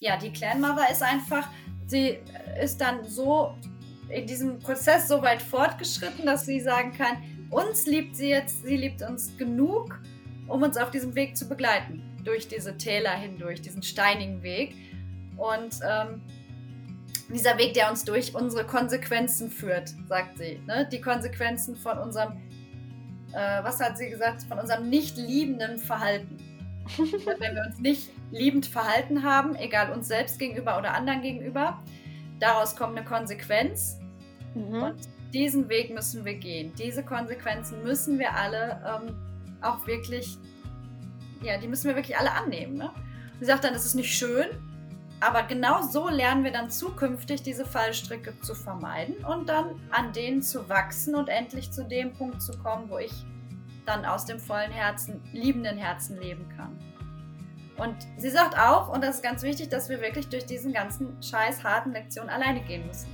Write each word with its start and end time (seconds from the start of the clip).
ja, 0.00 0.16
die 0.16 0.32
Clan 0.32 0.60
Mother 0.60 0.90
ist 0.90 1.02
einfach, 1.02 1.48
sie 1.86 2.18
ist 2.60 2.80
dann 2.80 3.04
so 3.04 3.54
in 4.08 4.26
diesem 4.26 4.58
Prozess 4.58 5.08
so 5.08 5.22
weit 5.22 5.42
fortgeschritten, 5.42 6.26
dass 6.26 6.46
sie 6.46 6.60
sagen 6.60 6.92
kann, 6.92 7.16
uns 7.50 7.86
liebt 7.86 8.16
sie 8.16 8.28
jetzt, 8.28 8.64
sie 8.64 8.76
liebt 8.76 9.02
uns 9.02 9.36
genug, 9.36 10.00
um 10.48 10.62
uns 10.62 10.76
auf 10.76 10.90
diesem 10.90 11.14
Weg 11.14 11.36
zu 11.36 11.48
begleiten, 11.48 12.02
durch 12.24 12.48
diese 12.48 12.76
Täler 12.76 13.12
hindurch, 13.12 13.60
diesen 13.60 13.82
steinigen 13.82 14.42
Weg. 14.42 14.74
Und 15.36 15.80
ähm, 15.88 16.22
dieser 17.32 17.56
Weg, 17.58 17.74
der 17.74 17.90
uns 17.90 18.04
durch 18.04 18.34
unsere 18.34 18.64
Konsequenzen 18.64 19.50
führt, 19.50 19.94
sagt 20.08 20.38
sie. 20.38 20.60
Ne? 20.66 20.88
Die 20.90 21.00
Konsequenzen 21.00 21.76
von 21.76 21.98
unserem, 21.98 22.32
äh, 23.32 23.62
was 23.62 23.80
hat 23.80 23.96
sie 23.98 24.10
gesagt, 24.10 24.42
von 24.42 24.58
unserem 24.58 24.88
nicht 24.90 25.16
liebenden 25.16 25.78
Verhalten. 25.78 26.38
Wenn 26.98 27.54
wir 27.54 27.64
uns 27.66 27.78
nicht 27.78 28.10
liebend 28.34 28.66
verhalten 28.66 29.22
haben, 29.22 29.54
egal 29.56 29.92
uns 29.92 30.08
selbst 30.08 30.38
gegenüber 30.38 30.78
oder 30.78 30.94
anderen 30.94 31.22
gegenüber, 31.22 31.82
daraus 32.40 32.76
kommt 32.76 32.96
eine 32.96 33.06
Konsequenz. 33.06 33.98
Mhm. 34.54 34.82
Und 34.82 34.96
diesen 35.32 35.68
Weg 35.68 35.92
müssen 35.92 36.24
wir 36.24 36.34
gehen. 36.34 36.72
Diese 36.78 37.02
Konsequenzen 37.02 37.82
müssen 37.82 38.18
wir 38.18 38.34
alle 38.34 38.80
ähm, 38.86 39.16
auch 39.62 39.86
wirklich, 39.86 40.38
ja, 41.42 41.58
die 41.58 41.68
müssen 41.68 41.88
wir 41.88 41.96
wirklich 41.96 42.16
alle 42.16 42.32
annehmen. 42.32 42.76
Ne? 42.76 42.90
Sie 43.40 43.46
sagt 43.46 43.64
dann, 43.64 43.74
es 43.74 43.84
ist 43.84 43.94
nicht 43.94 44.12
schön, 44.12 44.46
aber 45.20 45.42
genau 45.42 45.82
so 45.82 46.08
lernen 46.08 46.44
wir 46.44 46.52
dann 46.52 46.70
zukünftig 46.70 47.42
diese 47.42 47.64
Fallstricke 47.64 48.38
zu 48.42 48.54
vermeiden 48.54 49.16
und 49.24 49.48
dann 49.48 49.80
an 49.90 50.12
denen 50.12 50.42
zu 50.42 50.68
wachsen 50.68 51.14
und 51.14 51.28
endlich 51.28 51.70
zu 51.70 51.84
dem 51.84 52.12
Punkt 52.12 52.42
zu 52.42 52.52
kommen, 52.58 52.90
wo 52.90 52.98
ich 52.98 53.12
dann 53.86 54.04
aus 54.04 54.24
dem 54.24 54.38
vollen 54.38 54.70
Herzen, 54.70 55.20
liebenden 55.32 55.78
Herzen 55.78 56.20
leben 56.20 56.48
kann. 56.56 56.78
Und 57.76 57.96
sie 58.16 58.30
sagt 58.30 58.56
auch, 58.58 58.88
und 58.88 59.02
das 59.02 59.16
ist 59.16 59.22
ganz 59.22 59.42
wichtig, 59.42 59.68
dass 59.68 59.88
wir 59.88 60.00
wirklich 60.00 60.28
durch 60.28 60.46
diesen 60.46 60.72
ganzen 60.72 61.20
scheiß 61.22 61.64
harten 61.64 61.92
Lektionen 61.92 62.30
alleine 62.30 62.60
gehen 62.60 62.86
müssen. 62.86 63.08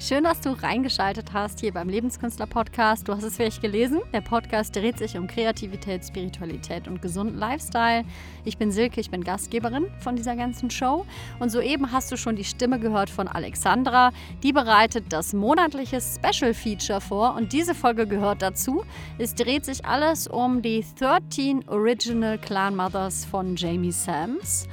Schön, 0.00 0.24
dass 0.24 0.40
du 0.40 0.50
reingeschaltet 0.50 1.32
hast 1.32 1.60
hier 1.60 1.72
beim 1.72 1.88
Lebenskünstler 1.88 2.46
Podcast. 2.46 3.08
Du 3.08 3.14
hast 3.14 3.22
es 3.22 3.36
vielleicht 3.36 3.62
gelesen. 3.62 4.00
Der 4.12 4.22
Podcast 4.22 4.74
dreht 4.74 4.98
sich 4.98 5.16
um 5.16 5.28
Kreativität, 5.28 6.04
Spiritualität 6.04 6.88
und 6.88 7.00
gesunden 7.00 7.38
Lifestyle. 7.38 8.04
Ich 8.44 8.58
bin 8.58 8.72
Silke, 8.72 9.00
ich 9.00 9.10
bin 9.10 9.22
Gastgeberin 9.22 9.86
von 10.00 10.16
dieser 10.16 10.34
ganzen 10.34 10.68
Show. 10.68 11.06
Und 11.38 11.50
soeben 11.50 11.92
hast 11.92 12.10
du 12.10 12.16
schon 12.16 12.34
die 12.34 12.44
Stimme 12.44 12.80
gehört 12.80 13.08
von 13.08 13.28
Alexandra. 13.28 14.10
Die 14.42 14.52
bereitet 14.52 15.06
das 15.10 15.32
monatliche 15.32 16.00
Special 16.00 16.54
Feature 16.54 17.00
vor 17.00 17.36
und 17.36 17.52
diese 17.52 17.74
Folge 17.74 18.08
gehört 18.08 18.42
dazu. 18.42 18.84
Es 19.16 19.36
dreht 19.36 19.64
sich 19.64 19.86
alles 19.86 20.26
um 20.26 20.60
die 20.60 20.84
13 20.98 21.68
Original 21.68 22.36
Clan 22.38 22.74
Mothers 22.74 23.24
von 23.24 23.54
Jamie 23.54 23.92
Sams. 23.92 24.66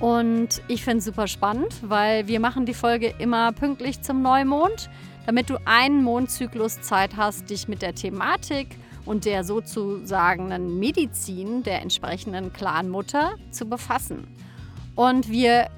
Und 0.00 0.62
ich 0.66 0.82
finde 0.82 0.98
es 0.98 1.04
super 1.04 1.26
spannend, 1.26 1.74
weil 1.82 2.26
wir 2.26 2.40
machen 2.40 2.64
die 2.64 2.74
Folge 2.74 3.14
immer 3.18 3.52
pünktlich 3.52 4.00
zum 4.00 4.22
Neumond, 4.22 4.88
damit 5.26 5.50
du 5.50 5.58
einen 5.66 6.02
Mondzyklus 6.02 6.80
Zeit 6.80 7.16
hast, 7.16 7.50
dich 7.50 7.68
mit 7.68 7.82
der 7.82 7.94
Thematik 7.94 8.68
und 9.04 9.26
der 9.26 9.44
sozusagen 9.44 10.78
Medizin 10.78 11.62
der 11.62 11.82
entsprechenden 11.82 12.52
Clanmutter 12.52 13.32
zu 13.50 13.66
befassen. 13.66 14.26
Und 14.94 15.28
wir 15.28 15.68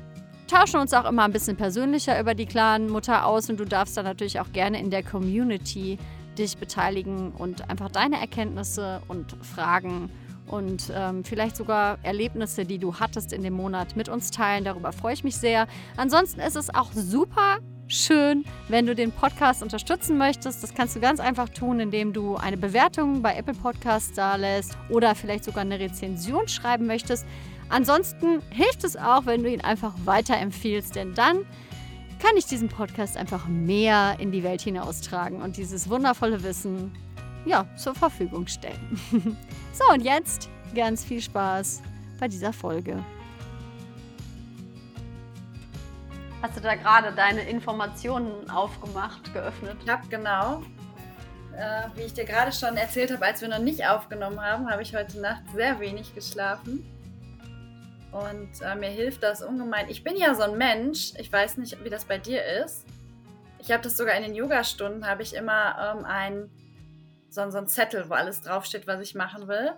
tauschen 0.47 0.81
uns 0.81 0.95
auch 0.95 1.09
immer 1.09 1.25
ein 1.25 1.33
bisschen 1.33 1.57
persönlicher 1.57 2.21
über 2.21 2.35
die 2.35 2.47
Clanmutter 2.47 3.27
aus 3.27 3.51
und 3.51 3.59
du 3.59 3.65
darfst 3.65 3.97
dann 3.97 4.05
natürlich 4.05 4.39
auch 4.39 4.53
gerne 4.53 4.79
in 4.79 4.91
der 4.91 5.03
Community 5.03 5.99
dich 6.39 6.57
beteiligen 6.57 7.33
und 7.33 7.69
einfach 7.69 7.91
deine 7.91 8.21
Erkenntnisse 8.21 9.03
und 9.09 9.37
Fragen 9.45 10.11
und 10.47 10.93
ähm, 10.95 11.25
vielleicht 11.25 11.57
sogar 11.57 11.99
Erlebnisse, 12.03 12.65
die 12.65 12.79
du 12.79 12.97
hattest 12.97 13.33
in 13.33 13.43
dem 13.43 13.55
Monat 13.55 13.97
mit 13.97 14.09
uns 14.09 14.31
teilen. 14.31 14.65
Darüber 14.65 14.93
freue 14.93 15.15
ich 15.15 15.25
mich 15.25 15.37
sehr. 15.37 15.67
Ansonsten 15.97 16.41
ist 16.41 16.57
es 16.57 16.75
auch 16.75 16.93
super 16.93 17.59
schön, 17.89 18.45
wenn 18.69 18.87
du 18.87 18.95
den 18.95 19.13
Podcast 19.13 19.63
unterstützen 19.63 20.17
möchtest. 20.19 20.63
Das 20.63 20.75
kannst 20.75 20.97
du 20.97 21.01
ganz 21.01 21.21
einfach 21.21 21.49
tun, 21.49 21.81
indem 21.81 22.13
du 22.13 22.37
eine 22.37 22.57
Bewertung 22.57 23.23
bei 23.23 23.35
Apple 23.35 23.55
Podcasts 23.55 24.13
da 24.13 24.37
lässt 24.37 24.77
oder 24.89 25.15
vielleicht 25.15 25.45
sogar 25.45 25.63
eine 25.63 25.79
Rezension 25.79 26.49
schreiben 26.49 26.87
möchtest. 26.87 27.27
Ansonsten 27.69 28.43
hilft 28.51 28.85
es 28.85 28.97
auch, 28.97 29.27
wenn 29.27 29.43
du 29.43 29.51
ihn 29.51 29.61
einfach 29.61 29.95
weiterempfiehlst, 30.05 30.95
denn 30.95 31.15
dann 31.15 31.47
kann 32.19 32.37
ich 32.37 32.47
diesen 32.47 32.69
Podcast 32.69 33.17
einfach 33.17 33.49
mehr 33.49 34.17
in 34.21 34.31
die 34.31 34.43
Welt 34.43 34.63
hinaustragen 34.63 35.43
und 35.43 35.57
dieses 35.57 35.91
wundervolle 35.91 36.43
Wissen 36.45 36.93
ja, 37.45 37.67
zur 37.77 37.95
Verfügung 37.95 38.47
stellen. 38.47 39.01
so, 39.73 39.85
und 39.93 40.03
jetzt 40.03 40.49
ganz 40.75 41.05
viel 41.05 41.21
Spaß 41.21 41.83
bei 42.19 42.29
dieser 42.29 42.53
Folge. 42.53 43.03
Hast 46.43 46.57
du 46.57 46.61
da 46.61 46.75
gerade 46.75 47.13
deine 47.13 47.49
Informationen 47.49 48.51
aufgemacht, 48.51 49.33
geöffnet? 49.33 49.77
Ich 49.85 49.89
habe 49.89 50.07
genau, 50.09 50.63
äh, 51.57 51.85
wie 51.95 52.03
ich 52.03 52.15
dir 52.15 52.25
gerade 52.25 52.51
schon 52.51 52.77
erzählt 52.77 53.13
habe, 53.13 53.25
als 53.25 53.41
wir 53.41 53.49
noch 53.49 53.61
nicht 53.61 53.87
aufgenommen 53.87 54.41
haben, 54.41 54.69
habe 54.69 54.83
ich 54.83 54.95
heute 54.95 55.21
Nacht 55.21 55.43
sehr 55.55 55.79
wenig 55.79 56.15
geschlafen. 56.15 56.85
Und 58.11 58.51
äh, 58.61 58.75
mir 58.75 58.91
hilft 58.91 59.23
das 59.23 59.43
ungemein. 59.43 59.89
Ich 59.89 60.05
bin 60.05 60.17
ja 60.17 60.35
so 60.35 60.43
ein 60.43 60.59
Mensch, 60.59 61.13
ich 61.17 61.33
weiß 61.33 61.59
nicht, 61.59 61.83
wie 61.85 61.91
das 61.91 62.05
bei 62.05 62.19
dir 62.19 62.45
ist. 62.65 62.85
Ich 63.59 63.71
habe 63.71 63.83
das 63.83 63.97
sogar 63.97 64.15
in 64.17 64.23
den 64.23 64.35
Yoga-Stunden, 64.35 65.07
habe 65.07 65.23
ich 65.23 65.35
immer 65.35 65.97
ähm, 65.97 66.05
ein 66.05 66.51
so, 67.33 67.49
so 67.51 67.59
ein 67.59 67.69
Zettel, 67.69 68.09
wo 68.09 68.15
alles 68.15 68.43
draufsteht, 68.43 68.87
was 68.87 69.01
ich 69.01 69.15
machen 69.15 69.49
will. 69.49 69.73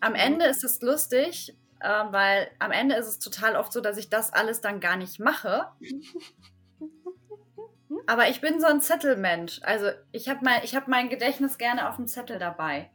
Am 0.00 0.12
mhm. 0.12 0.18
Ende 0.18 0.46
ist 0.46 0.64
es 0.64 0.80
lustig, 0.80 1.56
äh, 1.80 2.04
weil 2.10 2.50
am 2.58 2.70
Ende 2.70 2.96
ist 2.96 3.08
es 3.08 3.18
total 3.18 3.56
oft 3.56 3.72
so, 3.72 3.80
dass 3.80 3.96
ich 3.96 4.10
das 4.10 4.32
alles 4.32 4.60
dann 4.60 4.80
gar 4.80 4.96
nicht 4.96 5.18
mache. 5.18 5.68
Aber 8.06 8.28
ich 8.28 8.40
bin 8.40 8.60
so 8.60 8.66
ein 8.66 8.80
Zettelmensch. 8.80 9.60
Also 9.62 9.90
ich 10.12 10.28
habe 10.28 10.40
mein, 10.42 10.62
hab 10.62 10.88
mein 10.88 11.08
Gedächtnis 11.08 11.58
gerne 11.58 11.88
auf 11.88 11.96
dem 11.96 12.06
Zettel 12.06 12.38
dabei. 12.38 12.90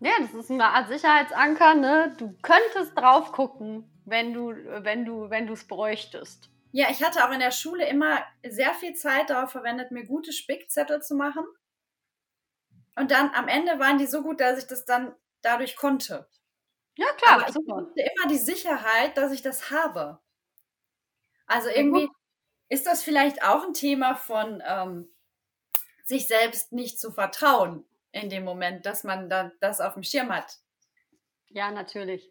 Ja, 0.00 0.12
das 0.20 0.34
ist 0.34 0.50
eine 0.50 0.66
Art 0.66 0.88
Sicherheitsanker, 0.88 1.74
ne? 1.74 2.14
Du 2.18 2.34
könntest 2.42 2.98
drauf 2.98 3.32
gucken, 3.32 3.88
wenn 4.04 4.32
du, 4.32 4.50
wenn 4.50 5.04
du, 5.04 5.30
wenn 5.30 5.46
du 5.46 5.52
es 5.52 5.66
bräuchtest. 5.66 6.50
Ja, 6.72 6.88
ich 6.90 7.02
hatte 7.02 7.24
auch 7.24 7.32
in 7.32 7.38
der 7.38 7.52
Schule 7.52 7.88
immer 7.88 8.18
sehr 8.44 8.74
viel 8.74 8.94
Zeit 8.94 9.30
darauf 9.30 9.52
verwendet, 9.52 9.92
mir 9.92 10.04
gute 10.04 10.32
Spickzettel 10.32 11.00
zu 11.00 11.14
machen. 11.14 11.44
Und 12.96 13.10
dann 13.10 13.30
am 13.34 13.48
Ende 13.48 13.78
waren 13.78 13.98
die 13.98 14.06
so 14.06 14.22
gut, 14.22 14.40
dass 14.40 14.58
ich 14.58 14.66
das 14.66 14.84
dann 14.84 15.14
dadurch 15.42 15.76
konnte. 15.76 16.28
Ja, 16.96 17.06
klar. 17.16 17.42
Aber 17.42 17.52
super. 17.52 17.90
ich 17.94 18.04
hatte 18.04 18.14
immer 18.16 18.28
die 18.28 18.38
Sicherheit, 18.38 19.16
dass 19.16 19.32
ich 19.32 19.42
das 19.42 19.70
habe. 19.70 20.20
Also 21.46 21.68
irgendwie 21.68 22.08
ist 22.68 22.86
das 22.86 23.02
vielleicht 23.02 23.42
auch 23.44 23.64
ein 23.64 23.74
Thema 23.74 24.14
von 24.14 24.62
ähm, 24.66 25.14
sich 26.04 26.26
selbst 26.26 26.72
nicht 26.72 26.98
zu 26.98 27.12
vertrauen 27.12 27.84
in 28.12 28.30
dem 28.30 28.44
Moment, 28.44 28.86
dass 28.86 29.04
man 29.04 29.28
dann 29.28 29.52
das 29.60 29.80
auf 29.80 29.94
dem 29.94 30.02
Schirm 30.02 30.32
hat. 30.32 30.58
Ja, 31.48 31.70
natürlich. 31.70 32.30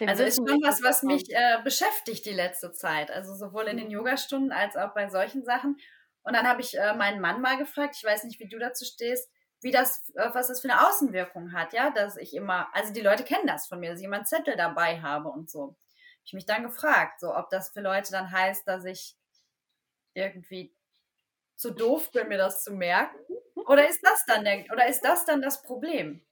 Dem 0.00 0.08
also 0.08 0.22
ist 0.22 0.36
schon 0.36 0.62
was, 0.62 0.82
was 0.82 1.02
mich 1.02 1.24
äh, 1.28 1.58
beschäftigt 1.62 2.24
die 2.24 2.32
letzte 2.32 2.72
Zeit. 2.72 3.10
Also 3.10 3.34
sowohl 3.34 3.64
in 3.64 3.76
den 3.76 3.86
mhm. 3.86 3.92
Yogastunden 3.92 4.50
als 4.50 4.76
auch 4.76 4.94
bei 4.94 5.08
solchen 5.10 5.44
Sachen. 5.44 5.76
Und 6.22 6.34
dann 6.34 6.48
habe 6.48 6.62
ich 6.62 6.76
äh, 6.76 6.94
meinen 6.94 7.20
Mann 7.20 7.42
mal 7.42 7.58
gefragt, 7.58 7.96
ich 7.96 8.04
weiß 8.04 8.24
nicht, 8.24 8.40
wie 8.40 8.48
du 8.48 8.58
dazu 8.58 8.84
stehst, 8.84 9.30
wie 9.60 9.70
das, 9.70 10.10
äh, 10.14 10.30
was 10.32 10.48
das 10.48 10.60
für 10.60 10.70
eine 10.70 10.88
Außenwirkung 10.88 11.52
hat, 11.52 11.72
ja, 11.72 11.90
dass 11.90 12.16
ich 12.16 12.34
immer, 12.34 12.68
also 12.74 12.92
die 12.92 13.00
Leute 13.00 13.24
kennen 13.24 13.46
das 13.46 13.66
von 13.66 13.80
mir, 13.80 13.90
dass 13.90 14.00
ich 14.00 14.06
immer 14.06 14.16
einen 14.16 14.26
Zettel 14.26 14.56
dabei 14.56 15.00
habe 15.00 15.28
und 15.28 15.50
so. 15.50 15.76
Ich 16.24 16.32
mich 16.32 16.46
dann 16.46 16.62
gefragt, 16.62 17.20
so 17.20 17.34
ob 17.34 17.50
das 17.50 17.70
für 17.70 17.80
Leute 17.80 18.12
dann 18.12 18.30
heißt, 18.30 18.66
dass 18.66 18.84
ich 18.84 19.16
irgendwie 20.14 20.74
zu 21.56 21.70
doof 21.72 22.10
bin, 22.12 22.28
mir 22.28 22.38
das 22.38 22.64
zu 22.64 22.72
merken. 22.72 23.18
Oder 23.54 23.88
ist 23.88 24.00
das 24.02 24.24
dann 24.26 24.44
der, 24.44 24.64
oder 24.72 24.86
ist 24.88 25.02
das 25.02 25.24
dann 25.24 25.42
das 25.42 25.62
Problem? 25.62 26.24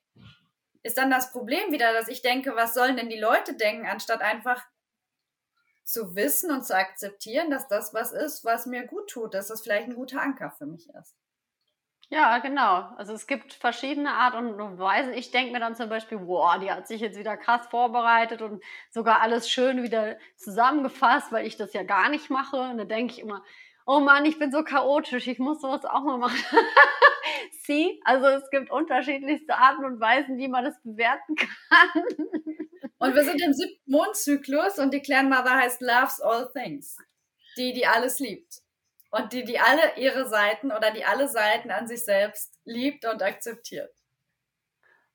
Ist 0.83 0.97
dann 0.97 1.11
das 1.11 1.33
Problem 1.33 1.71
wieder, 1.73 1.93
dass 1.93 2.09
ich 2.09 2.23
denke, 2.23 2.57
was 2.57 2.75
sollen 2.75 2.97
denn 2.97 3.11
die 3.11 3.19
Leute 3.19 3.55
denken, 3.55 3.87
anstatt 3.87 4.23
einfach 4.23 4.65
zu 5.85 6.15
wissen 6.15 6.51
und 6.51 6.65
zu 6.65 6.75
akzeptieren, 6.75 7.51
dass 7.51 7.69
das 7.69 7.93
was 7.93 8.13
ist, 8.13 8.45
was 8.45 8.67
mir 8.67 8.87
gut 8.87 9.11
tut, 9.11 9.35
dass 9.35 9.49
das 9.49 9.63
vielleicht 9.63 9.89
ein 9.89 9.97
guter 9.97 10.21
Anker 10.21 10.51
für 10.51 10.67
mich 10.67 10.89
ist. 10.91 11.18
Ja, 12.11 12.39
genau. 12.39 12.89
Also 12.97 13.13
es 13.13 13.27
gibt 13.27 13.53
verschiedene 13.53 14.11
Art 14.11 14.35
und 14.35 14.79
Weise. 14.79 15.13
Ich 15.15 15.31
denke 15.31 15.53
mir 15.53 15.61
dann 15.61 15.77
zum 15.77 15.91
Beispiel, 15.91 16.19
boah, 16.19 16.59
die 16.59 16.71
hat 16.71 16.89
sich 16.89 17.03
jetzt 17.03 17.19
wieder 17.19 17.37
krass 17.37 17.67
vorbereitet 17.67 18.41
und 18.41 18.63
sogar 18.91 19.21
alles 19.21 19.51
schön 19.51 19.83
wieder 19.83 20.17
zusammengefasst, 20.37 21.33
weil 21.33 21.47
ich 21.47 21.59
das 21.59 21.75
ja 21.75 21.83
gar 21.83 22.09
nicht 22.09 22.31
mache. 22.31 22.57
Und 22.57 22.79
da 22.79 22.85
denke 22.85 23.13
ich 23.13 23.21
immer, 23.21 23.45
oh 23.85 24.01
Mann, 24.01 24.25
ich 24.25 24.39
bin 24.39 24.51
so 24.51 24.65
chaotisch, 24.65 25.27
ich 25.27 25.39
muss 25.39 25.61
sowas 25.61 25.85
auch 25.85 26.03
mal 26.03 26.17
machen. 26.17 26.39
Sie, 27.65 28.01
also 28.05 28.27
es 28.29 28.49
gibt 28.49 28.71
unterschiedlichste 28.71 29.55
Arten 29.55 29.85
und 29.85 30.01
Weisen, 30.01 30.39
wie 30.39 30.49
man 30.49 30.65
das 30.65 30.81
bewerten 30.83 31.35
kann. 31.35 32.05
und 32.99 33.15
wir 33.15 33.23
sind 33.23 33.43
im 33.43 33.53
siebten 33.53 33.91
Mondzyklus 33.91 34.79
und 34.79 34.95
die 34.95 35.03
Clan-Mother 35.03 35.57
heißt 35.57 35.83
Loves 35.83 36.23
All 36.23 36.51
Things. 36.55 36.97
Die, 37.59 37.75
die 37.75 37.87
alles 37.87 38.19
liebt 38.19 38.63
und 39.11 39.33
die, 39.33 39.45
die 39.45 39.59
alle 39.59 39.97
ihre 39.97 40.29
Seiten 40.29 40.71
oder 40.73 40.91
die 40.91 41.05
alle 41.05 41.29
Seiten 41.29 41.71
an 41.71 41.89
sich 41.89 42.05
selbst 42.05 42.59
liebt 42.65 43.05
und 43.05 43.23
akzeptiert. 43.23 43.95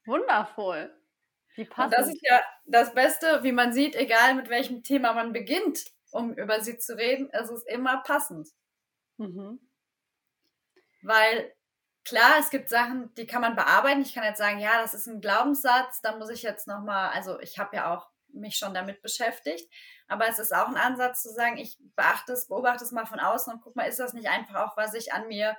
Wundervoll. 0.06 0.94
Wie 1.56 1.66
passend. 1.66 1.94
Und 1.94 2.00
das 2.00 2.13
ist 2.13 2.22
ja 2.24 2.42
das 2.66 2.94
Beste, 2.94 3.44
wie 3.44 3.51
man 3.51 3.74
sieht, 3.74 3.95
egal 3.95 4.36
mit 4.36 4.50
welchem 4.50 4.84
Thema 4.84 5.13
man 5.13 5.34
beginnt, 5.34 5.86
um 6.12 6.34
über 6.34 6.62
sie 6.62 6.78
zu 6.78 6.98
reden, 6.98 7.30
es 7.31 7.50
ist 7.50 7.68
immer 7.68 8.01
passend. 8.04 8.50
Mhm. 9.18 9.60
Weil 11.04 11.54
klar, 12.06 12.36
es 12.40 12.50
gibt 12.50 12.69
Sachen, 12.69 13.13
die 13.16 13.28
kann 13.28 13.42
man 13.42 13.56
bearbeiten. 13.56 14.01
Ich 14.01 14.13
kann 14.13 14.24
jetzt 14.24 14.40
sagen, 14.40 14.60
ja, 14.60 14.81
das 14.81 14.94
ist 14.94 15.07
ein 15.07 15.22
Glaubenssatz, 15.22 16.01
da 16.01 16.16
muss 16.18 16.30
ich 16.30 16.42
jetzt 16.42 16.68
nochmal, 16.68 17.10
also 17.12 17.40
ich 17.40 17.60
habe 17.60 17.75
ja 17.75 17.94
auch 17.94 18.10
mich 18.33 18.57
schon 18.57 18.74
damit 18.74 19.01
beschäftigt, 19.01 19.71
aber 20.07 20.27
es 20.27 20.39
ist 20.39 20.53
auch 20.53 20.68
ein 20.68 20.77
Ansatz 20.77 21.24
zu 21.24 21.30
sagen, 21.30 21.57
ich 21.57 21.77
beachte 21.95 22.33
es, 22.33 22.47
beobachte 22.47 22.83
es 22.83 22.91
mal 22.91 23.06
von 23.06 23.19
außen 23.19 23.53
und 23.53 23.62
guck 23.62 23.75
mal, 23.75 23.88
ist 23.88 24.00
das 24.00 24.13
nicht 24.13 24.30
einfach 24.30 24.56
auch, 24.56 24.77
was 24.77 24.94
ich 24.94 25.13
an 25.13 25.27
mir 25.27 25.57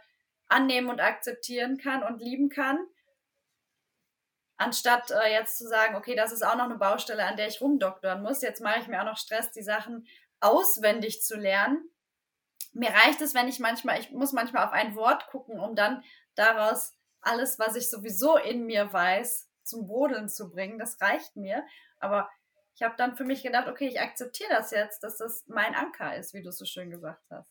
annehmen 0.49 0.89
und 0.89 1.01
akzeptieren 1.01 1.79
kann 1.79 2.03
und 2.03 2.21
lieben 2.21 2.49
kann? 2.49 2.79
Anstatt 4.57 5.11
äh, 5.11 5.33
jetzt 5.33 5.59
zu 5.59 5.67
sagen, 5.67 5.97
okay, 5.97 6.15
das 6.15 6.33
ist 6.33 6.45
auch 6.45 6.57
noch 6.57 6.65
eine 6.65 6.77
Baustelle, 6.77 7.25
an 7.25 7.37
der 7.37 7.49
ich 7.49 7.61
rumdoktoren 7.61 8.23
muss. 8.23 8.41
Jetzt 8.41 8.61
mache 8.61 8.81
ich 8.81 8.87
mir 8.87 9.01
auch 9.01 9.07
noch 9.07 9.17
Stress, 9.17 9.51
die 9.51 9.63
Sachen 9.63 10.07
auswendig 10.41 11.23
zu 11.23 11.37
lernen. 11.37 11.91
Mir 12.73 12.91
reicht 12.91 13.21
es, 13.21 13.35
wenn 13.35 13.49
ich 13.49 13.59
manchmal, 13.59 13.99
ich 13.99 14.11
muss 14.13 14.33
manchmal 14.33 14.65
auf 14.65 14.73
ein 14.73 14.95
Wort 14.95 15.27
gucken, 15.29 15.59
um 15.59 15.75
dann 15.75 16.05
daraus 16.35 16.93
alles, 17.21 17.59
was 17.59 17.75
ich 17.75 17.91
sowieso 17.91 18.37
in 18.37 18.67
mir 18.67 18.93
weiß, 18.93 19.49
zum 19.65 19.87
Brodeln 19.87 20.29
zu 20.29 20.51
bringen. 20.51 20.79
Das 20.79 21.01
reicht 21.01 21.37
mir. 21.37 21.65
Aber 21.99 22.31
ich 22.75 22.83
habe 22.83 22.95
dann 22.97 23.17
für 23.17 23.25
mich 23.25 23.43
gedacht, 23.43 23.69
okay, 23.69 23.89
ich 23.89 24.01
akzeptiere 24.01 24.51
das 24.51 24.71
jetzt, 24.71 25.03
dass 25.03 25.19
das 25.19 25.45
mein 25.47 25.75
Anker 25.75 26.17
ist, 26.17 26.35
wie 26.35 26.43
du 26.43 26.49
es 26.49 26.59
so 26.59 26.65
schön 26.65 26.91
gesagt 26.91 27.23
hast. 27.31 27.51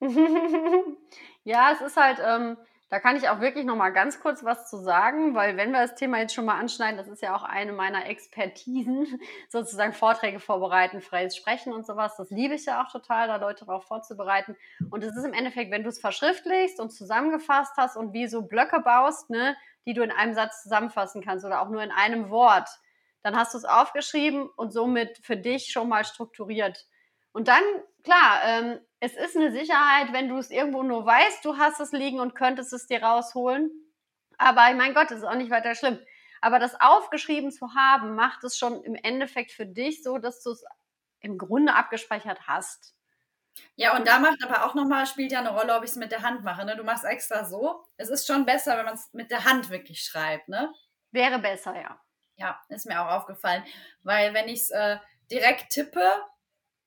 ja, 1.44 1.72
es 1.72 1.80
ist 1.80 1.96
halt, 1.96 2.18
ähm, 2.24 2.56
da 2.88 3.00
kann 3.00 3.16
ich 3.16 3.28
auch 3.28 3.40
wirklich 3.40 3.64
noch 3.64 3.74
mal 3.74 3.88
ganz 3.88 4.20
kurz 4.20 4.44
was 4.44 4.68
zu 4.68 4.76
sagen, 4.76 5.34
weil 5.34 5.56
wenn 5.56 5.72
wir 5.72 5.80
das 5.80 5.94
Thema 5.94 6.18
jetzt 6.18 6.34
schon 6.34 6.44
mal 6.44 6.58
anschneiden, 6.58 6.98
das 6.98 7.08
ist 7.08 7.22
ja 7.22 7.34
auch 7.34 7.42
eine 7.42 7.72
meiner 7.72 8.06
Expertisen, 8.06 9.20
sozusagen 9.48 9.92
Vorträge 9.92 10.40
vorbereiten, 10.40 11.00
freies 11.00 11.34
Sprechen 11.34 11.72
und 11.72 11.86
sowas. 11.86 12.16
Das 12.16 12.30
liebe 12.30 12.54
ich 12.54 12.66
ja 12.66 12.84
auch 12.84 12.92
total, 12.92 13.28
da 13.28 13.36
Leute 13.36 13.64
darauf 13.64 13.86
vorzubereiten. 13.86 14.56
Und 14.90 15.02
es 15.02 15.16
ist 15.16 15.24
im 15.24 15.32
Endeffekt, 15.32 15.70
wenn 15.70 15.84
du 15.84 15.88
es 15.88 16.00
verschriftlichst 16.00 16.78
und 16.78 16.90
zusammengefasst 16.90 17.72
hast 17.76 17.96
und 17.96 18.12
wie 18.12 18.28
so 18.28 18.42
Blöcke 18.42 18.80
baust, 18.80 19.30
ne, 19.30 19.56
die 19.86 19.94
du 19.94 20.02
in 20.02 20.12
einem 20.12 20.34
Satz 20.34 20.62
zusammenfassen 20.62 21.22
kannst 21.24 21.44
oder 21.44 21.62
auch 21.62 21.70
nur 21.70 21.82
in 21.82 21.90
einem 21.90 22.30
Wort, 22.30 22.68
dann 23.22 23.36
hast 23.36 23.54
du 23.54 23.58
es 23.58 23.64
aufgeschrieben 23.64 24.48
und 24.56 24.72
somit 24.72 25.18
für 25.22 25.36
dich 25.36 25.72
schon 25.72 25.88
mal 25.88 26.04
strukturiert. 26.04 26.86
Und 27.32 27.48
dann, 27.48 27.62
klar, 28.04 28.40
ähm, 28.44 28.80
es 29.00 29.14
ist 29.14 29.36
eine 29.36 29.52
Sicherheit, 29.52 30.12
wenn 30.12 30.28
du 30.28 30.36
es 30.36 30.50
irgendwo 30.50 30.82
nur 30.82 31.06
weißt, 31.06 31.44
du 31.44 31.56
hast 31.56 31.80
es 31.80 31.92
liegen 31.92 32.20
und 32.20 32.34
könntest 32.34 32.72
es 32.72 32.86
dir 32.86 33.02
rausholen. 33.02 33.70
Aber 34.38 34.72
mein 34.74 34.94
Gott, 34.94 35.10
das 35.10 35.18
ist 35.18 35.24
auch 35.24 35.34
nicht 35.34 35.50
weiter 35.50 35.74
schlimm. 35.74 35.98
Aber 36.40 36.58
das 36.58 36.80
aufgeschrieben 36.80 37.52
zu 37.52 37.74
haben, 37.74 38.14
macht 38.16 38.42
es 38.44 38.58
schon 38.58 38.82
im 38.82 38.96
Endeffekt 38.96 39.52
für 39.52 39.66
dich 39.66 40.02
so, 40.02 40.18
dass 40.18 40.42
du 40.42 40.50
es 40.50 40.64
im 41.20 41.38
Grunde 41.38 41.74
abgespeichert 41.74 42.46
hast. 42.48 42.94
Ja, 43.76 43.96
und 43.96 44.06
da 44.08 44.18
macht 44.18 44.42
aber 44.42 44.64
auch 44.66 44.74
nochmal, 44.74 45.06
spielt 45.06 45.32
ja 45.32 45.38
eine 45.38 45.50
Rolle, 45.50 45.76
ob 45.76 45.84
ich 45.84 45.90
es 45.90 45.96
mit 45.96 46.10
der 46.10 46.22
Hand 46.22 46.42
mache. 46.42 46.64
Ne? 46.64 46.76
Du 46.76 46.84
machst 46.84 47.04
extra 47.04 47.44
so. 47.44 47.84
Es 47.96 48.08
ist 48.08 48.26
schon 48.26 48.44
besser, 48.44 48.76
wenn 48.76 48.84
man 48.84 48.94
es 48.94 49.12
mit 49.12 49.30
der 49.30 49.44
Hand 49.44 49.70
wirklich 49.70 50.02
schreibt, 50.02 50.48
ne? 50.48 50.72
Wäre 51.10 51.38
besser, 51.38 51.74
ja. 51.78 52.00
Ja, 52.42 52.60
ist 52.68 52.86
mir 52.86 53.00
auch 53.00 53.12
aufgefallen. 53.12 53.62
Weil 54.02 54.34
wenn 54.34 54.48
ich 54.48 54.62
es 54.62 54.70
äh, 54.70 54.96
direkt 55.30 55.70
tippe, 55.70 56.10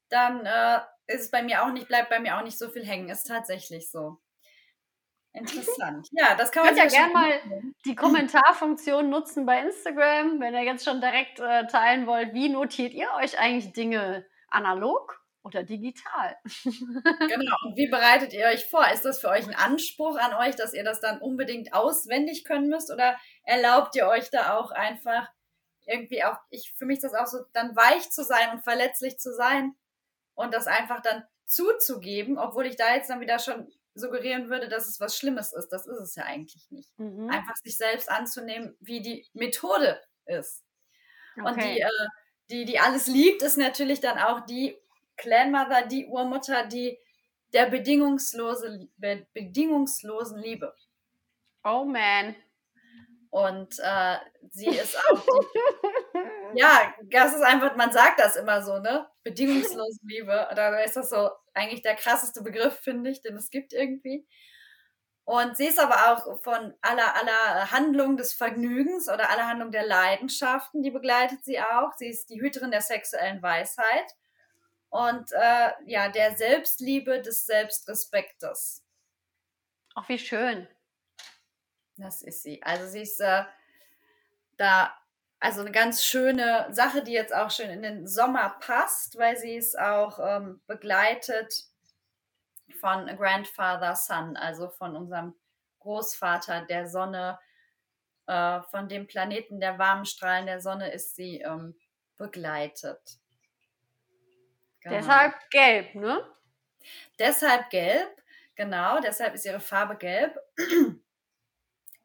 dann 0.09 0.45
äh, 0.45 0.81
ist 1.07 1.21
es 1.21 1.31
bei 1.31 1.41
mir 1.41 1.63
auch 1.63 1.71
nicht, 1.71 1.87
bleibt 1.87 2.09
bei 2.09 2.19
mir 2.19 2.37
auch 2.37 2.43
nicht 2.43 2.57
so 2.57 2.69
viel 2.69 2.85
hängen. 2.85 3.07
Ist 3.07 3.27
tatsächlich 3.27 3.89
so. 3.89 4.19
Interessant. 5.31 6.09
Ja, 6.11 6.35
das 6.35 6.51
kann 6.51 6.65
man 6.65 6.75
ja 6.75 6.87
gerne 6.87 7.13
mal 7.13 7.31
die 7.85 7.95
Kommentarfunktion 7.95 9.09
nutzen 9.09 9.45
bei 9.45 9.61
Instagram, 9.61 10.41
wenn 10.41 10.53
ihr 10.53 10.63
jetzt 10.63 10.83
schon 10.83 10.99
direkt 10.99 11.39
äh, 11.39 11.67
teilen 11.67 12.05
wollt, 12.05 12.33
wie 12.33 12.49
notiert 12.49 12.93
ihr 12.93 13.07
euch 13.17 13.39
eigentlich 13.39 13.71
Dinge 13.71 14.25
analog 14.49 15.21
oder 15.43 15.63
digital? 15.63 16.35
genau. 16.65 17.55
Und 17.65 17.77
wie 17.77 17.87
bereitet 17.87 18.33
ihr 18.33 18.47
euch 18.47 18.65
vor? 18.65 18.85
Ist 18.93 19.05
das 19.05 19.21
für 19.21 19.29
euch 19.29 19.47
ein 19.47 19.55
Anspruch 19.55 20.17
an 20.17 20.33
euch, 20.33 20.55
dass 20.55 20.73
ihr 20.73 20.83
das 20.83 21.01
dann 21.01 21.21
unbedingt 21.21 21.73
auswendig 21.73 22.43
können 22.45 22.67
müsst 22.67 22.91
oder 22.91 23.17
erlaubt 23.43 23.95
ihr 23.95 24.07
euch 24.07 24.29
da 24.31 24.57
auch 24.57 24.71
einfach 24.71 25.29
irgendwie 25.85 26.23
auch, 26.23 26.37
ich, 26.49 26.73
für 26.73 26.85
mich 26.85 26.99
das 26.99 27.13
auch 27.13 27.27
so, 27.27 27.39
dann 27.53 27.75
weich 27.75 28.09
zu 28.11 28.23
sein 28.23 28.51
und 28.51 28.63
verletzlich 28.63 29.19
zu 29.19 29.33
sein 29.33 29.75
und 30.33 30.53
das 30.53 30.67
einfach 30.67 31.01
dann 31.01 31.23
zuzugeben, 31.45 32.37
obwohl 32.37 32.65
ich 32.65 32.75
da 32.75 32.95
jetzt 32.95 33.09
dann 33.09 33.21
wieder 33.21 33.39
schon 33.39 33.71
suggerieren 33.93 34.49
würde, 34.49 34.67
dass 34.67 34.87
es 34.87 34.99
was 34.99 35.17
Schlimmes 35.17 35.53
ist. 35.53 35.69
Das 35.69 35.87
ist 35.87 35.99
es 35.99 36.15
ja 36.15 36.23
eigentlich 36.23 36.69
nicht. 36.69 36.89
Mhm. 36.99 37.29
Einfach 37.29 37.55
sich 37.55 37.77
selbst 37.77 38.09
anzunehmen, 38.09 38.75
wie 38.79 39.01
die 39.01 39.25
Methode 39.33 40.01
ist. 40.25 40.63
Okay. 41.37 41.47
Und 41.47 41.63
die, 41.63 41.79
äh, 41.81 42.07
die, 42.49 42.65
die 42.65 42.79
alles 42.79 43.07
liebt, 43.07 43.41
ist 43.41 43.57
natürlich 43.57 44.01
dann 44.01 44.17
auch 44.17 44.45
die 44.45 44.77
Clanmother, 45.17 45.85
die 45.87 46.07
Urmutter, 46.07 46.65
die 46.65 46.99
der 47.53 47.67
bedingungslose, 47.67 48.89
bedingungslosen 49.33 50.39
Liebe. 50.39 50.75
Oh 51.63 51.85
man. 51.85 52.35
Und 53.35 53.79
äh, 53.79 54.17
sie 54.49 54.69
ist 54.69 54.97
auch 55.09 55.21
die, 55.25 56.57
ja, 56.57 56.93
das 57.11 57.33
ist 57.33 57.41
einfach, 57.41 57.75
man 57.75 57.91
sagt 57.91 58.17
das 58.21 58.37
immer 58.37 58.63
so, 58.63 58.79
ne? 58.79 59.09
Bedingungslose 59.25 59.99
Liebe. 60.03 60.47
Da 60.55 60.79
ist 60.79 60.95
das 60.95 61.09
so 61.09 61.29
eigentlich 61.53 61.81
der 61.81 61.95
krasseste 61.95 62.43
Begriff, 62.43 62.79
finde 62.79 63.09
ich, 63.09 63.21
den 63.21 63.35
es 63.35 63.49
gibt 63.49 63.73
irgendwie. 63.73 64.25
Und 65.25 65.57
sie 65.57 65.65
ist 65.65 65.81
aber 65.81 66.13
auch 66.13 66.41
von 66.43 66.75
aller, 66.79 67.13
aller 67.13 67.71
Handlung 67.71 68.15
des 68.15 68.33
Vergnügens 68.33 69.09
oder 69.09 69.29
aller 69.29 69.47
Handlung 69.47 69.71
der 69.71 69.85
Leidenschaften, 69.85 70.81
die 70.81 70.91
begleitet 70.91 71.43
sie 71.43 71.59
auch. 71.59 71.91
Sie 71.97 72.07
ist 72.07 72.29
die 72.29 72.39
Hüterin 72.39 72.71
der 72.71 72.79
sexuellen 72.79 73.41
Weisheit 73.41 74.15
und 74.87 75.29
äh, 75.33 75.71
ja, 75.87 76.07
der 76.07 76.37
Selbstliebe, 76.37 77.21
des 77.21 77.45
Selbstrespektes. 77.45 78.85
Ach, 79.93 80.07
wie 80.07 80.19
schön. 80.19 80.69
Das 81.97 82.21
ist 82.21 82.43
sie. 82.43 82.61
Also 82.63 82.87
sie 82.87 83.01
ist 83.01 83.19
äh, 83.21 83.43
da, 84.57 84.93
also 85.39 85.61
eine 85.61 85.71
ganz 85.71 86.03
schöne 86.03 86.67
Sache, 86.71 87.03
die 87.03 87.13
jetzt 87.13 87.33
auch 87.33 87.51
schön 87.51 87.69
in 87.69 87.81
den 87.83 88.07
Sommer 88.07 88.57
passt, 88.59 89.17
weil 89.17 89.37
sie 89.37 89.55
ist 89.55 89.77
auch 89.79 90.19
ähm, 90.19 90.61
begleitet 90.67 91.65
von 92.79 93.07
Grandfather 93.17 93.95
Sun, 93.95 94.35
also 94.35 94.69
von 94.69 94.95
unserem 94.95 95.35
Großvater 95.79 96.65
der 96.65 96.87
Sonne, 96.87 97.39
äh, 98.27 98.61
von 98.71 98.89
dem 98.89 99.07
Planeten 99.07 99.59
der 99.59 99.79
warmen 99.79 100.05
Strahlen 100.05 100.47
der 100.47 100.59
Sonne 100.59 100.91
ist 100.91 101.15
sie 101.15 101.41
ähm, 101.41 101.75
begleitet. 102.17 103.19
Genau. 104.81 104.97
Deshalb 104.97 105.33
gelb, 105.49 105.95
ne? 105.95 106.23
Deshalb 107.17 107.69
gelb, 107.69 108.09
genau, 108.55 108.99
deshalb 108.99 109.33
ist 109.33 109.45
ihre 109.45 109.59
Farbe 109.59 109.95
gelb. 109.95 110.37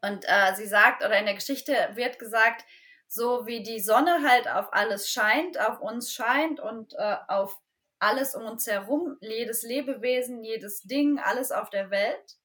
Und 0.03 0.25
äh, 0.27 0.55
sie 0.55 0.67
sagt, 0.67 1.05
oder 1.05 1.19
in 1.19 1.27
der 1.27 1.35
Geschichte 1.35 1.75
wird 1.95 2.19
gesagt, 2.19 2.65
so 3.07 3.47
wie 3.47 3.63
die 3.63 3.81
Sonne 3.81 4.23
halt 4.27 4.49
auf 4.49 4.73
alles 4.73 5.11
scheint, 5.11 5.59
auf 5.59 5.81
uns 5.81 6.13
scheint 6.13 6.61
und 6.61 6.95
äh, 6.95 7.17
auf 7.29 7.59
alles 7.99 8.35
um 8.35 8.45
uns 8.45 8.67
herum, 8.67 9.19
jedes 9.21 9.63
Lebewesen, 9.63 10.43
jedes 10.43 10.83
Ding, 10.83 11.19
alles 11.19 11.53
auf 11.53 11.71
der 11.71 11.91
Welt, 11.91 12.37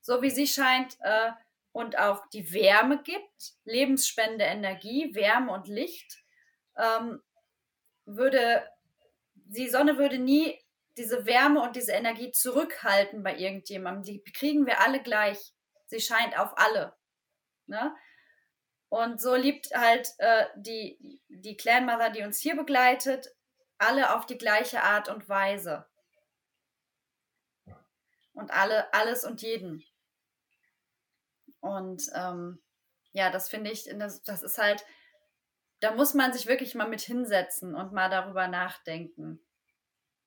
so 0.00 0.22
wie 0.22 0.30
sie 0.30 0.46
scheint 0.46 0.96
äh, 1.00 1.30
und 1.72 1.98
auch 1.98 2.26
die 2.26 2.52
Wärme 2.52 3.02
gibt, 3.02 3.54
lebensspende 3.64 4.44
Energie, 4.44 5.14
Wärme 5.14 5.52
und 5.52 5.66
Licht, 5.66 6.22
ähm, 6.76 7.20
würde 8.04 8.62
die 9.34 9.68
Sonne 9.68 9.98
würde 9.98 10.18
nie 10.18 10.58
diese 10.96 11.26
Wärme 11.26 11.62
und 11.62 11.74
diese 11.74 11.92
Energie 11.92 12.30
zurückhalten 12.30 13.22
bei 13.22 13.36
irgendjemandem. 13.36 14.04
Die 14.04 14.32
kriegen 14.32 14.66
wir 14.66 14.80
alle 14.80 15.02
gleich 15.02 15.52
sie 15.90 16.00
scheint 16.00 16.38
auf 16.38 16.56
alle. 16.56 16.96
Ne? 17.66 17.94
Und 18.88 19.20
so 19.20 19.34
liebt 19.34 19.70
halt 19.74 20.08
äh, 20.18 20.46
die, 20.56 21.20
die 21.28 21.56
Clanmother, 21.56 22.10
die 22.10 22.22
uns 22.22 22.38
hier 22.38 22.56
begleitet, 22.56 23.34
alle 23.78 24.14
auf 24.14 24.26
die 24.26 24.38
gleiche 24.38 24.82
Art 24.82 25.08
und 25.08 25.28
Weise. 25.28 25.86
Und 28.32 28.50
alle, 28.50 28.92
alles 28.92 29.24
und 29.24 29.42
jeden. 29.42 29.84
Und 31.60 32.02
ähm, 32.14 32.62
ja, 33.12 33.30
das 33.30 33.48
finde 33.48 33.70
ich, 33.70 33.84
das, 33.84 34.22
das 34.22 34.42
ist 34.42 34.58
halt, 34.58 34.84
da 35.80 35.92
muss 35.94 36.14
man 36.14 36.32
sich 36.32 36.46
wirklich 36.46 36.74
mal 36.74 36.88
mit 36.88 37.00
hinsetzen 37.00 37.74
und 37.74 37.92
mal 37.92 38.08
darüber 38.08 38.48
nachdenken, 38.48 39.40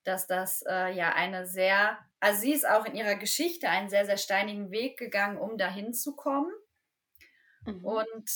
dass 0.04 0.28
das 0.28 0.64
äh, 0.68 0.92
ja 0.94 1.14
eine 1.14 1.48
sehr 1.48 1.98
also 2.24 2.40
sie 2.40 2.54
ist 2.54 2.66
auch 2.66 2.86
in 2.86 2.96
ihrer 2.96 3.16
Geschichte 3.16 3.68
einen 3.68 3.90
sehr, 3.90 4.06
sehr 4.06 4.16
steinigen 4.16 4.72
Weg 4.72 4.98
gegangen, 4.98 5.38
um 5.38 5.58
dahin 5.58 5.94
zu 5.94 6.16
kommen. 6.16 6.54
Mhm. 7.66 7.84
Und 7.84 8.32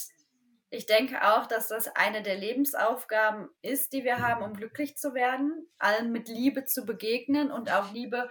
ich 0.70 0.88
denke 0.88 1.26
auch, 1.26 1.46
dass 1.46 1.70
das 1.70 1.88
eine 1.96 2.22
der 2.22 2.36
Lebensaufgaben 2.36 3.48
ist, 3.62 3.94
die 3.94 4.04
wir 4.04 4.20
haben, 4.20 4.44
um 4.44 4.54
glücklich 4.54 4.98
zu 4.98 5.14
werden, 5.14 5.70
allen 5.78 6.12
mit 6.12 6.28
Liebe 6.28 6.66
zu 6.66 6.86
begegnen 6.86 7.50
und 7.50 7.72
auch 7.72 7.94
Liebe 7.94 8.30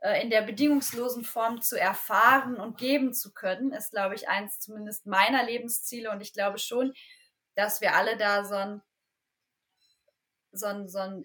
äh, 0.00 0.20
in 0.20 0.30
der 0.30 0.42
bedingungslosen 0.42 1.22
Form 1.22 1.62
zu 1.62 1.78
erfahren 1.78 2.56
und 2.56 2.76
geben 2.76 3.14
zu 3.14 3.32
können, 3.32 3.72
ist, 3.72 3.92
glaube 3.92 4.16
ich, 4.16 4.28
eins 4.28 4.58
zumindest 4.58 5.06
meiner 5.06 5.44
Lebensziele. 5.44 6.10
Und 6.10 6.22
ich 6.22 6.32
glaube 6.32 6.58
schon, 6.58 6.92
dass 7.54 7.80
wir 7.80 7.94
alle 7.94 8.16
da 8.16 8.44
so 8.44 8.56
ein, 8.56 8.82
so 10.50 10.66
ein, 10.66 10.88
so 10.88 10.98
ein 10.98 11.24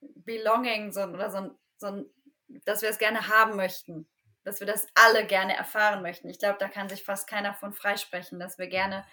Belonging 0.00 0.90
so, 0.90 1.04
oder 1.04 1.30
so 1.30 1.36
ein, 1.36 1.58
so 1.76 1.86
ein, 1.86 2.10
dass 2.48 2.82
wir 2.82 2.88
es 2.88 2.98
gerne 2.98 3.28
haben 3.28 3.56
möchten, 3.56 4.08
dass 4.44 4.60
wir 4.60 4.66
das 4.66 4.86
alle 4.94 5.26
gerne 5.26 5.56
erfahren 5.56 6.02
möchten. 6.02 6.28
Ich 6.28 6.38
glaube, 6.38 6.58
da 6.58 6.68
kann 6.68 6.88
sich 6.88 7.04
fast 7.04 7.28
keiner 7.28 7.54
von 7.54 7.72
freisprechen, 7.72 8.38
dass 8.38 8.58
wir 8.58 8.68
gerne 8.68 9.04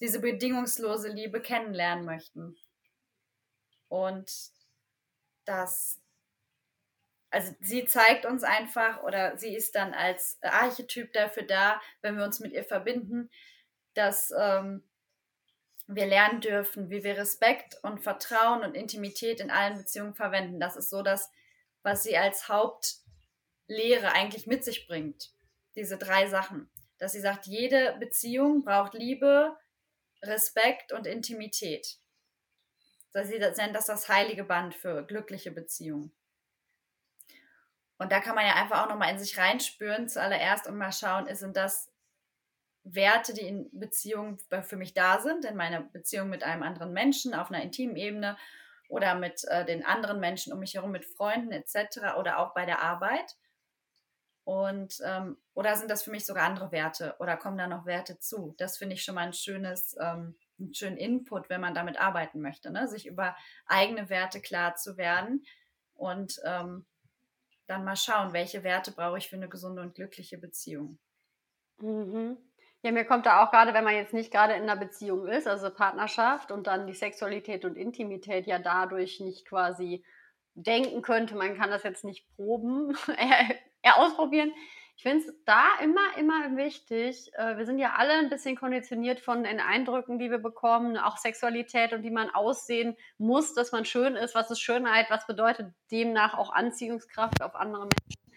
diese 0.00 0.20
bedingungslose 0.20 1.08
Liebe 1.08 1.40
kennenlernen 1.40 2.04
möchten. 2.04 2.56
Und 3.88 4.30
das, 5.44 6.00
also 7.30 7.52
sie 7.60 7.84
zeigt 7.84 8.24
uns 8.24 8.44
einfach 8.44 9.02
oder 9.02 9.36
sie 9.36 9.54
ist 9.54 9.74
dann 9.74 9.92
als 9.92 10.38
Archetyp 10.42 11.12
dafür 11.12 11.42
da, 11.42 11.80
wenn 12.02 12.16
wir 12.16 12.24
uns 12.24 12.40
mit 12.40 12.52
ihr 12.52 12.64
verbinden, 12.64 13.30
dass 13.94 14.32
ähm, 14.38 14.84
wir 15.88 16.06
lernen 16.06 16.40
dürfen, 16.40 16.88
wie 16.88 17.02
wir 17.02 17.16
Respekt 17.16 17.76
und 17.82 18.00
Vertrauen 18.00 18.62
und 18.62 18.76
Intimität 18.76 19.40
in 19.40 19.50
allen 19.50 19.76
Beziehungen 19.76 20.14
verwenden. 20.14 20.60
Das 20.60 20.76
ist 20.76 20.88
so 20.88 21.02
das, 21.02 21.30
was 21.82 22.02
sie 22.02 22.16
als 22.16 22.48
Hauptlehre 22.48 24.12
eigentlich 24.12 24.46
mit 24.46 24.64
sich 24.64 24.86
bringt. 24.86 25.32
Diese 25.76 25.98
drei 25.98 26.26
Sachen. 26.26 26.70
Dass 26.98 27.12
sie 27.12 27.20
sagt, 27.20 27.46
jede 27.46 27.96
Beziehung 27.98 28.64
braucht 28.64 28.94
Liebe, 28.94 29.56
Respekt 30.22 30.92
und 30.92 31.06
Intimität. 31.06 31.98
Sie 33.12 33.38
nennt 33.38 33.74
das 33.74 33.86
das 33.86 34.08
heilige 34.08 34.44
Band 34.44 34.74
für 34.74 35.04
glückliche 35.04 35.50
Beziehungen. 35.50 36.12
Und 37.98 38.12
da 38.12 38.20
kann 38.20 38.34
man 38.34 38.46
ja 38.46 38.54
einfach 38.54 38.84
auch 38.84 38.88
nochmal 38.88 39.12
in 39.12 39.18
sich 39.18 39.36
reinspüren, 39.36 40.08
zuallererst 40.08 40.66
und 40.66 40.76
mal 40.76 40.92
schauen, 40.92 41.34
sind 41.34 41.56
das 41.56 41.92
Werte, 42.82 43.34
die 43.34 43.42
in 43.42 43.68
Beziehungen 43.78 44.38
für 44.62 44.76
mich 44.76 44.94
da 44.94 45.20
sind, 45.20 45.44
in 45.44 45.56
meiner 45.56 45.82
Beziehung 45.82 46.30
mit 46.30 46.42
einem 46.42 46.62
anderen 46.62 46.92
Menschen 46.92 47.34
auf 47.34 47.50
einer 47.50 47.62
intimen 47.62 47.96
Ebene 47.96 48.38
oder 48.90 49.14
mit 49.14 49.44
äh, 49.44 49.64
den 49.64 49.84
anderen 49.84 50.20
Menschen 50.20 50.52
um 50.52 50.58
mich 50.58 50.74
herum, 50.74 50.90
mit 50.90 51.06
Freunden 51.06 51.52
etc. 51.52 52.16
oder 52.18 52.38
auch 52.38 52.52
bei 52.54 52.66
der 52.66 52.82
Arbeit. 52.82 53.36
Und 54.44 55.00
ähm, 55.04 55.36
oder 55.54 55.76
sind 55.76 55.90
das 55.90 56.02
für 56.02 56.10
mich 56.10 56.26
sogar 56.26 56.44
andere 56.44 56.72
Werte 56.72 57.14
oder 57.20 57.36
kommen 57.36 57.56
da 57.56 57.68
noch 57.68 57.86
Werte 57.86 58.18
zu? 58.18 58.54
Das 58.58 58.78
finde 58.78 58.94
ich 58.94 59.04
schon 59.04 59.14
mal 59.14 59.26
ein 59.26 59.32
schönes, 59.32 59.96
ähm, 60.00 60.34
einen 60.58 60.74
schönen 60.74 60.96
Input, 60.96 61.48
wenn 61.48 61.60
man 61.60 61.74
damit 61.74 62.00
arbeiten 62.00 62.40
möchte, 62.40 62.72
ne? 62.72 62.88
sich 62.88 63.06
über 63.06 63.36
eigene 63.66 64.08
Werte 64.10 64.40
klar 64.40 64.74
zu 64.74 64.96
werden 64.96 65.44
und 65.94 66.40
ähm, 66.44 66.84
dann 67.68 67.84
mal 67.84 67.96
schauen, 67.96 68.32
welche 68.32 68.64
Werte 68.64 68.90
brauche 68.90 69.18
ich 69.18 69.28
für 69.28 69.36
eine 69.36 69.48
gesunde 69.48 69.82
und 69.82 69.94
glückliche 69.94 70.36
Beziehung. 70.36 70.98
Mhm. 71.78 72.38
Ja, 72.82 72.92
mir 72.92 73.04
kommt 73.04 73.26
da 73.26 73.44
auch 73.44 73.50
gerade, 73.50 73.74
wenn 73.74 73.84
man 73.84 73.94
jetzt 73.94 74.14
nicht 74.14 74.30
gerade 74.30 74.54
in 74.54 74.62
einer 74.62 74.76
Beziehung 74.76 75.26
ist, 75.26 75.46
also 75.46 75.70
Partnerschaft 75.70 76.50
und 76.50 76.66
dann 76.66 76.86
die 76.86 76.94
Sexualität 76.94 77.66
und 77.66 77.76
Intimität 77.76 78.46
ja 78.46 78.58
dadurch 78.58 79.20
nicht 79.20 79.46
quasi 79.46 80.02
denken 80.54 81.02
könnte, 81.02 81.36
man 81.36 81.56
kann 81.56 81.70
das 81.70 81.82
jetzt 81.82 82.04
nicht 82.04 82.26
proben, 82.36 82.96
eher, 83.82 83.98
ausprobieren. 83.98 84.52
Ich 84.96 85.02
finde 85.02 85.24
es 85.24 85.34
da 85.46 85.64
immer, 85.82 86.16
immer 86.18 86.56
wichtig. 86.56 87.30
Äh, 87.34 87.56
wir 87.56 87.64
sind 87.66 87.78
ja 87.78 87.94
alle 87.96 88.12
ein 88.12 88.30
bisschen 88.30 88.56
konditioniert 88.56 89.20
von 89.20 89.44
den 89.44 89.60
Eindrücken, 89.60 90.18
die 90.18 90.30
wir 90.30 90.38
bekommen, 90.38 90.98
auch 90.98 91.16
Sexualität 91.16 91.92
und 91.92 92.02
wie 92.02 92.10
man 92.10 92.30
aussehen 92.30 92.96
muss, 93.18 93.54
dass 93.54 93.72
man 93.72 93.84
schön 93.84 94.16
ist. 94.16 94.34
Was 94.34 94.50
ist 94.50 94.60
Schönheit? 94.60 95.10
Was 95.10 95.26
bedeutet 95.26 95.72
demnach 95.90 96.34
auch 96.36 96.52
Anziehungskraft 96.52 97.42
auf 97.42 97.54
andere 97.54 97.82
Menschen? 97.82 98.29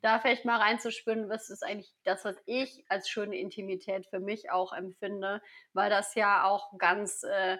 Da 0.00 0.18
vielleicht 0.18 0.44
mal 0.44 0.58
reinzuspüren, 0.58 1.28
was 1.28 1.50
ist 1.50 1.62
eigentlich 1.62 1.92
das, 2.04 2.24
was 2.24 2.36
ich 2.46 2.84
als 2.88 3.08
schöne 3.08 3.36
Intimität 3.36 4.06
für 4.06 4.20
mich 4.20 4.50
auch 4.50 4.72
empfinde, 4.72 5.42
weil 5.72 5.90
das 5.90 6.14
ja 6.14 6.44
auch 6.44 6.76
ganz, 6.78 7.22
äh, 7.22 7.58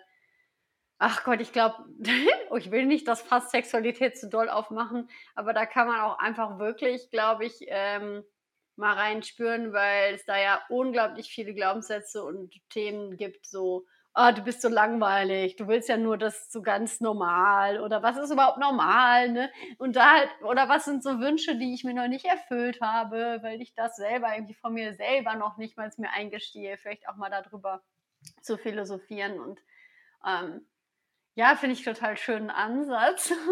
ach 0.98 1.24
Gott, 1.24 1.40
ich 1.40 1.52
glaube, 1.52 1.76
oh, 2.50 2.56
ich 2.56 2.70
will 2.70 2.86
nicht 2.86 3.06
das 3.08 3.22
Fass 3.22 3.50
Sexualität 3.50 4.18
zu 4.18 4.28
doll 4.28 4.48
aufmachen, 4.48 5.10
aber 5.34 5.52
da 5.52 5.66
kann 5.66 5.88
man 5.88 6.00
auch 6.00 6.18
einfach 6.18 6.58
wirklich, 6.58 7.10
glaube 7.10 7.44
ich, 7.44 7.58
ähm, 7.66 8.24
mal 8.76 8.94
reinspüren, 8.94 9.72
weil 9.72 10.14
es 10.14 10.24
da 10.24 10.38
ja 10.38 10.62
unglaublich 10.70 11.30
viele 11.30 11.54
Glaubenssätze 11.54 12.24
und 12.24 12.54
Themen 12.70 13.16
gibt, 13.16 13.46
so 13.46 13.86
oh, 14.14 14.30
du 14.34 14.42
bist 14.42 14.62
so 14.62 14.68
langweilig, 14.68 15.56
du 15.56 15.68
willst 15.68 15.88
ja 15.88 15.96
nur 15.96 16.18
das 16.18 16.50
so 16.50 16.62
ganz 16.62 17.00
normal 17.00 17.80
oder 17.80 18.02
was 18.02 18.16
ist 18.16 18.30
überhaupt 18.30 18.58
normal, 18.58 19.30
ne? 19.30 19.52
Und 19.78 19.96
da 19.96 20.12
halt, 20.18 20.30
oder 20.42 20.68
was 20.68 20.84
sind 20.84 21.02
so 21.02 21.20
Wünsche, 21.20 21.56
die 21.56 21.74
ich 21.74 21.84
mir 21.84 21.94
noch 21.94 22.08
nicht 22.08 22.24
erfüllt 22.24 22.80
habe, 22.80 23.38
weil 23.42 23.62
ich 23.62 23.74
das 23.74 23.96
selber 23.96 24.34
irgendwie 24.34 24.54
von 24.54 24.74
mir 24.74 24.94
selber 24.94 25.36
noch 25.36 25.56
nicht 25.56 25.76
mal 25.76 25.90
mir 25.96 26.10
eingestehe, 26.10 26.76
vielleicht 26.78 27.08
auch 27.08 27.16
mal 27.16 27.30
darüber 27.30 27.82
zu 28.42 28.58
philosophieren 28.58 29.40
und 29.40 29.60
ähm, 30.26 30.66
ja, 31.36 31.54
finde 31.56 31.74
ich 31.74 31.84
total 31.84 32.16
schönen 32.16 32.50
Ansatz. 32.50 33.32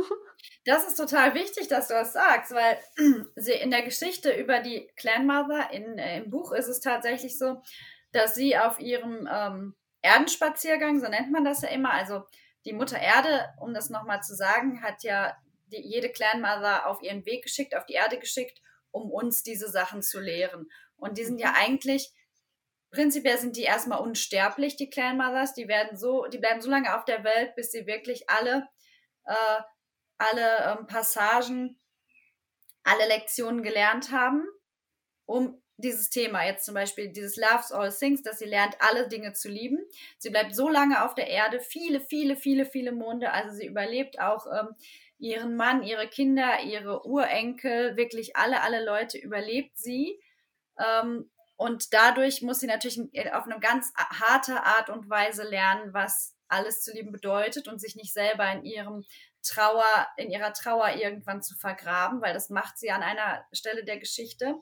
Das 0.64 0.86
ist 0.86 0.96
total 0.96 1.34
wichtig, 1.34 1.66
dass 1.68 1.88
du 1.88 1.94
das 1.94 2.12
sagst, 2.12 2.52
weil 2.52 2.78
sie 3.36 3.52
in 3.52 3.70
der 3.70 3.82
Geschichte 3.82 4.30
über 4.30 4.60
die 4.60 4.86
Clanmother 4.96 5.70
in, 5.72 5.98
äh, 5.98 6.18
im 6.18 6.30
Buch 6.30 6.52
ist 6.52 6.68
es 6.68 6.80
tatsächlich 6.80 7.38
so, 7.38 7.62
dass 8.12 8.34
sie 8.34 8.56
auf 8.56 8.78
ihrem 8.78 9.26
ähm, 9.32 9.74
Erdenspaziergang, 10.02 11.00
so 11.00 11.08
nennt 11.08 11.30
man 11.30 11.44
das 11.44 11.62
ja 11.62 11.68
immer. 11.68 11.92
Also 11.92 12.22
die 12.64 12.72
Mutter 12.72 12.98
Erde, 12.98 13.48
um 13.60 13.74
das 13.74 13.90
nochmal 13.90 14.22
zu 14.22 14.34
sagen, 14.34 14.82
hat 14.82 15.02
ja 15.02 15.36
die, 15.66 15.80
jede 15.80 16.10
Clanmother 16.10 16.86
auf 16.86 17.02
ihren 17.02 17.24
Weg 17.26 17.44
geschickt, 17.44 17.74
auf 17.76 17.86
die 17.86 17.94
Erde 17.94 18.18
geschickt, 18.18 18.60
um 18.90 19.10
uns 19.10 19.42
diese 19.42 19.68
Sachen 19.68 20.02
zu 20.02 20.20
lehren. 20.20 20.68
Und 20.96 21.18
die 21.18 21.24
sind 21.24 21.40
ja 21.40 21.54
eigentlich, 21.56 22.12
prinzipiell 22.90 23.38
sind 23.38 23.56
die 23.56 23.62
erstmal 23.62 24.00
unsterblich, 24.00 24.76
die 24.76 24.90
Clanmothers. 24.90 25.54
Die 25.54 25.68
werden 25.68 25.96
so, 25.96 26.26
die 26.26 26.38
bleiben 26.38 26.60
so 26.60 26.70
lange 26.70 26.96
auf 26.96 27.04
der 27.04 27.24
Welt, 27.24 27.54
bis 27.54 27.70
sie 27.70 27.86
wirklich 27.86 28.28
alle, 28.28 28.68
äh, 29.24 29.60
alle 30.18 30.78
ähm, 30.78 30.86
Passagen, 30.86 31.80
alle 32.82 33.06
Lektionen 33.06 33.62
gelernt 33.62 34.10
haben, 34.10 34.44
um 35.26 35.62
dieses 35.78 36.10
Thema, 36.10 36.44
jetzt 36.44 36.64
zum 36.66 36.74
Beispiel 36.74 37.08
dieses 37.08 37.36
Loves 37.36 37.72
All 37.72 37.92
Things, 37.92 38.22
dass 38.22 38.40
sie 38.40 38.46
lernt, 38.46 38.76
alle 38.80 39.08
Dinge 39.08 39.32
zu 39.32 39.48
lieben. 39.48 39.78
Sie 40.18 40.30
bleibt 40.30 40.54
so 40.54 40.68
lange 40.68 41.04
auf 41.04 41.14
der 41.14 41.28
Erde, 41.28 41.60
viele, 41.60 42.00
viele, 42.00 42.36
viele, 42.36 42.66
viele 42.66 42.92
Monde. 42.92 43.32
Also 43.32 43.56
sie 43.56 43.66
überlebt 43.66 44.20
auch 44.20 44.46
ähm, 44.46 44.74
ihren 45.18 45.56
Mann, 45.56 45.84
ihre 45.84 46.08
Kinder, 46.08 46.60
ihre 46.64 47.06
Urenkel, 47.06 47.96
wirklich 47.96 48.36
alle, 48.36 48.62
alle 48.62 48.84
Leute 48.84 49.18
überlebt 49.18 49.78
sie. 49.78 50.20
Ähm, 50.78 51.30
und 51.56 51.92
dadurch 51.92 52.42
muss 52.42 52.60
sie 52.60 52.66
natürlich 52.66 52.98
auf 53.32 53.44
eine 53.44 53.60
ganz 53.60 53.92
harte 53.96 54.62
Art 54.64 54.90
und 54.90 55.08
Weise 55.08 55.44
lernen, 55.44 55.94
was 55.94 56.36
alles 56.48 56.82
zu 56.82 56.92
lieben 56.92 57.12
bedeutet 57.12 57.68
und 57.68 57.80
sich 57.80 57.94
nicht 57.94 58.12
selber 58.12 58.50
in 58.50 58.64
ihrem 58.64 59.04
Trauer, 59.42 60.08
in 60.16 60.30
ihrer 60.30 60.52
Trauer 60.52 60.90
irgendwann 60.90 61.42
zu 61.42 61.56
vergraben, 61.56 62.20
weil 62.20 62.34
das 62.34 62.50
macht 62.50 62.78
sie 62.78 62.90
an 62.90 63.02
einer 63.02 63.44
Stelle 63.52 63.84
der 63.84 63.98
Geschichte. 63.98 64.56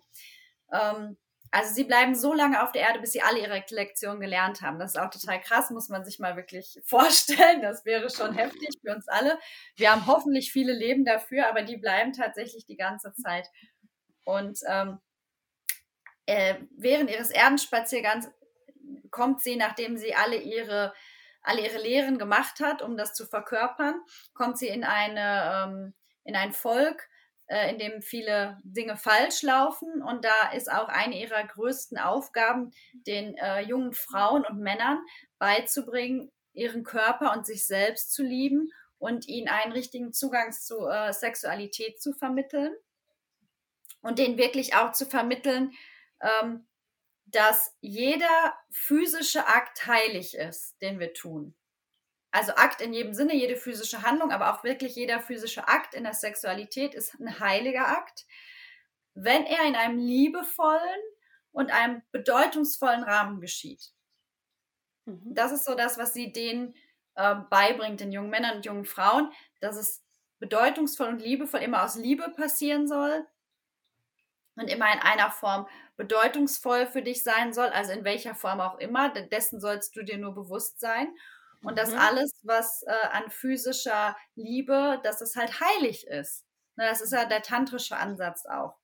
Ähm, 0.73 1.17
also 1.51 1.73
sie 1.75 1.85
bleiben 1.85 2.15
so 2.15 2.35
lange 2.35 2.63
auf 2.63 2.73
der 2.73 2.83
Erde, 2.83 3.01
bis 3.01 3.13
sie 3.13 3.23
alle 3.23 3.39
ihre 3.39 3.63
Lektionen 3.71 4.21
gelernt 4.21 4.63
haben. 4.63 4.79
Das 4.79 4.95
ist 4.95 5.01
auch 5.01 5.11
total 5.11 5.41
krass, 5.41 5.71
muss 5.71 5.89
man 5.89 6.05
sich 6.05 6.19
mal 6.19 6.37
wirklich 6.37 6.79
vorstellen. 6.87 7.63
Das 7.63 7.85
wäre 7.85 8.11
schon 8.11 8.35
heftig 8.35 8.71
für 8.83 8.95
uns 8.95 9.09
alle. 9.09 9.39
Wir 9.77 9.93
haben 9.93 10.07
hoffentlich 10.07 10.53
viele 10.53 10.73
Leben 10.73 11.05
dafür, 11.05 11.49
aber 11.49 11.63
die 11.63 11.77
bleiben 11.77 12.13
tatsächlich 12.13 12.67
die 12.67 12.77
ganze 12.77 13.13
Zeit. 13.15 13.49
Und 14.25 14.59
ähm, 14.69 14.99
äh, 16.27 16.57
während 16.77 17.11
ihres 17.11 17.31
Erdenspaziergangs 17.31 18.29
kommt 19.11 19.41
sie, 19.41 19.57
nachdem 19.57 19.97
sie 19.97 20.15
alle 20.15 20.37
ihre 20.37 20.93
alle 21.43 21.65
ihre 21.65 21.81
Lehren 21.81 22.19
gemacht 22.19 22.59
hat, 22.59 22.83
um 22.83 22.97
das 22.97 23.15
zu 23.15 23.25
verkörpern, 23.25 24.01
kommt 24.35 24.59
sie 24.59 24.67
in 24.67 24.83
eine 24.83 25.69
ähm, 25.69 25.95
in 26.25 26.35
ein 26.35 26.53
Volk, 26.53 27.09
äh, 27.47 27.71
in 27.71 27.79
dem 27.79 28.03
viele 28.03 28.59
Dinge 28.65 28.97
falsch 28.97 29.43
laufen. 29.43 30.03
Und 30.03 30.25
da 30.25 30.51
ist 30.53 30.71
auch 30.71 30.89
eine 30.89 31.21
ihrer 31.21 31.45
größten 31.45 31.99
Aufgaben, 31.99 32.73
den 32.93 33.37
äh, 33.37 33.61
jungen 33.61 33.93
Frauen 33.93 34.45
und 34.45 34.61
Männern 34.61 34.99
beizubringen, 35.39 36.33
ihren 36.53 36.85
Körper 36.85 37.33
und 37.33 37.47
sich 37.47 37.67
selbst 37.67 38.13
zu 38.13 38.23
lieben 38.23 38.71
und 38.99 39.29
ihnen 39.29 39.49
einen 39.49 39.73
richtigen 39.73 40.13
Zugang 40.13 40.53
zu 40.53 40.87
äh, 40.87 41.13
Sexualität 41.13 42.01
zu 42.01 42.13
vermitteln 42.15 42.75
und 44.01 44.19
denen 44.19 44.39
wirklich 44.39 44.75
auch 44.75 44.93
zu 44.93 45.07
vermitteln, 45.07 45.73
ähm, 46.21 46.67
dass 47.27 47.77
jeder 47.81 48.55
physische 48.71 49.47
Akt 49.47 49.87
heilig 49.87 50.35
ist, 50.35 50.81
den 50.81 50.99
wir 50.99 51.13
tun 51.13 51.55
also 52.37 52.53
Akt 52.55 52.81
in 52.81 52.93
jedem 52.93 53.15
Sinne, 53.15 53.35
jede 53.35 53.57
physische 53.57 54.03
Handlung, 54.03 54.31
aber 54.31 54.55
auch 54.55 54.63
wirklich 54.63 54.95
jeder 54.95 55.21
physische 55.21 55.69
Akt 55.69 55.95
in 55.95 56.05
der 56.05 56.15
Sexualität 56.15 56.95
ist 56.95 57.19
ein 57.19 57.41
heiliger 57.41 57.89
Akt, 57.89 58.27
wenn 59.15 59.45
er 59.45 59.67
in 59.67 59.75
einem 59.75 59.99
liebevollen 59.99 61.01
und 61.53 61.73
einem 61.73 62.03
bedeutungsvollen 62.13 63.03
Rahmen 63.03 63.41
geschieht. 63.41 63.93
Mhm. 65.07 65.35
Das 65.35 65.53
ist 65.53 65.65
so 65.65 65.75
das, 65.75 65.99
was 65.99 66.13
sie 66.13 66.33
denen 66.33 66.75
äh, 67.15 67.35
beibringt, 67.51 68.01
den 68.01 68.13
jungen 68.13 68.31
Männern 68.31 68.57
und 68.57 68.67
jungen 68.67 68.85
Frauen, 68.85 69.33
dass 69.61 69.77
es 69.77 70.05
bedeutungsvoll 70.39 71.09
und 71.09 71.23
liebevoll 71.23 71.61
immer 71.61 71.83
aus 71.83 71.97
Liebe 71.97 72.29
passieren 72.37 72.87
soll, 72.87 73.27
und 74.57 74.69
immer 74.69 74.93
in 74.93 75.01
einer 75.01 75.31
Form 75.31 75.69
bedeutungsvoll 75.97 76.87
für 76.87 77.03
dich 77.03 77.23
sein 77.23 77.53
soll, 77.53 77.69
also 77.69 77.93
in 77.93 78.05
welcher 78.05 78.35
Form 78.35 78.61
auch 78.61 78.79
immer, 78.79 79.11
dessen 79.11 79.61
sollst 79.61 79.95
du 79.97 80.03
dir 80.03 80.19
nur 80.19 80.35
bewusst 80.35 80.81
sein. 80.81 81.15
Und 81.63 81.73
mhm. 81.73 81.77
dass 81.77 81.93
alles, 81.93 82.33
was 82.43 82.83
äh, 82.83 83.09
an 83.13 83.31
physischer 83.31 84.17
Liebe, 84.35 85.01
dass 85.03 85.21
es 85.21 85.37
halt 85.37 85.61
heilig 85.61 86.07
ist. 86.07 86.45
Ne, 86.77 86.87
das 86.89 87.01
ist 87.01 87.13
ja 87.13 87.25
der 87.25 87.43
tantrische 87.43 87.97
Ansatz 87.97 88.47
auch. 88.47 88.79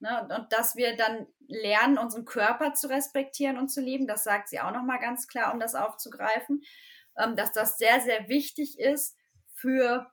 Ne, 0.00 0.22
und, 0.22 0.32
und, 0.32 0.52
dass 0.52 0.76
wir 0.76 0.96
dann 0.96 1.26
lernen, 1.48 1.98
unseren 1.98 2.24
Körper 2.24 2.74
zu 2.74 2.88
respektieren 2.88 3.58
und 3.58 3.68
zu 3.68 3.80
lieben, 3.80 4.06
das 4.06 4.24
sagt 4.24 4.48
sie 4.48 4.60
auch 4.60 4.72
nochmal 4.72 4.98
ganz 4.98 5.28
klar, 5.28 5.52
um 5.52 5.60
das 5.60 5.74
aufzugreifen, 5.74 6.62
ähm, 7.16 7.36
dass 7.36 7.52
das 7.52 7.78
sehr, 7.78 8.00
sehr 8.00 8.28
wichtig 8.28 8.78
ist 8.78 9.16
für 9.54 10.10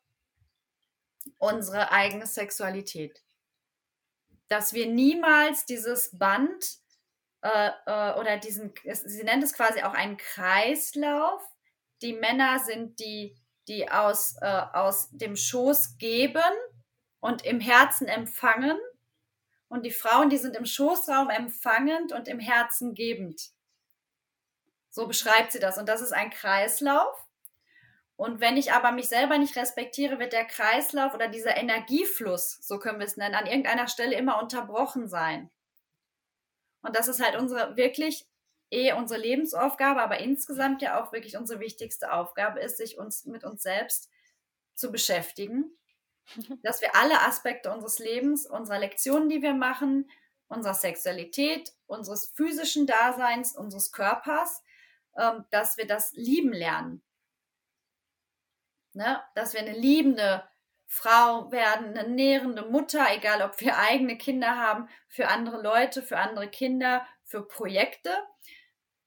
unsere 1.38 1.91
eigene 1.91 2.25
Sexualität 2.25 3.24
dass 4.53 4.74
wir 4.74 4.86
niemals 4.86 5.65
dieses 5.65 6.17
Band 6.17 6.77
äh, 7.41 7.72
äh, 7.88 8.13
oder 8.20 8.38
diesen, 8.38 8.74
sie 8.84 9.24
nennt 9.24 9.43
es 9.43 9.53
quasi 9.53 9.82
auch 9.82 9.93
einen 9.93 10.17
Kreislauf. 10.17 11.41
Die 12.03 12.13
Männer 12.13 12.60
sind 12.60 13.00
die, 13.00 13.36
die 13.67 13.89
aus, 13.89 14.36
äh, 14.41 14.62
aus 14.74 15.10
dem 15.12 15.36
Schoß 15.36 15.98
geben 15.98 16.43
und 17.22 17.45
im 17.45 17.62
Herzen 17.62 18.07
empfangen. 18.07 18.77
Und 19.69 19.86
die 19.86 19.91
Frauen, 19.91 20.29
die 20.29 20.38
sind 20.38 20.55
im 20.55 20.65
Schoßraum 20.65 21.29
empfangend 21.29 22.12
und 22.12 22.27
im 22.27 22.39
Herzen 22.39 22.93
gebend. 22.93 23.41
So 24.89 25.07
beschreibt 25.07 25.53
sie 25.53 25.60
das. 25.60 25.77
Und 25.77 25.88
das 25.88 26.01
ist 26.01 26.12
ein 26.12 26.29
Kreislauf. 26.29 27.25
Und 28.15 28.41
wenn 28.41 28.57
ich 28.57 28.74
aber 28.74 28.91
mich 28.91 29.07
selber 29.07 29.38
nicht 29.38 29.55
respektiere, 29.55 30.19
wird 30.19 30.33
der 30.33 30.45
Kreislauf 30.45 31.13
oder 31.13 31.29
dieser 31.29 31.57
Energiefluss, 31.57 32.60
so 32.62 32.77
können 32.77 33.00
wir 33.00 33.07
es 33.07 33.17
nennen, 33.17 33.33
an 33.33 33.48
irgendeiner 33.48 33.88
Stelle 33.88 34.15
immer 34.15 34.41
unterbrochen 34.41 35.07
sein. 35.07 35.50
Und 36.81 36.95
das 36.95 37.07
ist 37.07 37.24
halt 37.24 37.36
unsere 37.36 37.75
wirklich 37.75 38.27
eh 38.73 38.93
unsere 38.93 39.19
Lebensaufgabe, 39.19 40.01
aber 40.01 40.19
insgesamt 40.19 40.81
ja 40.81 41.01
auch 41.01 41.11
wirklich 41.11 41.37
unsere 41.37 41.59
wichtigste 41.59 42.11
Aufgabe 42.11 42.59
ist, 42.59 42.77
sich 42.77 42.97
uns 42.97 43.25
mit 43.25 43.43
uns 43.43 43.63
selbst 43.63 44.09
zu 44.75 44.91
beschäftigen, 44.91 45.77
dass 46.63 46.81
wir 46.81 46.95
alle 46.95 47.21
Aspekte 47.21 47.71
unseres 47.71 47.99
Lebens, 47.99 48.45
unserer 48.45 48.79
Lektionen, 48.79 49.29
die 49.29 49.41
wir 49.41 49.53
machen, 49.53 50.09
unserer 50.47 50.73
Sexualität, 50.73 51.71
unseres 51.85 52.27
physischen 52.35 52.87
Daseins, 52.87 53.55
unseres 53.55 53.91
Körpers, 53.91 54.61
ähm, 55.17 55.45
dass 55.51 55.77
wir 55.77 55.87
das 55.87 56.11
lieben 56.13 56.53
lernen 56.53 57.03
ne? 58.93 59.21
dass 59.35 59.53
wir 59.53 59.61
eine 59.61 59.77
liebende 59.77 60.43
Frau 60.85 61.51
werden, 61.51 61.97
eine 61.97 62.09
nährende 62.09 62.63
Mutter, 62.63 63.05
egal 63.11 63.41
ob 63.41 63.59
wir 63.59 63.77
eigene 63.77 64.17
Kinder 64.17 64.57
haben, 64.57 64.87
für 65.07 65.27
andere 65.27 65.61
Leute, 65.61 66.03
für 66.03 66.17
andere 66.17 66.47
Kinder, 66.47 67.05
für 67.23 67.47
Projekte. 67.47 68.11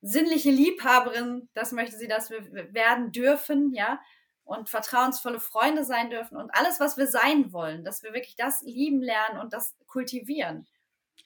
Sinnliche 0.06 0.50
Liebhaberin, 0.50 1.48
das 1.54 1.72
möchte 1.72 1.96
sie, 1.96 2.06
dass 2.06 2.30
wir 2.30 2.52
werden 2.72 3.12
dürfen, 3.12 3.72
ja, 3.72 4.00
und 4.44 4.70
vertrauensvolle 4.70 5.40
Freunde 5.40 5.84
sein 5.84 6.08
dürfen 6.08 6.36
und 6.36 6.50
alles, 6.54 6.78
was 6.78 6.96
wir 6.96 7.08
sein 7.08 7.52
wollen, 7.52 7.84
dass 7.84 8.04
wir 8.04 8.12
wirklich 8.12 8.36
das 8.36 8.62
lieben 8.62 9.02
lernen 9.02 9.40
und 9.40 9.52
das 9.52 9.74
kultivieren 9.88 10.68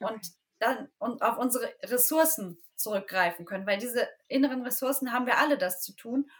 okay. 0.00 0.14
und 0.14 0.20
dann 0.58 0.88
und 0.98 1.22
auf 1.22 1.36
unsere 1.36 1.70
Ressourcen 1.82 2.62
zurückgreifen 2.76 3.44
können, 3.44 3.66
weil 3.66 3.78
diese 3.78 4.08
inneren 4.28 4.62
Ressourcen 4.62 5.12
haben 5.12 5.26
wir 5.26 5.36
alle, 5.36 5.58
das 5.58 5.82
zu 5.82 5.94
tun. 5.94 6.30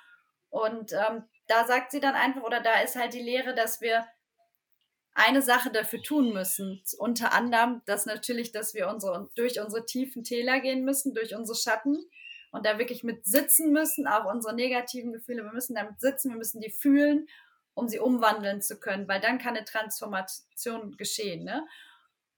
Und 0.48 0.92
ähm, 0.92 1.24
da 1.46 1.66
sagt 1.66 1.90
sie 1.90 2.00
dann 2.00 2.14
einfach, 2.14 2.42
oder 2.42 2.60
da 2.60 2.80
ist 2.80 2.96
halt 2.96 3.12
die 3.12 3.22
Lehre, 3.22 3.54
dass 3.54 3.80
wir 3.82 4.06
eine 5.12 5.42
Sache 5.42 5.70
dafür 5.70 6.02
tun 6.02 6.32
müssen. 6.32 6.82
Unter 6.98 7.32
anderem, 7.32 7.82
dass 7.84 8.06
natürlich, 8.06 8.52
dass 8.52 8.74
wir 8.74 8.88
unsere, 8.88 9.28
durch 9.34 9.60
unsere 9.60 9.84
tiefen 9.84 10.24
Täler 10.24 10.60
gehen 10.60 10.84
müssen, 10.84 11.14
durch 11.14 11.34
unsere 11.34 11.58
Schatten 11.58 11.98
und 12.50 12.66
da 12.66 12.78
wirklich 12.78 13.04
mit 13.04 13.26
sitzen 13.26 13.72
müssen, 13.72 14.06
auch 14.06 14.24
unsere 14.24 14.54
negativen 14.54 15.12
Gefühle. 15.12 15.44
Wir 15.44 15.52
müssen 15.52 15.74
damit 15.74 16.00
sitzen, 16.00 16.30
wir 16.30 16.36
müssen 16.36 16.60
die 16.60 16.70
fühlen, 16.70 17.28
um 17.74 17.88
sie 17.88 17.98
umwandeln 17.98 18.60
zu 18.60 18.78
können, 18.78 19.08
weil 19.08 19.20
dann 19.20 19.38
kann 19.38 19.56
eine 19.56 19.64
Transformation 19.64 20.96
geschehen. 20.96 21.44
Ne? 21.44 21.66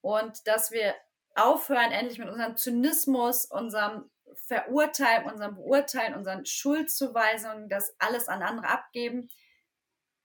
Und 0.01 0.47
dass 0.47 0.71
wir 0.71 0.95
aufhören, 1.35 1.93
endlich 1.93 2.19
mit 2.19 2.29
unserem 2.29 2.57
Zynismus, 2.57 3.47
unserem 3.47 4.11
Verurteilen, 4.47 5.31
unserem 5.31 5.55
Beurteilen, 5.55 6.15
unseren 6.15 6.45
Schuldzuweisungen, 6.45 7.69
das 7.69 7.95
alles 7.99 8.29
an 8.29 8.43
andere 8.43 8.69
abgeben, 8.69 9.31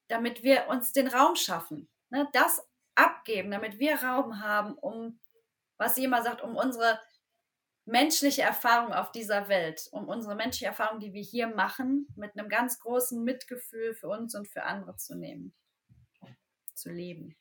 damit 0.08 0.44
wir 0.44 0.68
uns 0.68 0.92
den 0.92 1.08
Raum 1.08 1.36
schaffen. 1.36 1.90
Ne? 2.10 2.28
Das 2.34 2.66
abgeben, 2.96 3.52
damit 3.52 3.80
wir 3.80 4.04
Raum 4.04 4.42
haben, 4.42 4.74
um, 4.76 5.20
was 5.78 5.96
sie 5.96 6.04
immer 6.04 6.24
sagt, 6.24 6.42
um 6.42 6.56
unsere 6.56 7.00
menschliche 7.88 8.42
Erfahrung 8.42 8.94
auf 8.94 9.12
dieser 9.12 9.48
Welt, 9.48 9.88
um 9.92 10.08
unsere 10.08 10.36
menschliche 10.36 10.66
Erfahrung, 10.66 11.00
die 11.00 11.14
wir 11.14 11.24
hier 11.24 11.48
machen, 11.48 12.08
mit 12.16 12.38
einem 12.38 12.50
ganz 12.50 12.80
großen 12.80 13.24
Mitgefühl 13.24 13.94
für 13.94 14.10
uns 14.10 14.36
und 14.36 14.48
für 14.48 14.64
andere 14.64 14.98
zu 14.98 15.16
nehmen, 15.16 15.54
zu 16.74 16.92
leben. 16.92 17.36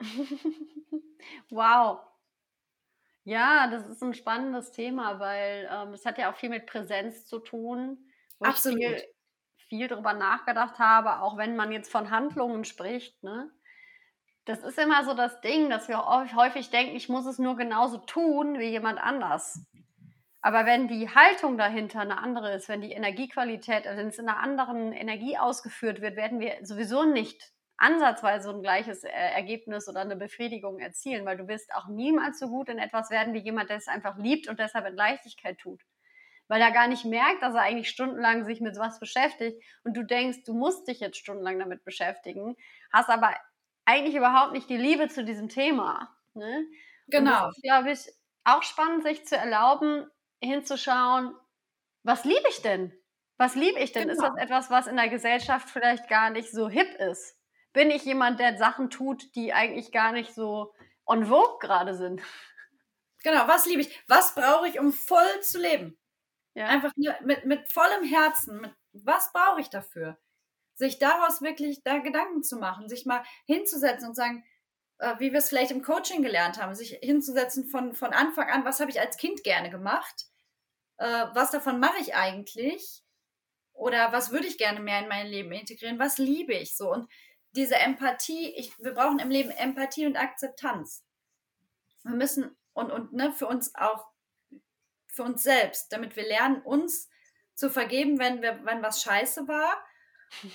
wow, 1.50 2.00
ja, 3.26 3.68
das 3.68 3.88
ist 3.88 4.02
ein 4.02 4.14
spannendes 4.14 4.70
Thema, 4.70 5.18
weil 5.18 5.68
ähm, 5.70 5.92
das 5.92 6.04
hat 6.04 6.18
ja 6.18 6.30
auch 6.30 6.36
viel 6.36 6.50
mit 6.50 6.66
Präsenz 6.66 7.26
zu 7.26 7.38
tun, 7.38 7.98
wo 8.38 8.46
Absolut. 8.46 8.80
ich 8.80 8.86
viel, 8.86 9.02
viel 9.68 9.88
drüber 9.88 10.12
nachgedacht 10.12 10.78
habe, 10.78 11.20
auch 11.20 11.36
wenn 11.36 11.56
man 11.56 11.72
jetzt 11.72 11.90
von 11.90 12.10
Handlungen 12.10 12.64
spricht. 12.64 13.22
Ne? 13.24 13.50
Das 14.46 14.62
ist 14.62 14.78
immer 14.78 15.04
so 15.04 15.12
das 15.12 15.40
Ding, 15.40 15.70
dass 15.70 15.88
wir 15.88 16.06
häufig 16.36 16.70
denken, 16.70 16.94
ich 16.94 17.08
muss 17.08 17.26
es 17.26 17.40
nur 17.40 17.56
genauso 17.56 17.98
tun 17.98 18.60
wie 18.60 18.68
jemand 18.68 19.00
anders. 19.00 19.60
Aber 20.40 20.64
wenn 20.64 20.86
die 20.86 21.12
Haltung 21.12 21.58
dahinter 21.58 22.00
eine 22.00 22.18
andere 22.18 22.54
ist, 22.54 22.68
wenn 22.68 22.80
die 22.80 22.92
Energiequalität, 22.92 23.88
also 23.88 23.98
wenn 23.98 24.06
es 24.06 24.18
in 24.18 24.28
einer 24.28 24.38
anderen 24.38 24.92
Energie 24.92 25.36
ausgeführt 25.36 26.00
wird, 26.00 26.14
werden 26.14 26.38
wir 26.38 26.58
sowieso 26.62 27.04
nicht 27.04 27.52
ansatzweise 27.76 28.50
ein 28.50 28.62
gleiches 28.62 29.02
äh, 29.02 29.08
Ergebnis 29.10 29.88
oder 29.88 30.02
eine 30.02 30.14
Befriedigung 30.14 30.78
erzielen, 30.78 31.26
weil 31.26 31.36
du 31.36 31.48
wirst 31.48 31.74
auch 31.74 31.88
niemals 31.88 32.38
so 32.38 32.48
gut 32.48 32.68
in 32.68 32.78
etwas 32.78 33.10
werden 33.10 33.34
wie 33.34 33.42
jemand, 33.42 33.68
der 33.68 33.78
es 33.78 33.88
einfach 33.88 34.16
liebt 34.16 34.48
und 34.48 34.60
deshalb 34.60 34.86
in 34.86 34.94
Leichtigkeit 34.94 35.58
tut. 35.58 35.82
Weil 36.46 36.60
er 36.60 36.70
gar 36.70 36.86
nicht 36.86 37.04
merkt, 37.04 37.42
dass 37.42 37.56
er 37.56 37.62
eigentlich 37.62 37.88
stundenlang 37.88 38.44
sich 38.44 38.60
mit 38.60 38.78
was 38.78 39.00
beschäftigt 39.00 39.60
und 39.82 39.96
du 39.96 40.04
denkst, 40.04 40.44
du 40.44 40.54
musst 40.54 40.86
dich 40.86 41.00
jetzt 41.00 41.18
stundenlang 41.18 41.58
damit 41.58 41.82
beschäftigen, 41.82 42.56
hast 42.92 43.10
aber 43.10 43.34
eigentlich 43.86 44.14
überhaupt 44.14 44.52
nicht 44.52 44.68
die 44.68 44.76
Liebe 44.76 45.08
zu 45.08 45.24
diesem 45.24 45.48
Thema. 45.48 46.14
Ne? 46.34 46.66
Genau. 47.08 47.50
Glaube 47.62 47.92
ich, 47.92 48.00
auch 48.44 48.62
spannend, 48.62 49.02
sich 49.02 49.26
zu 49.26 49.36
erlauben, 49.36 50.06
hinzuschauen, 50.40 51.34
was 52.02 52.24
liebe 52.24 52.48
ich 52.50 52.62
denn? 52.62 52.92
Was 53.38 53.54
liebe 53.54 53.80
ich 53.80 53.92
denn? 53.92 54.08
Genau. 54.08 54.14
Ist 54.14 54.22
das 54.22 54.36
etwas, 54.36 54.70
was 54.70 54.86
in 54.86 54.96
der 54.96 55.08
Gesellschaft 55.08 55.70
vielleicht 55.70 56.08
gar 56.08 56.30
nicht 56.30 56.50
so 56.50 56.68
hip 56.68 56.94
ist? 57.00 57.36
bin 57.76 57.90
ich 57.90 58.06
jemand, 58.06 58.40
der 58.40 58.56
Sachen 58.56 58.88
tut, 58.88 59.34
die 59.34 59.52
eigentlich 59.52 59.92
gar 59.92 60.10
nicht 60.10 60.32
so 60.32 60.72
on 61.04 61.26
vogue 61.26 61.58
gerade 61.60 61.94
sind. 61.94 62.22
Genau, 63.22 63.46
was 63.48 63.66
liebe 63.66 63.82
ich? 63.82 64.02
Was 64.08 64.34
brauche 64.34 64.66
ich, 64.66 64.78
um 64.78 64.94
voll 64.94 65.40
zu 65.42 65.60
leben? 65.60 65.98
Ja. 66.54 66.68
Einfach 66.68 66.90
mit, 66.96 67.44
mit 67.44 67.70
vollem 67.70 68.02
Herzen. 68.02 68.62
Mit, 68.62 68.74
was 68.94 69.30
brauche 69.30 69.60
ich 69.60 69.68
dafür? 69.68 70.16
Sich 70.76 70.98
daraus 70.98 71.42
wirklich 71.42 71.82
da 71.82 71.98
Gedanken 71.98 72.42
zu 72.42 72.56
machen, 72.56 72.88
sich 72.88 73.04
mal 73.04 73.24
hinzusetzen 73.46 74.08
und 74.08 74.14
sagen, 74.14 74.44
äh, 74.98 75.14
wie 75.18 75.32
wir 75.32 75.38
es 75.38 75.48
vielleicht 75.48 75.70
im 75.70 75.82
Coaching 75.82 76.22
gelernt 76.22 76.60
haben, 76.60 76.74
sich 76.74 76.98
hinzusetzen 77.02 77.66
von, 77.66 77.94
von 77.94 78.12
Anfang 78.12 78.48
an, 78.50 78.64
was 78.64 78.80
habe 78.80 78.90
ich 78.90 79.00
als 79.00 79.16
Kind 79.16 79.42
gerne 79.42 79.70
gemacht? 79.70 80.26
Äh, 80.98 81.26
was 81.34 81.50
davon 81.50 81.80
mache 81.80 82.00
ich 82.00 82.14
eigentlich? 82.14 83.02
Oder 83.72 84.12
was 84.12 84.30
würde 84.30 84.46
ich 84.46 84.58
gerne 84.58 84.80
mehr 84.80 85.00
in 85.00 85.08
mein 85.08 85.26
Leben 85.26 85.52
integrieren? 85.52 85.98
Was 85.98 86.16
liebe 86.18 86.54
ich 86.54 86.76
so? 86.76 86.90
Und 86.92 87.10
diese 87.52 87.76
Empathie, 87.76 88.54
ich, 88.56 88.78
wir 88.78 88.94
brauchen 88.94 89.18
im 89.18 89.30
Leben 89.30 89.50
Empathie 89.50 90.06
und 90.06 90.16
Akzeptanz. 90.16 91.04
Wir 92.02 92.14
müssen 92.14 92.56
und, 92.72 92.90
und 92.90 93.12
ne, 93.12 93.32
für 93.32 93.46
uns 93.46 93.74
auch, 93.74 94.06
für 95.08 95.24
uns 95.24 95.42
selbst, 95.42 95.92
damit 95.92 96.16
wir 96.16 96.26
lernen, 96.26 96.62
uns 96.62 97.08
zu 97.54 97.70
vergeben, 97.70 98.18
wenn, 98.18 98.42
wir, 98.42 98.64
wenn 98.64 98.82
was 98.82 99.02
scheiße 99.02 99.48
war. 99.48 99.82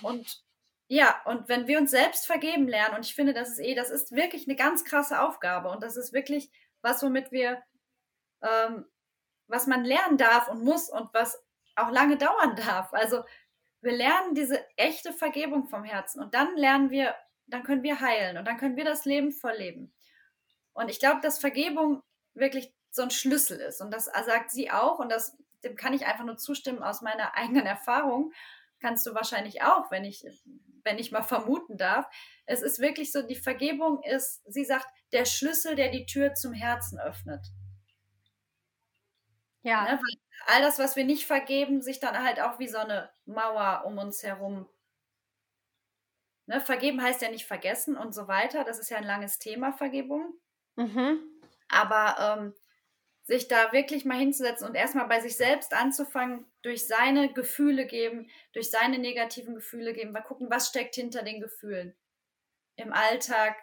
Und 0.02 0.44
ja, 0.88 1.22
und 1.24 1.48
wenn 1.48 1.68
wir 1.68 1.78
uns 1.78 1.92
selbst 1.92 2.26
vergeben 2.26 2.68
lernen, 2.68 2.96
und 2.98 3.06
ich 3.06 3.16
finde, 3.16 3.34
das 3.34 3.52
ist 3.52 3.60
eh, 3.60 3.76
das 3.76 3.90
ist 3.90 4.12
wirklich 4.12 4.46
eine 4.48 4.58
ganz 4.58 4.84
krasse 4.84 5.22
Aufgabe 5.22 5.70
und 5.70 5.82
das 5.82 5.96
ist 5.96 6.12
wirklich 6.12 6.52
was, 6.82 7.02
womit 7.02 7.32
wir, 7.32 7.64
ähm, 8.42 8.86
was 9.48 9.68
man 9.68 9.86
lernen 9.86 10.18
darf 10.18 10.50
und 10.50 10.64
muss 10.64 10.90
und 10.90 11.14
was 11.14 11.42
auch 11.76 11.92
lange 11.92 12.18
dauern 12.18 12.56
darf. 12.58 12.94
Also 12.94 13.24
wir 13.82 13.94
lernen 13.94 14.36
diese 14.36 14.66
echte 14.78 15.14
Vergebung 15.14 15.66
vom 15.66 15.84
Herzen 15.84 16.22
und 16.22 16.34
dann 16.34 16.56
lernen 16.58 16.90
wir, 16.90 17.16
dann 17.48 17.64
können 17.64 17.84
wir 17.84 18.02
heilen 18.02 18.38
und 18.38 18.46
dann 18.46 18.58
können 18.58 18.76
wir 18.76 18.86
das 18.86 19.06
Leben 19.06 19.32
voll 19.32 19.56
leben. 19.56 19.94
Und 20.74 20.90
ich 20.90 21.00
glaube, 21.00 21.22
dass 21.22 21.40
Vergebung 21.40 22.02
wirklich 22.34 22.74
so 22.92 23.02
ein 23.02 23.12
Schlüssel 23.12 23.60
ist 23.60 23.82
und 23.82 23.92
das 23.92 24.06
sagt 24.06 24.52
sie 24.52 24.72
auch 24.72 25.00
und 25.00 25.10
das, 25.10 25.38
dem 25.64 25.76
kann 25.76 25.94
ich 25.94 26.06
einfach 26.06 26.26
nur 26.26 26.38
zustimmen 26.38 26.84
aus 26.84 27.02
meiner 27.02 27.36
eigenen 27.38 27.66
Erfahrung. 27.66 28.34
Kannst 28.82 29.06
du 29.06 29.14
wahrscheinlich 29.14 29.62
auch, 29.62 29.92
wenn 29.92 30.04
ich 30.04 30.26
wenn 30.84 31.00
ich 31.00 31.12
mal 31.12 31.24
vermuten 31.24 31.78
darf. 31.78 32.08
Es 32.46 32.62
ist 32.62 32.80
wirklich 32.80 33.12
so, 33.12 33.22
die 33.22 33.36
Vergebung 33.36 34.02
ist, 34.04 34.42
sie 34.52 34.66
sagt, 34.66 34.88
der 35.12 35.26
Schlüssel, 35.26 35.76
der 35.76 35.92
die 35.92 36.06
Tür 36.06 36.34
zum 36.34 36.54
Herzen 36.54 37.00
öffnet. 37.00 37.46
Ja. 39.64 39.84
Ne, 39.84 40.00
all 40.48 40.62
das, 40.62 40.80
was 40.80 40.96
wir 40.96 41.06
nicht 41.06 41.28
vergeben, 41.28 41.82
sich 41.82 42.00
dann 42.00 42.24
halt 42.24 42.40
auch 42.40 42.60
wie 42.60 42.68
so 42.68 42.80
eine 42.80 43.12
Mauer 43.26 43.84
um 43.86 43.98
uns 43.98 44.24
herum. 44.24 44.68
Ne, 46.48 46.60
vergeben 46.62 47.02
heißt 47.02 47.22
ja 47.22 47.30
nicht 47.30 47.46
vergessen 47.46 47.96
und 47.96 48.14
so 48.14 48.28
weiter. 48.28 48.64
Das 48.64 48.80
ist 48.80 48.90
ja 48.90 48.98
ein 48.98 49.04
langes 49.04 49.38
Thema, 49.38 49.72
Vergebung. 49.72 50.34
Mhm. 50.76 51.20
Aber 51.70 52.40
ähm, 52.40 52.54
sich 53.24 53.48
da 53.48 53.72
wirklich 53.72 54.06
mal 54.06 54.18
hinzusetzen 54.18 54.68
und 54.68 54.76
erstmal 54.76 55.08
bei 55.08 55.20
sich 55.20 55.38
selbst 55.38 55.74
anzufangen, 55.74 56.46
durch 56.64 56.88
seine 56.88 57.32
Gefühle 57.34 57.86
geben, 57.86 58.30
durch 58.54 58.70
seine 58.72 58.98
negativen 58.98 59.56
Gefühle 59.56 59.94
geben, 59.94 60.12
mal 60.12 60.22
gucken, 60.22 60.50
was 60.50 60.68
steckt 60.68 60.96
hinter 60.96 61.24
den 61.24 61.40
Gefühlen. 61.40 61.96
Im 62.76 62.94
Alltag, 62.94 63.56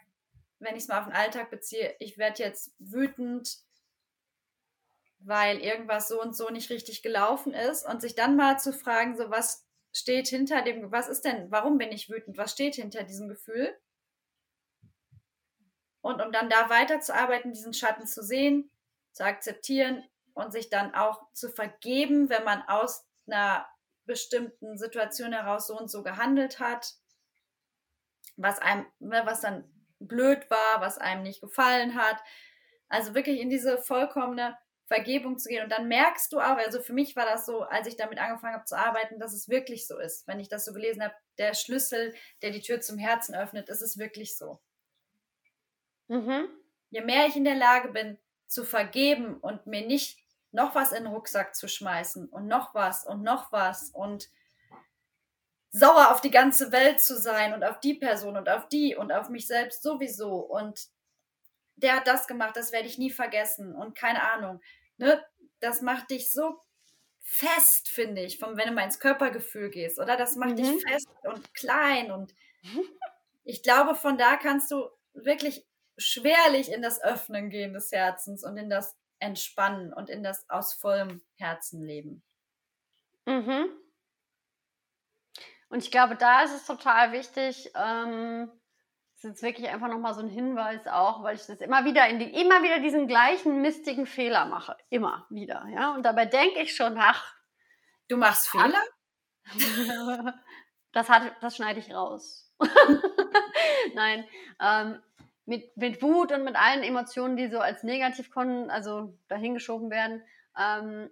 wenn 0.58 0.76
ich 0.76 0.82
es 0.82 0.88
mal 0.88 1.00
auf 1.00 1.06
den 1.06 1.14
Alltag 1.14 1.50
beziehe, 1.50 1.96
ich 1.98 2.18
werde 2.18 2.42
jetzt 2.42 2.72
wütend, 2.78 3.58
weil 5.20 5.58
irgendwas 5.58 6.08
so 6.08 6.22
und 6.22 6.36
so 6.36 6.48
nicht 6.50 6.70
richtig 6.70 7.02
gelaufen 7.02 7.52
ist 7.52 7.84
und 7.84 8.00
sich 8.00 8.14
dann 8.14 8.36
mal 8.36 8.58
zu 8.58 8.72
fragen, 8.72 9.16
so 9.16 9.30
was 9.30 9.66
steht 9.92 10.28
hinter 10.28 10.62
dem, 10.62 10.92
was 10.92 11.08
ist 11.08 11.24
denn, 11.24 11.50
warum 11.50 11.78
bin 11.78 11.90
ich 11.90 12.08
wütend, 12.08 12.38
was 12.38 12.52
steht 12.52 12.76
hinter 12.76 13.02
diesem 13.02 13.28
Gefühl? 13.28 13.76
Und 16.00 16.22
um 16.22 16.30
dann 16.30 16.48
da 16.48 16.70
weiterzuarbeiten, 16.70 17.52
diesen 17.52 17.74
Schatten 17.74 18.06
zu 18.06 18.22
sehen, 18.22 18.70
zu 19.12 19.24
akzeptieren 19.24 20.04
und 20.34 20.52
sich 20.52 20.70
dann 20.70 20.94
auch 20.94 21.32
zu 21.32 21.50
vergeben, 21.50 22.28
wenn 22.28 22.44
man 22.44 22.62
aus 22.62 23.06
einer 23.26 23.66
bestimmten 24.04 24.78
Situation 24.78 25.32
heraus 25.32 25.66
so 25.66 25.78
und 25.78 25.90
so 25.90 26.02
gehandelt 26.02 26.60
hat, 26.60 26.94
was 28.36 28.58
einem, 28.58 28.86
ne, 29.00 29.22
was 29.24 29.40
dann 29.40 29.70
blöd 29.98 30.48
war, 30.50 30.80
was 30.80 30.98
einem 30.98 31.22
nicht 31.22 31.40
gefallen 31.40 31.94
hat. 31.94 32.18
Also 32.88 33.14
wirklich 33.14 33.40
in 33.40 33.50
diese 33.50 33.78
vollkommene 33.78 34.56
Vergebung 34.86 35.38
zu 35.38 35.48
gehen. 35.48 35.62
Und 35.62 35.70
dann 35.70 35.88
merkst 35.88 36.32
du 36.32 36.40
auch, 36.40 36.56
also 36.56 36.80
für 36.80 36.94
mich 36.94 37.14
war 37.14 37.26
das 37.26 37.44
so, 37.44 37.62
als 37.62 37.86
ich 37.86 37.96
damit 37.96 38.18
angefangen 38.18 38.54
habe 38.54 38.64
zu 38.64 38.76
arbeiten, 38.76 39.18
dass 39.18 39.34
es 39.34 39.48
wirklich 39.48 39.86
so 39.86 39.98
ist. 39.98 40.26
Wenn 40.26 40.40
ich 40.40 40.48
das 40.48 40.64
so 40.64 40.72
gelesen 40.72 41.02
habe, 41.02 41.14
der 41.36 41.54
Schlüssel, 41.54 42.14
der 42.42 42.50
die 42.50 42.62
Tür 42.62 42.80
zum 42.80 42.96
Herzen 42.96 43.34
öffnet, 43.34 43.68
ist 43.68 43.82
es 43.82 43.98
wirklich 43.98 44.36
so. 44.36 44.60
Mhm. 46.08 46.48
Je 46.90 47.02
mehr 47.02 47.26
ich 47.26 47.36
in 47.36 47.44
der 47.44 47.54
Lage 47.54 47.90
bin, 47.90 48.18
zu 48.48 48.64
vergeben 48.64 49.36
und 49.36 49.66
mir 49.66 49.86
nicht 49.86 50.18
noch 50.50 50.74
was 50.74 50.92
in 50.92 51.04
den 51.04 51.12
Rucksack 51.12 51.54
zu 51.54 51.68
schmeißen 51.68 52.28
und 52.28 52.46
noch 52.46 52.74
was 52.74 53.06
und 53.06 53.22
noch 53.22 53.52
was 53.52 53.90
und 53.90 54.30
sauer 55.70 56.10
auf 56.10 56.20
die 56.20 56.30
ganze 56.30 56.72
Welt 56.72 57.00
zu 57.00 57.18
sein 57.18 57.52
und 57.52 57.62
auf 57.62 57.80
die 57.80 57.94
Person 57.94 58.36
und 58.36 58.48
auf 58.48 58.68
die 58.68 58.96
und 58.96 59.12
auf 59.12 59.28
mich 59.28 59.46
selbst 59.46 59.82
sowieso 59.82 60.36
und 60.36 60.88
der 61.76 61.96
hat 61.96 62.06
das 62.06 62.26
gemacht, 62.26 62.56
das 62.56 62.72
werde 62.72 62.88
ich 62.88 62.98
nie 62.98 63.10
vergessen 63.10 63.74
und 63.74 63.94
keine 63.94 64.22
Ahnung. 64.32 64.60
Ne? 64.96 65.24
Das 65.60 65.82
macht 65.82 66.10
dich 66.10 66.32
so 66.32 66.60
fest, 67.20 67.88
finde 67.88 68.22
ich, 68.22 68.38
vom, 68.38 68.56
wenn 68.56 68.68
du 68.68 68.74
mal 68.74 68.84
ins 68.84 68.98
Körpergefühl 68.98 69.70
gehst, 69.70 69.98
oder? 70.00 70.16
Das 70.16 70.34
macht 70.36 70.52
mhm. 70.52 70.56
dich 70.56 70.82
fest 70.82 71.08
und 71.22 71.54
klein 71.54 72.10
und 72.10 72.34
ich 73.44 73.62
glaube, 73.62 73.94
von 73.94 74.18
da 74.18 74.36
kannst 74.36 74.70
du 74.70 74.88
wirklich 75.12 75.67
schwerlich 75.98 76.72
in 76.72 76.82
das 76.82 77.02
Öffnen 77.02 77.50
gehen 77.50 77.74
des 77.74 77.92
Herzens 77.92 78.44
und 78.44 78.56
in 78.56 78.70
das 78.70 78.96
Entspannen 79.18 79.92
und 79.92 80.08
in 80.08 80.22
das 80.22 80.48
aus 80.48 80.72
vollem 80.72 81.20
Herzen 81.36 81.82
leben. 81.82 82.22
Mhm. 83.26 83.68
Und 85.68 85.82
ich 85.82 85.90
glaube, 85.90 86.16
da 86.16 86.42
ist 86.42 86.54
es 86.54 86.66
total 86.66 87.12
wichtig, 87.12 87.70
ähm, 87.74 88.50
das 89.20 89.24
ist 89.24 89.30
jetzt 89.30 89.42
wirklich 89.42 89.68
einfach 89.68 89.88
nochmal 89.88 90.14
so 90.14 90.20
ein 90.20 90.28
Hinweis 90.28 90.86
auch, 90.86 91.24
weil 91.24 91.34
ich 91.34 91.44
das 91.44 91.60
immer 91.60 91.84
wieder 91.84 92.08
in 92.08 92.20
die, 92.20 92.40
immer 92.40 92.62
wieder 92.62 92.78
diesen 92.78 93.08
gleichen 93.08 93.60
mistigen 93.60 94.06
Fehler 94.06 94.44
mache. 94.46 94.76
Immer 94.90 95.26
wieder, 95.28 95.66
ja. 95.74 95.92
Und 95.94 96.04
dabei 96.04 96.24
denke 96.24 96.60
ich 96.60 96.76
schon, 96.76 96.96
ach. 96.96 97.34
Du 98.06 98.16
machst 98.16 98.48
Fehler? 98.48 98.82
das 100.92 101.08
hat, 101.08 101.32
das 101.40 101.56
schneide 101.56 101.80
ich 101.80 101.92
raus. 101.92 102.54
Nein. 103.94 104.24
Ähm, 104.60 105.02
mit, 105.48 105.74
mit 105.78 106.02
Wut 106.02 106.30
und 106.30 106.44
mit 106.44 106.56
allen 106.56 106.82
Emotionen, 106.82 107.36
die 107.36 107.48
so 107.48 107.58
als 107.58 107.82
negativ 107.82 108.30
kommen, 108.30 108.70
also 108.70 109.14
dahingeschoben 109.28 109.90
werden, 109.90 110.22
ähm, 110.58 111.10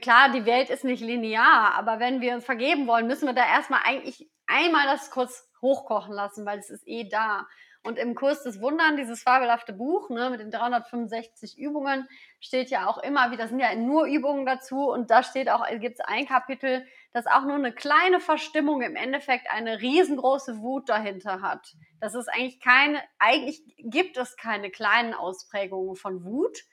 klar, 0.00 0.32
die 0.32 0.44
Welt 0.44 0.68
ist 0.68 0.82
nicht 0.82 1.00
linear, 1.00 1.74
aber 1.74 2.00
wenn 2.00 2.20
wir 2.20 2.34
uns 2.34 2.44
vergeben 2.44 2.88
wollen, 2.88 3.06
müssen 3.06 3.26
wir 3.26 3.32
da 3.32 3.46
erstmal 3.46 3.80
eigentlich 3.84 4.28
einmal 4.46 4.86
das 4.86 5.12
kurz 5.12 5.48
hochkochen 5.62 6.12
lassen, 6.12 6.44
weil 6.44 6.58
es 6.58 6.68
ist 6.70 6.86
eh 6.88 7.08
da. 7.08 7.46
Und 7.86 7.98
im 7.98 8.16
Kurs 8.16 8.42
des 8.42 8.60
Wundern, 8.60 8.96
dieses 8.96 9.22
fabelhafte 9.22 9.72
Buch 9.72 10.10
ne, 10.10 10.28
mit 10.30 10.40
den 10.40 10.50
365 10.50 11.56
Übungen, 11.56 12.08
steht 12.40 12.68
ja 12.68 12.88
auch 12.88 12.98
immer 12.98 13.30
wieder, 13.30 13.46
sind 13.46 13.60
ja 13.60 13.72
nur 13.76 14.06
Übungen 14.06 14.44
dazu 14.44 14.90
und 14.90 15.08
da 15.10 15.22
steht 15.22 15.48
auch, 15.48 15.64
gibt 15.78 16.00
es 16.00 16.04
ein 16.04 16.26
Kapitel, 16.26 16.84
das 17.12 17.28
auch 17.28 17.44
nur 17.44 17.54
eine 17.54 17.72
kleine 17.72 18.18
Verstimmung 18.18 18.82
im 18.82 18.96
Endeffekt 18.96 19.48
eine 19.50 19.80
riesengroße 19.80 20.58
Wut 20.58 20.88
dahinter 20.88 21.42
hat. 21.42 21.76
Das 22.00 22.16
ist 22.16 22.28
eigentlich 22.28 22.58
keine, 22.58 23.00
eigentlich 23.20 23.62
gibt 23.78 24.16
es 24.16 24.36
keine 24.36 24.70
kleinen 24.70 25.14
Ausprägungen 25.14 25.94
von 25.94 26.24
Wut, 26.24 26.64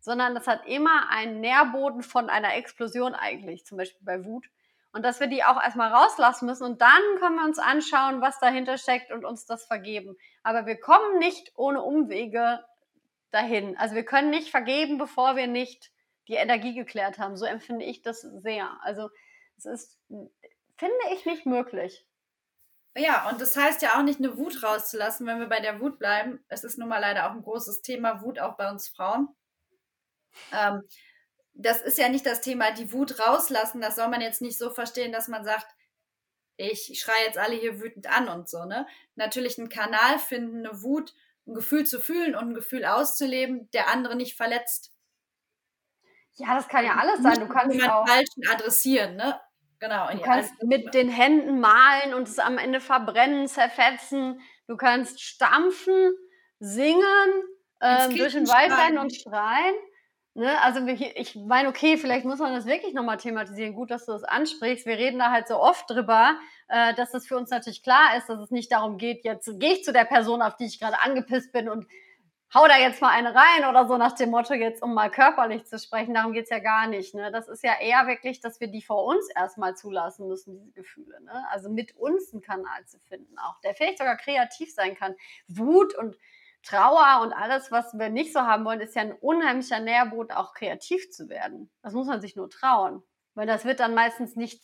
sondern 0.00 0.34
das 0.34 0.46
hat 0.46 0.66
immer 0.66 1.10
einen 1.10 1.40
Nährboden 1.40 2.02
von 2.02 2.30
einer 2.30 2.54
Explosion 2.56 3.14
eigentlich, 3.14 3.66
zum 3.66 3.76
Beispiel 3.76 4.04
bei 4.04 4.24
Wut. 4.24 4.48
Und 4.92 5.02
dass 5.04 5.20
wir 5.20 5.26
die 5.26 5.42
auch 5.42 5.60
erstmal 5.62 5.92
rauslassen 5.92 6.46
müssen 6.46 6.64
und 6.64 6.82
dann 6.82 7.00
können 7.18 7.36
wir 7.36 7.44
uns 7.44 7.58
anschauen, 7.58 8.20
was 8.20 8.38
dahinter 8.40 8.76
steckt 8.76 9.10
und 9.10 9.24
uns 9.24 9.46
das 9.46 9.64
vergeben. 9.64 10.16
Aber 10.42 10.66
wir 10.66 10.78
kommen 10.78 11.18
nicht 11.18 11.52
ohne 11.56 11.80
Umwege 11.82 12.62
dahin. 13.30 13.76
Also 13.78 13.94
wir 13.94 14.04
können 14.04 14.30
nicht 14.30 14.50
vergeben, 14.50 14.98
bevor 14.98 15.34
wir 15.34 15.46
nicht 15.46 15.90
die 16.28 16.34
Energie 16.34 16.74
geklärt 16.74 17.18
haben. 17.18 17.36
So 17.36 17.46
empfinde 17.46 17.84
ich 17.84 18.02
das 18.02 18.20
sehr. 18.20 18.78
Also 18.82 19.08
es 19.56 19.64
ist, 19.64 19.98
finde 20.08 20.94
ich, 21.12 21.24
nicht 21.24 21.46
möglich. 21.46 22.06
Ja, 22.94 23.30
und 23.30 23.40
das 23.40 23.56
heißt 23.56 23.80
ja 23.80 23.96
auch 23.96 24.02
nicht 24.02 24.18
eine 24.18 24.36
Wut 24.36 24.62
rauszulassen, 24.62 25.26
wenn 25.26 25.40
wir 25.40 25.48
bei 25.48 25.60
der 25.60 25.80
Wut 25.80 25.98
bleiben. 25.98 26.44
Es 26.48 26.62
ist 26.62 26.78
nun 26.78 26.88
mal 26.88 26.98
leider 26.98 27.26
auch 27.26 27.32
ein 27.32 27.42
großes 27.42 27.80
Thema, 27.80 28.22
Wut 28.22 28.38
auch 28.38 28.56
bei 28.56 28.70
uns 28.70 28.88
Frauen. 28.88 29.28
Ähm, 30.52 30.82
das 31.54 31.82
ist 31.82 31.98
ja 31.98 32.08
nicht 32.08 32.26
das 32.26 32.40
Thema, 32.40 32.72
die 32.72 32.92
Wut 32.92 33.18
rauslassen. 33.18 33.80
Das 33.80 33.96
soll 33.96 34.08
man 34.08 34.20
jetzt 34.20 34.40
nicht 34.40 34.58
so 34.58 34.70
verstehen, 34.70 35.12
dass 35.12 35.28
man 35.28 35.44
sagt, 35.44 35.66
ich 36.56 37.00
schreie 37.00 37.26
jetzt 37.26 37.38
alle 37.38 37.56
hier 37.56 37.80
wütend 37.80 38.06
an 38.06 38.28
und 38.28 38.48
so, 38.48 38.64
ne? 38.64 38.86
Natürlich 39.14 39.58
einen 39.58 39.68
Kanal 39.68 40.18
finden, 40.18 40.66
eine 40.66 40.82
Wut, 40.82 41.14
ein 41.46 41.54
Gefühl 41.54 41.84
zu 41.86 42.00
fühlen 42.00 42.34
und 42.34 42.50
ein 42.50 42.54
Gefühl 42.54 42.84
auszuleben, 42.84 43.70
der 43.72 43.88
andere 43.88 44.16
nicht 44.16 44.36
verletzt. 44.36 44.92
Ja, 46.34 46.54
das 46.54 46.68
kann 46.68 46.84
ja 46.84 46.96
alles 46.96 47.22
sein. 47.22 47.40
Du 47.40 47.48
kannst 47.48 47.82
auch 47.88 48.06
falschen 48.06 48.48
adressieren, 48.48 49.16
ne? 49.16 49.40
Genau. 49.80 50.10
Du 50.12 50.20
kannst 50.20 50.62
mit 50.62 50.94
den 50.94 51.08
Händen 51.08 51.58
malen 51.58 52.14
und 52.14 52.28
es 52.28 52.38
am 52.38 52.56
Ende 52.56 52.80
verbrennen, 52.80 53.48
zerfetzen. 53.48 54.40
Du 54.68 54.76
kannst 54.76 55.20
stampfen, 55.20 56.12
singen, 56.60 57.42
ähm, 57.80 58.16
durch 58.16 58.32
den 58.34 58.46
Wald 58.48 58.70
rennen 58.70 58.98
und 58.98 59.14
schreien. 59.14 59.74
Ne, 60.34 60.58
also 60.62 60.80
ich 60.86 61.36
meine, 61.36 61.68
okay, 61.68 61.98
vielleicht 61.98 62.24
muss 62.24 62.38
man 62.38 62.54
das 62.54 62.64
wirklich 62.64 62.94
nochmal 62.94 63.18
thematisieren. 63.18 63.74
Gut, 63.74 63.90
dass 63.90 64.06
du 64.06 64.12
das 64.12 64.24
ansprichst. 64.24 64.86
Wir 64.86 64.96
reden 64.96 65.18
da 65.18 65.30
halt 65.30 65.46
so 65.46 65.60
oft 65.60 65.90
drüber, 65.90 66.36
äh, 66.68 66.94
dass 66.94 67.12
es 67.12 67.26
für 67.26 67.36
uns 67.36 67.50
natürlich 67.50 67.82
klar 67.82 68.16
ist, 68.16 68.30
dass 68.30 68.40
es 68.40 68.50
nicht 68.50 68.72
darum 68.72 68.96
geht, 68.96 69.24
jetzt 69.26 69.60
gehe 69.60 69.74
ich 69.74 69.84
zu 69.84 69.92
der 69.92 70.06
Person, 70.06 70.40
auf 70.40 70.56
die 70.56 70.64
ich 70.64 70.80
gerade 70.80 71.02
angepisst 71.02 71.52
bin 71.52 71.68
und 71.68 71.86
hau 72.54 72.66
da 72.66 72.78
jetzt 72.78 73.02
mal 73.02 73.10
eine 73.10 73.34
rein 73.34 73.68
oder 73.68 73.86
so 73.86 73.98
nach 73.98 74.12
dem 74.12 74.30
Motto, 74.30 74.54
jetzt 74.54 74.82
um 74.82 74.94
mal 74.94 75.10
körperlich 75.10 75.66
zu 75.66 75.78
sprechen. 75.78 76.14
Darum 76.14 76.32
geht's 76.32 76.50
ja 76.50 76.60
gar 76.60 76.86
nicht. 76.86 77.14
Ne? 77.14 77.30
Das 77.30 77.48
ist 77.48 77.62
ja 77.62 77.78
eher 77.78 78.06
wirklich, 78.06 78.40
dass 78.40 78.58
wir 78.58 78.68
die 78.68 78.82
vor 78.82 79.04
uns 79.04 79.28
erstmal 79.36 79.76
zulassen 79.76 80.28
müssen, 80.28 80.54
diese 80.54 80.72
Gefühle. 80.72 81.20
Ne? 81.22 81.44
Also 81.50 81.68
mit 81.68 81.94
uns 81.96 82.32
einen 82.32 82.40
Kanal 82.40 82.86
zu 82.86 82.98
finden, 83.00 83.38
auch 83.38 83.60
der 83.60 83.74
vielleicht 83.74 83.98
sogar 83.98 84.16
kreativ 84.16 84.72
sein 84.72 84.94
kann. 84.94 85.14
Wut 85.46 85.94
und 85.94 86.16
Trauer 86.62 87.22
und 87.22 87.32
alles, 87.32 87.72
was 87.72 87.92
wir 87.94 88.08
nicht 88.08 88.32
so 88.32 88.40
haben 88.40 88.64
wollen, 88.64 88.80
ist 88.80 88.94
ja 88.94 89.02
ein 89.02 89.12
unheimlicher 89.12 89.80
Nährboden, 89.80 90.32
auch 90.32 90.54
kreativ 90.54 91.10
zu 91.10 91.28
werden. 91.28 91.70
Das 91.82 91.92
muss 91.92 92.06
man 92.06 92.20
sich 92.20 92.36
nur 92.36 92.48
trauen. 92.48 93.02
Weil 93.34 93.46
das 93.46 93.64
wird 93.64 93.80
dann 93.80 93.94
meistens 93.94 94.36
nicht 94.36 94.62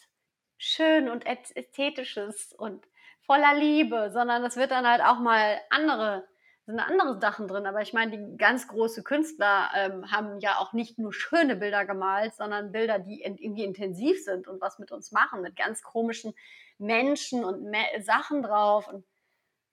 schön 0.58 1.08
und 1.08 1.26
ästhetisches 1.26 2.52
und 2.52 2.86
voller 3.26 3.54
Liebe, 3.54 4.10
sondern 4.12 4.42
das 4.42 4.56
wird 4.56 4.70
dann 4.70 4.86
halt 4.86 5.02
auch 5.02 5.18
mal 5.18 5.60
andere, 5.70 6.28
sind 6.66 6.78
andere 6.78 7.20
Sachen 7.20 7.48
drin. 7.48 7.66
Aber 7.66 7.82
ich 7.82 7.92
meine, 7.92 8.16
die 8.16 8.36
ganz 8.36 8.68
große 8.68 9.02
Künstler 9.02 9.70
ähm, 9.74 10.10
haben 10.12 10.38
ja 10.38 10.58
auch 10.58 10.72
nicht 10.72 10.98
nur 10.98 11.12
schöne 11.12 11.56
Bilder 11.56 11.84
gemalt, 11.84 12.34
sondern 12.34 12.70
Bilder, 12.70 12.98
die 13.00 13.22
irgendwie 13.22 13.64
intensiv 13.64 14.22
sind 14.22 14.46
und 14.46 14.60
was 14.60 14.78
mit 14.78 14.92
uns 14.92 15.10
machen, 15.10 15.40
mit 15.40 15.56
ganz 15.56 15.82
komischen 15.82 16.34
Menschen 16.78 17.44
und 17.44 17.74
Sachen 18.00 18.42
drauf. 18.42 18.86
Und, 18.86 19.04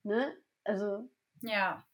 ne? 0.03 0.35
Also. 0.63 1.07
Ja 1.41 1.85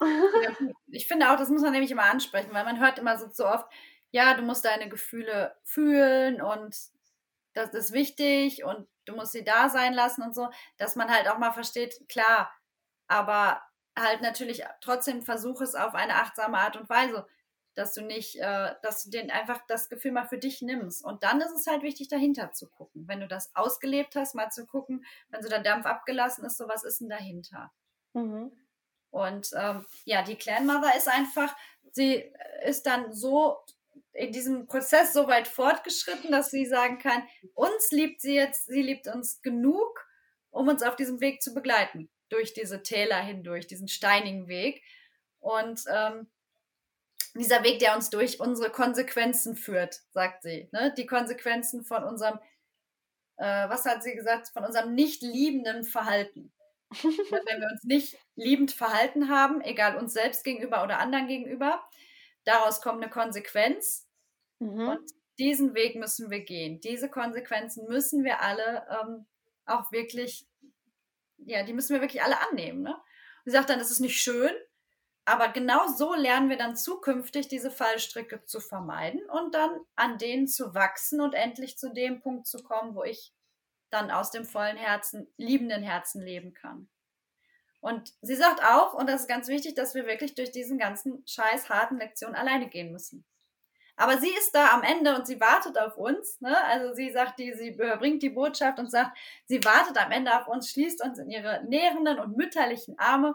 ich 0.88 1.06
finde 1.06 1.30
auch, 1.30 1.36
das 1.36 1.48
muss 1.48 1.62
man 1.62 1.72
nämlich 1.72 1.90
immer 1.90 2.04
ansprechen, 2.04 2.52
weil 2.52 2.64
man 2.64 2.80
hört 2.80 2.98
immer 2.98 3.16
so, 3.18 3.28
so 3.32 3.46
oft, 3.46 3.66
ja, 4.10 4.34
du 4.34 4.42
musst 4.42 4.64
deine 4.64 4.88
Gefühle 4.88 5.56
fühlen 5.64 6.42
und 6.42 6.76
das 7.54 7.74
ist 7.74 7.92
wichtig 7.92 8.64
und 8.64 8.88
du 9.04 9.14
musst 9.14 9.32
sie 9.32 9.44
da 9.44 9.68
sein 9.68 9.94
lassen 9.94 10.22
und 10.22 10.34
so, 10.34 10.50
dass 10.78 10.96
man 10.96 11.10
halt 11.10 11.28
auch 11.28 11.38
mal 11.38 11.52
versteht, 11.52 12.08
klar, 12.08 12.52
aber 13.08 13.62
halt 13.98 14.22
natürlich 14.22 14.64
trotzdem 14.80 15.22
versuch 15.22 15.60
es 15.60 15.74
auf 15.74 15.94
eine 15.94 16.14
achtsame 16.14 16.58
Art 16.58 16.76
und 16.76 16.88
Weise, 16.88 17.26
dass 17.74 17.94
du 17.94 18.02
nicht, 18.02 18.36
äh, 18.36 18.74
dass 18.82 19.04
du 19.04 19.10
den 19.10 19.30
einfach 19.30 19.60
das 19.66 19.88
Gefühl 19.88 20.12
mal 20.12 20.26
für 20.26 20.38
dich 20.38 20.62
nimmst. 20.62 21.04
Und 21.04 21.22
dann 21.22 21.40
ist 21.40 21.52
es 21.52 21.66
halt 21.66 21.82
wichtig, 21.82 22.08
dahinter 22.08 22.52
zu 22.52 22.68
gucken. 22.68 23.08
Wenn 23.08 23.20
du 23.20 23.28
das 23.28 23.54
ausgelebt 23.54 24.14
hast, 24.14 24.34
mal 24.34 24.50
zu 24.50 24.66
gucken, 24.66 25.04
wenn 25.28 25.42
so 25.42 25.48
der 25.48 25.62
Dampf 25.62 25.86
abgelassen 25.86 26.44
ist, 26.44 26.58
so 26.58 26.68
was 26.68 26.84
ist 26.84 27.00
denn 27.00 27.08
dahinter? 27.08 27.72
Mhm. 28.12 28.52
Und 29.12 29.50
ähm, 29.54 29.84
ja, 30.04 30.22
die 30.22 30.36
Clan 30.36 30.66
Mother 30.66 30.96
ist 30.96 31.06
einfach, 31.06 31.54
sie 31.92 32.24
ist 32.64 32.86
dann 32.86 33.12
so 33.12 33.58
in 34.14 34.32
diesem 34.32 34.66
Prozess 34.66 35.12
so 35.12 35.28
weit 35.28 35.46
fortgeschritten, 35.46 36.32
dass 36.32 36.50
sie 36.50 36.64
sagen 36.64 36.98
kann, 36.98 37.22
uns 37.54 37.90
liebt 37.92 38.22
sie 38.22 38.34
jetzt, 38.34 38.66
sie 38.66 38.80
liebt 38.80 39.06
uns 39.08 39.42
genug, 39.42 40.06
um 40.50 40.68
uns 40.68 40.82
auf 40.82 40.96
diesem 40.96 41.20
Weg 41.20 41.42
zu 41.42 41.52
begleiten, 41.52 42.10
durch 42.30 42.54
diese 42.54 42.82
Täler 42.82 43.20
hindurch, 43.20 43.66
diesen 43.66 43.88
steinigen 43.88 44.48
Weg. 44.48 44.82
Und 45.40 45.84
ähm, 45.88 46.30
dieser 47.34 47.62
Weg, 47.64 47.80
der 47.80 47.94
uns 47.94 48.08
durch 48.08 48.40
unsere 48.40 48.70
Konsequenzen 48.70 49.56
führt, 49.56 50.00
sagt 50.10 50.42
sie. 50.42 50.70
Ne? 50.72 50.94
Die 50.96 51.06
Konsequenzen 51.06 51.84
von 51.84 52.02
unserem, 52.02 52.38
äh, 53.36 53.68
was 53.68 53.84
hat 53.84 54.02
sie 54.02 54.14
gesagt, 54.14 54.48
von 54.48 54.64
unserem 54.64 54.94
nicht 54.94 55.20
liebenden 55.20 55.84
Verhalten. 55.84 56.50
Wenn 57.02 57.60
wir 57.60 57.68
uns 57.70 57.84
nicht 57.84 58.18
liebend 58.36 58.72
verhalten 58.72 59.28
haben, 59.28 59.60
egal 59.60 59.96
uns 59.96 60.12
selbst 60.12 60.44
gegenüber 60.44 60.82
oder 60.82 60.98
anderen 60.98 61.26
gegenüber, 61.28 61.82
Daraus 62.44 62.80
kommt 62.80 63.02
eine 63.02 63.10
Konsequenz. 63.10 64.08
Mhm. 64.58 64.88
Und 64.88 65.10
diesen 65.38 65.74
Weg 65.74 65.96
müssen 65.96 66.30
wir 66.30 66.40
gehen. 66.40 66.80
Diese 66.80 67.08
Konsequenzen 67.08 67.86
müssen 67.88 68.24
wir 68.24 68.40
alle 68.40 68.86
ähm, 68.90 69.26
auch 69.64 69.90
wirklich, 69.92 70.46
ja, 71.38 71.62
die 71.62 71.72
müssen 71.72 71.94
wir 71.94 72.00
wirklich 72.00 72.22
alle 72.22 72.40
annehmen. 72.48 72.82
Ne? 72.82 72.94
Und 72.94 73.02
sie 73.46 73.52
sagt 73.52 73.70
dann, 73.70 73.78
das 73.78 73.90
ist 73.90 74.00
nicht 74.00 74.20
schön, 74.20 74.52
aber 75.24 75.48
genau 75.48 75.86
so 75.86 76.14
lernen 76.14 76.50
wir 76.50 76.56
dann 76.56 76.76
zukünftig 76.76 77.48
diese 77.48 77.70
Fallstricke 77.70 78.44
zu 78.44 78.60
vermeiden 78.60 79.22
und 79.30 79.54
dann 79.54 79.80
an 79.94 80.18
denen 80.18 80.48
zu 80.48 80.74
wachsen 80.74 81.20
und 81.20 81.34
endlich 81.34 81.78
zu 81.78 81.92
dem 81.92 82.20
Punkt 82.20 82.46
zu 82.46 82.62
kommen, 82.62 82.94
wo 82.94 83.04
ich 83.04 83.32
dann 83.92 84.10
aus 84.10 84.30
dem 84.30 84.44
vollen 84.44 84.76
Herzen, 84.76 85.32
liebenden 85.36 85.82
Herzen 85.82 86.22
leben 86.22 86.54
kann. 86.54 86.88
Und 87.80 88.14
sie 88.22 88.36
sagt 88.36 88.62
auch, 88.62 88.94
und 88.94 89.08
das 89.08 89.22
ist 89.22 89.28
ganz 89.28 89.48
wichtig, 89.48 89.74
dass 89.74 89.94
wir 89.94 90.06
wirklich 90.06 90.34
durch 90.34 90.52
diesen 90.52 90.78
ganzen 90.78 91.26
scheiß 91.26 91.68
harten 91.68 91.98
Lektionen 91.98 92.36
alleine 92.36 92.68
gehen 92.68 92.92
müssen. 92.92 93.24
Aber 93.96 94.18
sie 94.18 94.30
ist 94.30 94.54
da 94.54 94.70
am 94.72 94.82
Ende 94.82 95.14
und 95.14 95.26
sie 95.26 95.40
wartet 95.40 95.78
auf 95.78 95.96
uns. 95.96 96.40
Ne? 96.40 96.56
Also 96.64 96.94
sie 96.94 97.10
sagt, 97.10 97.38
die, 97.38 97.52
sie 97.54 97.70
überbringt 97.70 98.22
die 98.22 98.30
Botschaft 98.30 98.78
und 98.78 98.90
sagt, 98.90 99.18
sie 99.46 99.62
wartet 99.64 99.98
am 99.98 100.12
Ende 100.12 100.38
auf 100.38 100.48
uns, 100.48 100.70
schließt 100.70 101.02
uns 101.04 101.18
in 101.18 101.28
ihre 101.28 101.64
nährenden 101.64 102.18
und 102.18 102.36
mütterlichen 102.36 102.98
Arme 102.98 103.34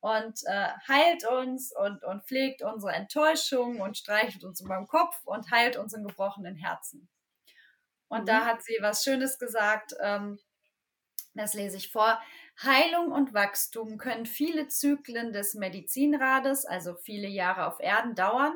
und 0.00 0.40
äh, 0.46 0.68
heilt 0.88 1.26
uns 1.26 1.72
und, 1.74 2.02
und 2.04 2.24
pflegt 2.24 2.62
unsere 2.62 2.92
Enttäuschung 2.92 3.80
und 3.80 3.96
streichelt 3.96 4.44
uns 4.44 4.60
über 4.60 4.76
den 4.76 4.86
Kopf 4.86 5.14
und 5.24 5.50
heilt 5.50 5.76
unseren 5.76 6.04
gebrochenen 6.04 6.56
Herzen. 6.56 7.08
Und 8.10 8.22
mhm. 8.22 8.26
da 8.26 8.44
hat 8.44 8.62
sie 8.62 8.76
was 8.80 9.02
Schönes 9.02 9.38
gesagt, 9.38 9.94
ähm, 10.00 10.38
das 11.34 11.54
lese 11.54 11.78
ich 11.78 11.90
vor. 11.90 12.20
Heilung 12.62 13.12
und 13.12 13.32
Wachstum 13.32 13.96
können 13.96 14.26
viele 14.26 14.68
Zyklen 14.68 15.32
des 15.32 15.54
Medizinrades, 15.54 16.66
also 16.66 16.94
viele 16.96 17.28
Jahre 17.28 17.66
auf 17.66 17.80
Erden, 17.80 18.14
dauern. 18.14 18.52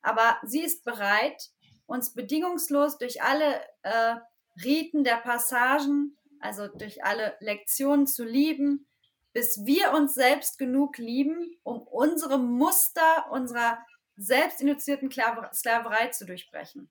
Aber 0.00 0.38
sie 0.44 0.62
ist 0.62 0.84
bereit, 0.84 1.50
uns 1.86 2.14
bedingungslos 2.14 2.96
durch 2.96 3.22
alle 3.22 3.60
äh, 3.82 4.16
Riten 4.64 5.04
der 5.04 5.16
Passagen, 5.16 6.16
also 6.38 6.68
durch 6.68 7.04
alle 7.04 7.36
Lektionen 7.40 8.06
zu 8.06 8.24
lieben, 8.24 8.86
bis 9.32 9.66
wir 9.66 9.92
uns 9.92 10.14
selbst 10.14 10.58
genug 10.58 10.96
lieben, 10.96 11.58
um 11.64 11.82
unsere 11.82 12.38
Muster 12.38 13.30
unserer 13.30 13.84
selbstinitiierten 14.16 15.10
Sklaverei 15.10 16.08
zu 16.08 16.24
durchbrechen. 16.24 16.90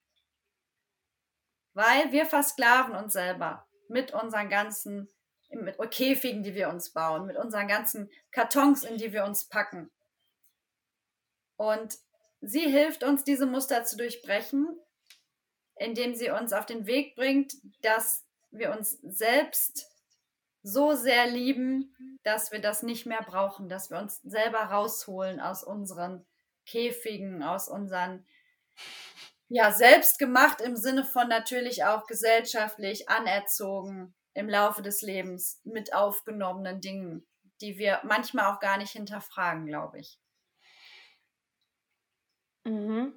Weil 1.79 2.11
wir 2.11 2.25
versklaven 2.25 2.93
uns 2.93 3.13
selber 3.13 3.65
mit 3.87 4.13
unseren 4.13 4.49
ganzen 4.49 5.07
mit 5.49 5.77
Käfigen, 5.91 6.43
die 6.43 6.53
wir 6.53 6.67
uns 6.67 6.89
bauen, 6.89 7.25
mit 7.25 7.37
unseren 7.37 7.69
ganzen 7.69 8.11
Kartons, 8.31 8.83
in 8.83 8.97
die 8.97 9.13
wir 9.13 9.23
uns 9.23 9.45
packen. 9.45 9.89
Und 11.55 11.97
sie 12.41 12.69
hilft 12.69 13.05
uns, 13.05 13.23
diese 13.23 13.45
Muster 13.45 13.85
zu 13.85 13.95
durchbrechen, 13.95 14.77
indem 15.77 16.15
sie 16.15 16.31
uns 16.31 16.51
auf 16.51 16.65
den 16.65 16.85
Weg 16.85 17.15
bringt, 17.15 17.53
dass 17.81 18.25
wir 18.51 18.75
uns 18.77 18.99
selbst 19.01 19.89
so 20.61 20.95
sehr 20.95 21.27
lieben, 21.27 21.95
dass 22.23 22.51
wir 22.51 22.59
das 22.59 22.83
nicht 22.83 23.05
mehr 23.05 23.23
brauchen, 23.23 23.69
dass 23.69 23.89
wir 23.89 23.99
uns 23.99 24.21
selber 24.23 24.63
rausholen 24.63 25.39
aus 25.39 25.63
unseren 25.63 26.25
Käfigen, 26.65 27.41
aus 27.41 27.69
unseren, 27.69 28.25
ja, 29.49 29.71
selbst 29.71 30.19
gemacht 30.19 30.62
im 30.62 30.75
Sinne 30.75 31.03
von 31.03 31.27
natürlich 31.27 31.83
auch 31.83 32.05
gesellschaftlich 32.05 33.09
anerzogen, 33.09 34.13
im 34.35 34.47
Laufe 34.47 34.81
des 34.81 35.01
Lebens 35.01 35.59
mit 35.65 35.93
aufgenommenen 35.93 36.81
Dingen, 36.81 37.27
die 37.62 37.77
wir 37.77 37.99
manchmal 38.03 38.53
auch 38.53 38.59
gar 38.59 38.77
nicht 38.77 38.91
hinterfragen, 38.91 39.65
glaube 39.65 39.99
ich. 39.99 40.19
Mhm. 42.63 43.13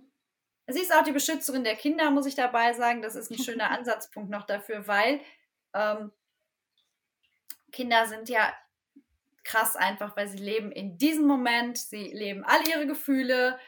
Sie 0.68 0.80
ist 0.80 0.94
auch 0.94 1.04
die 1.04 1.12
Beschützerin 1.12 1.64
der 1.64 1.76
Kinder, 1.76 2.10
muss 2.10 2.26
ich 2.26 2.34
dabei 2.34 2.72
sagen. 2.72 3.02
Das 3.02 3.14
ist 3.14 3.30
ein 3.30 3.38
schöner 3.42 3.70
Ansatzpunkt 3.70 4.30
noch 4.30 4.46
dafür, 4.46 4.86
weil 4.86 5.20
ähm, 5.74 6.12
Kinder 7.72 8.06
sind 8.06 8.30
ja 8.30 8.52
krass 9.44 9.76
einfach, 9.76 10.16
weil 10.16 10.28
sie 10.28 10.38
leben 10.38 10.72
in 10.72 10.96
diesem 10.96 11.26
Moment, 11.26 11.76
sie 11.76 12.10
leben 12.12 12.44
all 12.44 12.66
ihre 12.68 12.86
Gefühle 12.86 13.58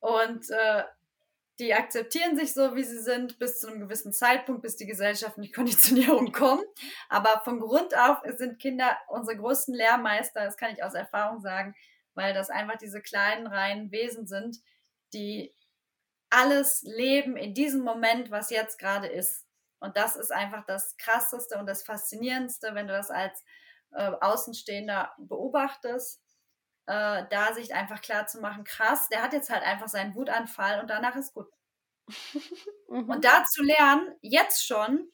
und 0.00 0.50
äh, 0.50 0.84
die 1.58 1.74
akzeptieren 1.74 2.36
sich 2.36 2.54
so, 2.54 2.76
wie 2.76 2.84
sie 2.84 3.00
sind, 3.00 3.38
bis 3.38 3.60
zu 3.60 3.66
einem 3.66 3.80
gewissen 3.80 4.12
Zeitpunkt, 4.12 4.62
bis 4.62 4.76
die 4.76 4.86
Gesellschaft 4.86 5.36
die 5.38 5.50
Konditionierung 5.50 6.30
kommt. 6.32 6.64
Aber 7.08 7.40
von 7.44 7.58
Grund 7.58 7.96
auf 7.96 8.18
sind 8.36 8.60
Kinder 8.60 8.96
unsere 9.08 9.36
größten 9.36 9.74
Lehrmeister, 9.74 10.44
das 10.44 10.56
kann 10.56 10.72
ich 10.72 10.82
aus 10.84 10.94
Erfahrung 10.94 11.40
sagen, 11.40 11.74
weil 12.14 12.32
das 12.32 12.50
einfach 12.50 12.78
diese 12.78 13.00
kleinen, 13.00 13.46
reinen 13.46 13.90
Wesen 13.90 14.26
sind, 14.26 14.58
die 15.12 15.54
alles 16.30 16.82
leben 16.82 17.36
in 17.36 17.54
diesem 17.54 17.82
Moment, 17.82 18.30
was 18.30 18.50
jetzt 18.50 18.78
gerade 18.78 19.08
ist. 19.08 19.46
Und 19.80 19.96
das 19.96 20.16
ist 20.16 20.32
einfach 20.32 20.64
das 20.66 20.96
Krasseste 20.96 21.58
und 21.58 21.66
das 21.66 21.82
Faszinierendste, 21.82 22.74
wenn 22.74 22.86
du 22.86 22.92
das 22.92 23.10
als 23.10 23.44
äh, 23.92 24.10
Außenstehender 24.20 25.12
beobachtest 25.18 26.20
äh, 26.88 27.26
da 27.28 27.52
sich 27.52 27.74
einfach 27.74 28.00
klar 28.00 28.26
zu 28.26 28.40
machen, 28.40 28.64
krass, 28.64 29.10
der 29.10 29.22
hat 29.22 29.34
jetzt 29.34 29.50
halt 29.50 29.62
einfach 29.62 29.88
seinen 29.88 30.14
Wutanfall 30.14 30.80
und 30.80 30.88
danach 30.88 31.16
ist 31.16 31.34
gut. 31.34 31.46
mhm. 32.88 33.10
Und 33.10 33.24
da 33.26 33.44
zu 33.44 33.62
lernen, 33.62 34.16
jetzt 34.22 34.66
schon, 34.66 35.12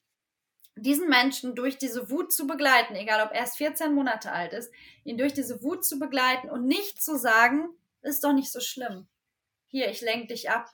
diesen 0.77 1.09
Menschen 1.09 1.57
durch 1.57 1.77
diese 1.77 2.11
Wut 2.11 2.33
zu 2.33 2.47
begleiten, 2.47 2.95
egal 2.95 3.27
ob 3.27 3.33
er 3.33 3.41
erst 3.41 3.57
14 3.57 3.93
Monate 3.93 4.31
alt 4.31 4.53
ist, 4.53 4.73
ihn 5.03 5.19
durch 5.19 5.35
diese 5.35 5.63
Wut 5.63 5.85
zu 5.85 5.99
begleiten 5.99 6.49
und 6.49 6.67
nicht 6.67 7.03
zu 7.03 7.19
sagen, 7.19 7.69
ist 8.03 8.23
doch 8.23 8.33
nicht 8.33 8.53
so 8.53 8.61
schlimm. 8.61 9.09
Hier, 9.67 9.91
ich 9.91 10.01
lenke 10.01 10.29
dich 10.29 10.51
ab. 10.51 10.73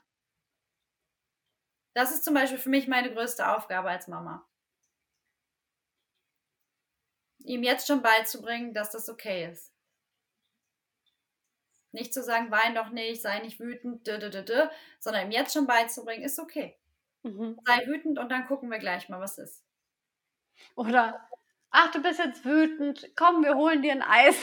Das 1.95 2.13
ist 2.13 2.25
zum 2.25 2.35
Beispiel 2.35 2.59
für 2.59 2.71
mich 2.71 2.89
meine 2.89 3.13
größte 3.13 3.49
Aufgabe 3.57 3.89
als 3.89 4.07
Mama. 4.07 4.47
Ihm 7.39 7.63
jetzt 7.63 7.87
schon 7.87 8.03
beizubringen, 8.03 8.75
dass 8.75 8.91
das 8.91 9.09
okay 9.09 9.51
ist. 9.51 9.70
Nicht 11.93 12.15
zu 12.15 12.23
sagen, 12.23 12.51
wein 12.51 12.75
doch 12.75 12.91
nicht, 12.91 13.21
sei 13.21 13.41
nicht 13.41 13.59
wütend, 13.61 14.07
dü, 14.07 14.19
dü, 14.19 14.31
dü, 14.31 14.69
sondern 14.99 15.27
ihm 15.27 15.33
jetzt 15.33 15.53
schon 15.53 15.67
beizubringen, 15.67 16.25
ist 16.25 16.39
okay. 16.39 16.79
Mhm. 17.23 17.59
Sei 17.67 17.87
wütend 17.87 18.19
und 18.19 18.31
dann 18.31 18.47
gucken 18.47 18.71
wir 18.71 18.79
gleich 18.79 19.09
mal, 19.09 19.21
was 19.21 19.39
ist. 19.39 19.65
Oder, 20.77 21.29
ach, 21.71 21.91
du 21.91 22.03
bist 22.03 22.19
jetzt 22.19 22.45
wütend, 22.45 23.11
komm, 23.17 23.43
wir 23.43 23.57
holen 23.57 23.83
dir 23.83 23.93
ein 23.93 24.03
Eis. 24.03 24.37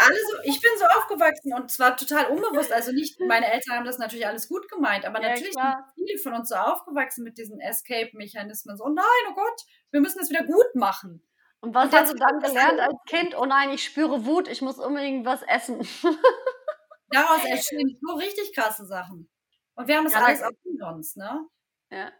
alle 0.00 0.16
so, 0.16 0.36
ich 0.44 0.60
bin 0.60 0.70
so 0.78 0.84
aufgewachsen 0.86 1.52
und 1.54 1.70
zwar 1.70 1.96
total 1.96 2.26
unbewusst. 2.26 2.72
Also 2.72 2.92
nicht, 2.92 3.20
meine 3.26 3.52
Eltern 3.52 3.76
haben 3.76 3.84
das 3.84 3.98
natürlich 3.98 4.26
alles 4.26 4.48
gut 4.48 4.68
gemeint, 4.68 5.04
aber 5.04 5.22
ja, 5.22 5.30
natürlich 5.30 5.52
klar. 5.52 5.90
sind 5.94 6.06
viele 6.06 6.18
von 6.18 6.34
uns 6.34 6.48
so 6.48 6.54
aufgewachsen 6.56 7.24
mit 7.24 7.38
diesen 7.38 7.60
Escape-Mechanismen. 7.60 8.76
So, 8.76 8.88
nein, 8.88 9.04
oh 9.30 9.34
Gott, 9.34 9.62
wir 9.90 10.00
müssen 10.00 10.20
es 10.20 10.30
wieder 10.30 10.44
gut 10.44 10.74
machen. 10.74 11.22
Und 11.60 11.74
was 11.74 11.86
und 11.86 11.94
hast 11.94 12.12
du 12.12 12.16
dann 12.16 12.40
gelernt 12.40 12.80
als 12.80 12.96
Kind? 13.06 13.36
Oh 13.36 13.44
nein, 13.44 13.70
ich 13.70 13.84
spüre 13.84 14.24
Wut, 14.24 14.48
ich 14.48 14.62
muss 14.62 14.78
unbedingt 14.78 15.26
was 15.26 15.42
essen. 15.42 15.86
Daraus 17.10 17.44
entstehen 17.44 17.98
so 18.00 18.14
richtig 18.14 18.54
krasse 18.54 18.86
Sachen. 18.86 19.28
Und 19.74 19.88
wir 19.88 19.96
haben 19.96 20.04
das 20.04 20.14
ja, 20.14 20.24
alles 20.24 20.42
auch 20.42 20.50
uns, 20.94 21.16
ne? 21.16 21.46
Ja. 21.90 22.12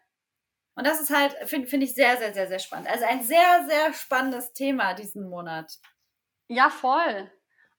Und 0.75 0.87
das 0.87 1.01
ist 1.01 1.11
halt, 1.11 1.35
finde 1.49 1.69
find 1.69 1.83
ich 1.83 1.95
sehr, 1.95 2.17
sehr, 2.17 2.33
sehr, 2.33 2.49
sehr 2.49 2.59
spannend. 2.59 2.89
Also 2.89 3.05
ein 3.05 3.23
sehr, 3.23 3.67
sehr 3.69 3.93
spannendes 3.93 4.53
Thema 4.53 4.95
diesen 4.95 5.29
Monat. 5.29 5.73
Ja, 6.49 6.71
voll. 6.71 7.31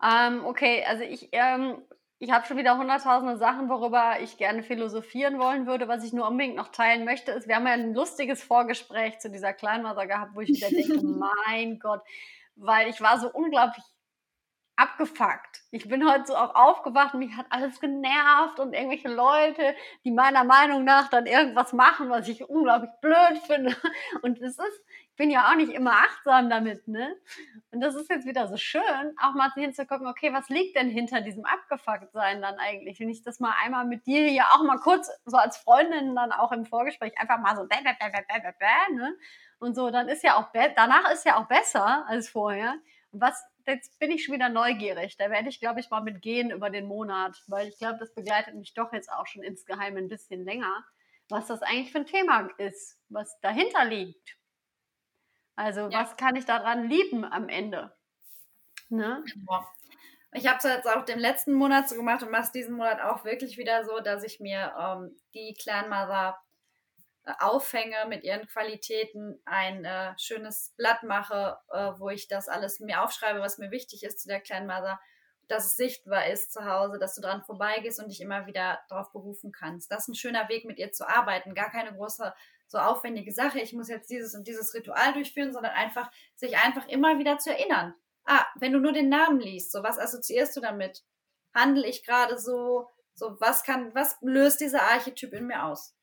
Ähm, 0.03 0.45
okay, 0.45 0.83
also 0.85 1.03
ich, 1.03 1.29
ähm, 1.31 1.85
ich 2.21 2.29
habe 2.31 2.45
schon 2.45 2.57
wieder 2.57 2.77
hunderttausende 2.77 3.35
Sachen, 3.37 3.67
worüber 3.67 4.19
ich 4.21 4.37
gerne 4.37 4.61
philosophieren 4.61 5.39
wollen 5.39 5.65
würde. 5.65 5.87
Was 5.87 6.03
ich 6.03 6.13
nur 6.13 6.27
unbedingt 6.27 6.55
noch 6.55 6.67
teilen 6.67 7.03
möchte, 7.03 7.31
ist, 7.31 7.47
wir 7.47 7.55
haben 7.55 7.65
ja 7.65 7.73
ein 7.73 7.95
lustiges 7.95 8.43
Vorgespräch 8.43 9.17
zu 9.17 9.31
dieser 9.31 9.53
Kleinmother 9.53 10.05
gehabt, 10.05 10.35
wo 10.35 10.41
ich 10.41 10.49
wieder 10.49 10.69
denke, 10.69 11.01
mein 11.03 11.79
Gott, 11.79 12.01
weil 12.55 12.89
ich 12.89 13.01
war 13.01 13.19
so 13.19 13.27
unglaublich 13.27 13.83
abgefuckt. 14.75 15.63
Ich 15.71 15.89
bin 15.89 16.07
heute 16.07 16.27
so 16.27 16.35
auch 16.35 16.53
aufgewacht 16.53 17.15
und 17.15 17.21
mich 17.21 17.35
hat 17.35 17.47
alles 17.49 17.79
genervt 17.79 18.59
und 18.59 18.73
irgendwelche 18.73 19.09
Leute, 19.09 19.75
die 20.05 20.11
meiner 20.11 20.43
Meinung 20.43 20.83
nach 20.83 21.09
dann 21.09 21.25
irgendwas 21.25 21.73
machen, 21.73 22.11
was 22.11 22.27
ich 22.27 22.47
unglaublich 22.47 22.91
blöd 23.01 23.39
finde. 23.47 23.75
Und 24.21 24.39
es 24.41 24.59
ist, 24.59 24.85
bin 25.15 25.29
ja 25.29 25.49
auch 25.49 25.55
nicht 25.55 25.71
immer 25.71 25.91
achtsam 25.91 26.49
damit, 26.49 26.87
ne? 26.87 27.15
Und 27.71 27.81
das 27.81 27.95
ist 27.95 28.09
jetzt 28.09 28.25
wieder 28.25 28.47
so 28.47 28.57
schön, 28.57 29.15
auch 29.21 29.33
mal 29.33 29.51
hinzugucken, 29.53 30.07
okay, 30.07 30.33
was 30.33 30.49
liegt 30.49 30.75
denn 30.75 30.89
hinter 30.89 31.21
diesem 31.21 31.45
Abgefucktsein 31.45 32.41
dann 32.41 32.55
eigentlich? 32.55 32.99
Wenn 32.99 33.09
ich 33.09 33.23
das 33.23 33.39
mal 33.39 33.53
einmal 33.63 33.85
mit 33.85 34.05
dir 34.05 34.27
hier 34.27 34.45
auch 34.53 34.63
mal 34.63 34.79
kurz 34.79 35.09
so 35.25 35.37
als 35.37 35.57
Freundin 35.57 36.15
dann 36.15 36.31
auch 36.31 36.51
im 36.51 36.65
Vorgespräch 36.65 37.17
einfach 37.17 37.39
mal 37.39 37.55
so 37.55 37.63
bäh, 37.67 37.77
bäh, 37.83 37.93
bäh, 37.99 38.09
bäh, 38.09 38.39
bäh, 38.41 38.53
bäh, 38.59 38.95
ne? 38.95 39.15
Und 39.59 39.75
so, 39.75 39.91
dann 39.91 40.09
ist 40.09 40.23
ja 40.23 40.37
auch, 40.37 40.51
danach 40.75 41.11
ist 41.11 41.25
ja 41.25 41.37
auch 41.37 41.47
besser 41.47 42.05
als 42.07 42.29
vorher. 42.29 42.75
Und 43.11 43.21
was 43.21 43.43
jetzt 43.67 43.99
bin 43.99 44.11
ich 44.11 44.25
schon 44.25 44.35
wieder 44.35 44.49
neugierig. 44.49 45.17
Da 45.17 45.29
werde 45.29 45.49
ich, 45.49 45.59
glaube 45.59 45.79
ich, 45.79 45.89
mal 45.89 46.01
mit 46.01 46.21
gehen 46.21 46.51
über 46.51 46.69
den 46.69 46.87
Monat, 46.87 47.41
weil 47.47 47.67
ich 47.67 47.77
glaube, 47.77 47.99
das 47.99 48.13
begleitet 48.13 48.55
mich 48.55 48.73
doch 48.73 48.93
jetzt 48.93 49.11
auch 49.11 49.27
schon 49.27 49.43
insgeheim 49.43 49.97
ein 49.97 50.07
bisschen 50.07 50.43
länger, 50.43 50.83
was 51.29 51.47
das 51.47 51.61
eigentlich 51.61 51.91
für 51.91 51.99
ein 51.99 52.05
Thema 52.05 52.49
ist, 52.57 52.99
was 53.09 53.39
dahinter 53.41 53.85
liegt. 53.85 54.37
Also, 55.55 55.89
ja. 55.89 56.01
was 56.01 56.17
kann 56.17 56.35
ich 56.35 56.45
daran 56.45 56.87
lieben 56.87 57.25
am 57.25 57.49
Ende? 57.49 57.95
Ne? 58.89 59.23
Ich 60.33 60.47
habe 60.47 60.57
es 60.57 60.63
jetzt 60.63 60.87
auch 60.87 61.03
den 61.03 61.19
letzten 61.19 61.53
Monat 61.53 61.89
so 61.89 61.95
gemacht 61.95 62.23
und 62.23 62.31
mache 62.31 62.43
es 62.43 62.51
diesen 62.51 62.75
Monat 62.75 63.01
auch 63.01 63.25
wirklich 63.25 63.57
wieder 63.57 63.83
so, 63.83 63.99
dass 63.99 64.23
ich 64.23 64.39
mir 64.39 64.73
ähm, 64.79 65.17
die 65.33 65.55
Clan 65.61 65.89
Mother 65.89 66.39
aufhänge 67.39 68.05
mit 68.07 68.23
ihren 68.23 68.47
Qualitäten, 68.47 69.41
ein 69.45 69.85
äh, 69.85 70.13
schönes 70.17 70.73
Blatt 70.77 71.03
mache, 71.03 71.57
äh, 71.71 71.91
wo 71.97 72.09
ich 72.09 72.27
das 72.27 72.47
alles 72.47 72.79
mir 72.79 73.03
aufschreibe, 73.03 73.41
was 73.41 73.57
mir 73.57 73.71
wichtig 73.71 74.03
ist 74.03 74.19
zu 74.19 74.27
der 74.27 74.41
kleinen 74.41 74.67
Mother, 74.67 74.99
dass 75.47 75.65
es 75.65 75.75
sichtbar 75.75 76.27
ist 76.27 76.51
zu 76.51 76.65
Hause, 76.65 76.97
dass 76.97 77.15
du 77.15 77.21
dran 77.21 77.43
vorbeigehst 77.43 78.01
und 78.01 78.09
dich 78.09 78.21
immer 78.21 78.47
wieder 78.47 78.79
darauf 78.89 79.11
berufen 79.11 79.51
kannst. 79.51 79.91
Das 79.91 80.03
ist 80.03 80.07
ein 80.07 80.15
schöner 80.15 80.49
Weg, 80.49 80.65
mit 80.65 80.79
ihr 80.79 80.91
zu 80.91 81.07
arbeiten. 81.07 81.53
Gar 81.53 81.69
keine 81.69 81.93
große, 81.93 82.33
so 82.71 82.77
aufwendige 82.77 83.33
Sache. 83.33 83.59
Ich 83.59 83.73
muss 83.73 83.89
jetzt 83.89 84.09
dieses 84.09 84.33
und 84.33 84.47
dieses 84.47 84.73
Ritual 84.73 85.11
durchführen, 85.13 85.51
sondern 85.51 85.73
einfach, 85.73 86.09
sich 86.35 86.57
einfach 86.57 86.87
immer 86.87 87.19
wieder 87.19 87.37
zu 87.37 87.51
erinnern. 87.51 87.93
Ah, 88.23 88.45
wenn 88.55 88.71
du 88.71 88.79
nur 88.79 88.93
den 88.93 89.09
Namen 89.09 89.41
liest, 89.41 89.73
so 89.73 89.83
was 89.83 89.99
assoziierst 89.99 90.55
du 90.55 90.61
damit? 90.61 91.03
Handle 91.53 91.85
ich 91.85 92.05
gerade 92.05 92.39
so? 92.39 92.87
So, 93.13 93.35
was 93.41 93.63
kann, 93.63 93.93
was 93.93 94.17
löst 94.21 94.61
dieser 94.61 94.83
Archetyp 94.83 95.33
in 95.33 95.47
mir 95.47 95.65
aus? 95.65 95.93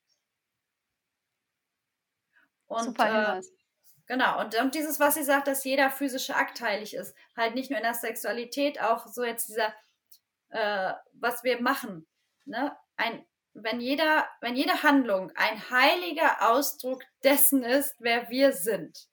Und, 2.67 2.83
Super 2.83 3.39
äh, 3.39 3.41
genau, 4.05 4.39
und, 4.39 4.53
und 4.61 4.75
dieses, 4.75 4.99
was 4.99 5.15
sie 5.15 5.23
sagt, 5.23 5.47
dass 5.47 5.63
jeder 5.63 5.89
physische 5.89 6.35
Akt 6.35 6.61
heilig 6.61 6.93
ist, 6.93 7.15
halt 7.35 7.55
nicht 7.55 7.71
nur 7.71 7.79
in 7.79 7.83
der 7.83 7.95
Sexualität, 7.95 8.79
auch 8.79 9.07
so 9.07 9.23
jetzt 9.23 9.49
dieser, 9.49 9.73
äh, 10.49 10.93
was 11.13 11.43
wir 11.43 11.59
machen, 11.61 12.07
ne? 12.45 12.77
Ein, 12.95 13.25
wenn 13.63 13.79
jeder, 13.81 14.27
wenn 14.41 14.55
jede 14.55 14.83
Handlung 14.83 15.31
ein 15.35 15.69
heiliger 15.69 16.49
Ausdruck 16.49 17.03
dessen 17.23 17.63
ist, 17.63 17.95
wer 17.99 18.29
wir 18.29 18.53
sind. 18.53 19.07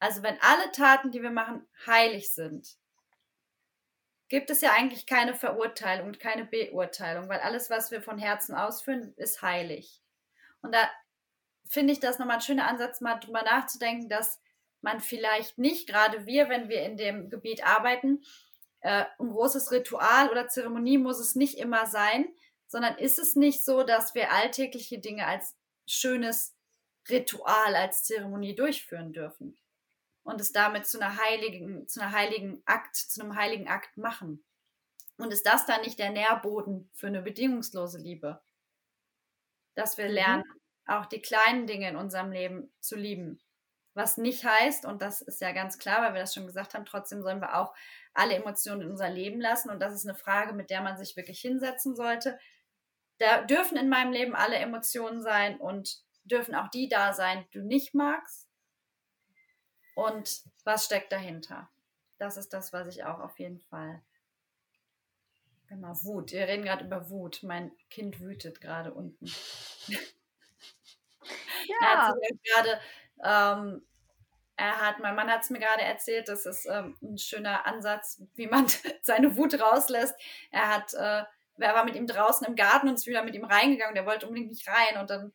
Also 0.00 0.22
wenn 0.22 0.40
alle 0.40 0.70
Taten, 0.72 1.10
die 1.10 1.22
wir 1.22 1.30
machen, 1.30 1.66
heilig 1.86 2.32
sind, 2.32 2.76
gibt 4.28 4.50
es 4.50 4.60
ja 4.60 4.72
eigentlich 4.72 5.06
keine 5.06 5.34
Verurteilung 5.34 6.08
und 6.08 6.20
keine 6.20 6.44
Beurteilung, 6.44 7.28
weil 7.28 7.40
alles, 7.40 7.70
was 7.70 7.90
wir 7.90 8.02
von 8.02 8.18
Herzen 8.18 8.54
ausführen, 8.54 9.14
ist 9.16 9.42
heilig. 9.42 10.02
Und 10.60 10.74
da 10.74 10.88
finde 11.66 11.92
ich 11.92 12.00
das 12.00 12.18
nochmal 12.18 12.36
ein 12.36 12.42
schöner 12.42 12.68
Ansatz, 12.68 13.00
mal 13.00 13.16
drüber 13.16 13.42
nachzudenken, 13.42 14.08
dass 14.08 14.40
man 14.80 15.00
vielleicht 15.00 15.58
nicht, 15.58 15.88
gerade 15.88 16.26
wir, 16.26 16.48
wenn 16.48 16.68
wir 16.68 16.82
in 16.82 16.96
dem 16.96 17.30
Gebiet 17.30 17.64
arbeiten, 17.66 18.22
äh, 18.80 19.04
ein 19.18 19.30
großes 19.30 19.72
Ritual 19.72 20.30
oder 20.30 20.48
Zeremonie 20.48 20.98
muss 20.98 21.18
es 21.18 21.34
nicht 21.34 21.58
immer 21.58 21.86
sein, 21.86 22.28
sondern 22.68 22.96
ist 22.98 23.18
es 23.18 23.34
nicht 23.34 23.64
so, 23.64 23.82
dass 23.82 24.14
wir 24.14 24.30
alltägliche 24.30 24.98
Dinge 24.98 25.26
als 25.26 25.56
schönes 25.86 26.54
Ritual, 27.08 27.74
als 27.74 28.04
Zeremonie 28.04 28.54
durchführen 28.54 29.12
dürfen 29.12 29.58
und 30.22 30.40
es 30.40 30.52
damit 30.52 30.86
zu 30.86 31.00
einer 31.00 31.16
heiligen, 31.16 31.88
zu 31.88 32.00
einer 32.00 32.12
heiligen 32.12 32.62
Akt, 32.66 32.94
zu 32.94 33.22
einem 33.22 33.34
heiligen 33.34 33.68
Akt 33.68 33.96
machen? 33.96 34.44
Und 35.16 35.32
ist 35.32 35.46
das 35.46 35.66
dann 35.66 35.80
nicht 35.80 35.98
der 35.98 36.10
Nährboden 36.10 36.90
für 36.92 37.08
eine 37.08 37.22
bedingungslose 37.22 37.98
Liebe? 37.98 38.40
Dass 39.74 39.98
wir 39.98 40.06
mhm. 40.06 40.12
lernen, 40.12 40.44
auch 40.86 41.06
die 41.06 41.20
kleinen 41.20 41.66
Dinge 41.66 41.88
in 41.88 41.96
unserem 41.96 42.30
Leben 42.30 42.72
zu 42.80 42.96
lieben. 42.96 43.40
Was 43.94 44.16
nicht 44.16 44.44
heißt, 44.44 44.84
und 44.86 45.02
das 45.02 45.22
ist 45.22 45.40
ja 45.40 45.52
ganz 45.52 45.76
klar, 45.76 46.02
weil 46.02 46.14
wir 46.14 46.20
das 46.20 46.34
schon 46.34 46.46
gesagt 46.46 46.74
haben, 46.74 46.84
trotzdem 46.84 47.20
sollen 47.22 47.40
wir 47.40 47.56
auch 47.56 47.74
alle 48.14 48.34
Emotionen 48.34 48.82
in 48.82 48.90
unser 48.90 49.10
Leben 49.10 49.40
lassen. 49.40 49.70
Und 49.70 49.80
das 49.80 49.92
ist 49.92 50.06
eine 50.06 50.16
Frage, 50.16 50.52
mit 50.52 50.70
der 50.70 50.82
man 50.82 50.96
sich 50.96 51.16
wirklich 51.16 51.40
hinsetzen 51.40 51.96
sollte. 51.96 52.38
Da 53.18 53.42
dürfen 53.42 53.76
in 53.76 53.88
meinem 53.88 54.12
Leben 54.12 54.34
alle 54.34 54.56
Emotionen 54.56 55.22
sein 55.22 55.58
und 55.58 55.98
dürfen 56.24 56.54
auch 56.54 56.68
die 56.68 56.88
da 56.88 57.12
sein, 57.12 57.44
die 57.48 57.58
du 57.58 57.64
nicht 57.64 57.94
magst. 57.94 58.48
Und 59.94 60.42
was 60.64 60.84
steckt 60.84 61.12
dahinter? 61.12 61.68
Das 62.18 62.36
ist 62.36 62.52
das, 62.52 62.72
was 62.72 62.86
ich 62.88 63.04
auch 63.04 63.20
auf 63.20 63.38
jeden 63.38 63.60
Fall. 63.60 64.02
Genau, 65.68 65.92
Wut. 66.02 66.32
Wir 66.32 66.46
reden 66.48 66.64
gerade 66.64 66.84
über 66.84 67.10
Wut. 67.10 67.42
Mein 67.42 67.72
Kind 67.90 68.20
wütet 68.20 68.60
gerade 68.60 68.92
unten. 68.94 69.26
Ja. 69.86 69.98
Er 71.80 72.08
hat 72.08 72.16
gerade, 72.44 72.80
ähm, 73.22 73.82
er 74.56 74.80
hat, 74.80 75.00
mein 75.00 75.14
Mann 75.14 75.30
hat 75.30 75.42
es 75.42 75.50
mir 75.50 75.58
gerade 75.58 75.82
erzählt, 75.82 76.28
das 76.28 76.46
ist 76.46 76.66
ähm, 76.66 76.96
ein 77.02 77.18
schöner 77.18 77.66
Ansatz, 77.66 78.22
wie 78.34 78.46
man 78.46 78.66
seine 79.02 79.36
Wut 79.36 79.60
rauslässt. 79.60 80.14
Er 80.50 80.68
hat, 80.74 80.94
äh, 80.94 81.24
er 81.58 81.74
war 81.74 81.84
mit 81.84 81.96
ihm 81.96 82.06
draußen 82.06 82.46
im 82.46 82.56
Garten 82.56 82.88
und 82.88 82.94
ist 82.94 83.06
wieder 83.06 83.24
mit 83.24 83.34
ihm 83.34 83.44
reingegangen. 83.44 83.94
Der 83.94 84.06
wollte 84.06 84.26
unbedingt 84.26 84.50
nicht 84.50 84.68
rein 84.68 85.00
und 85.00 85.10
dann 85.10 85.32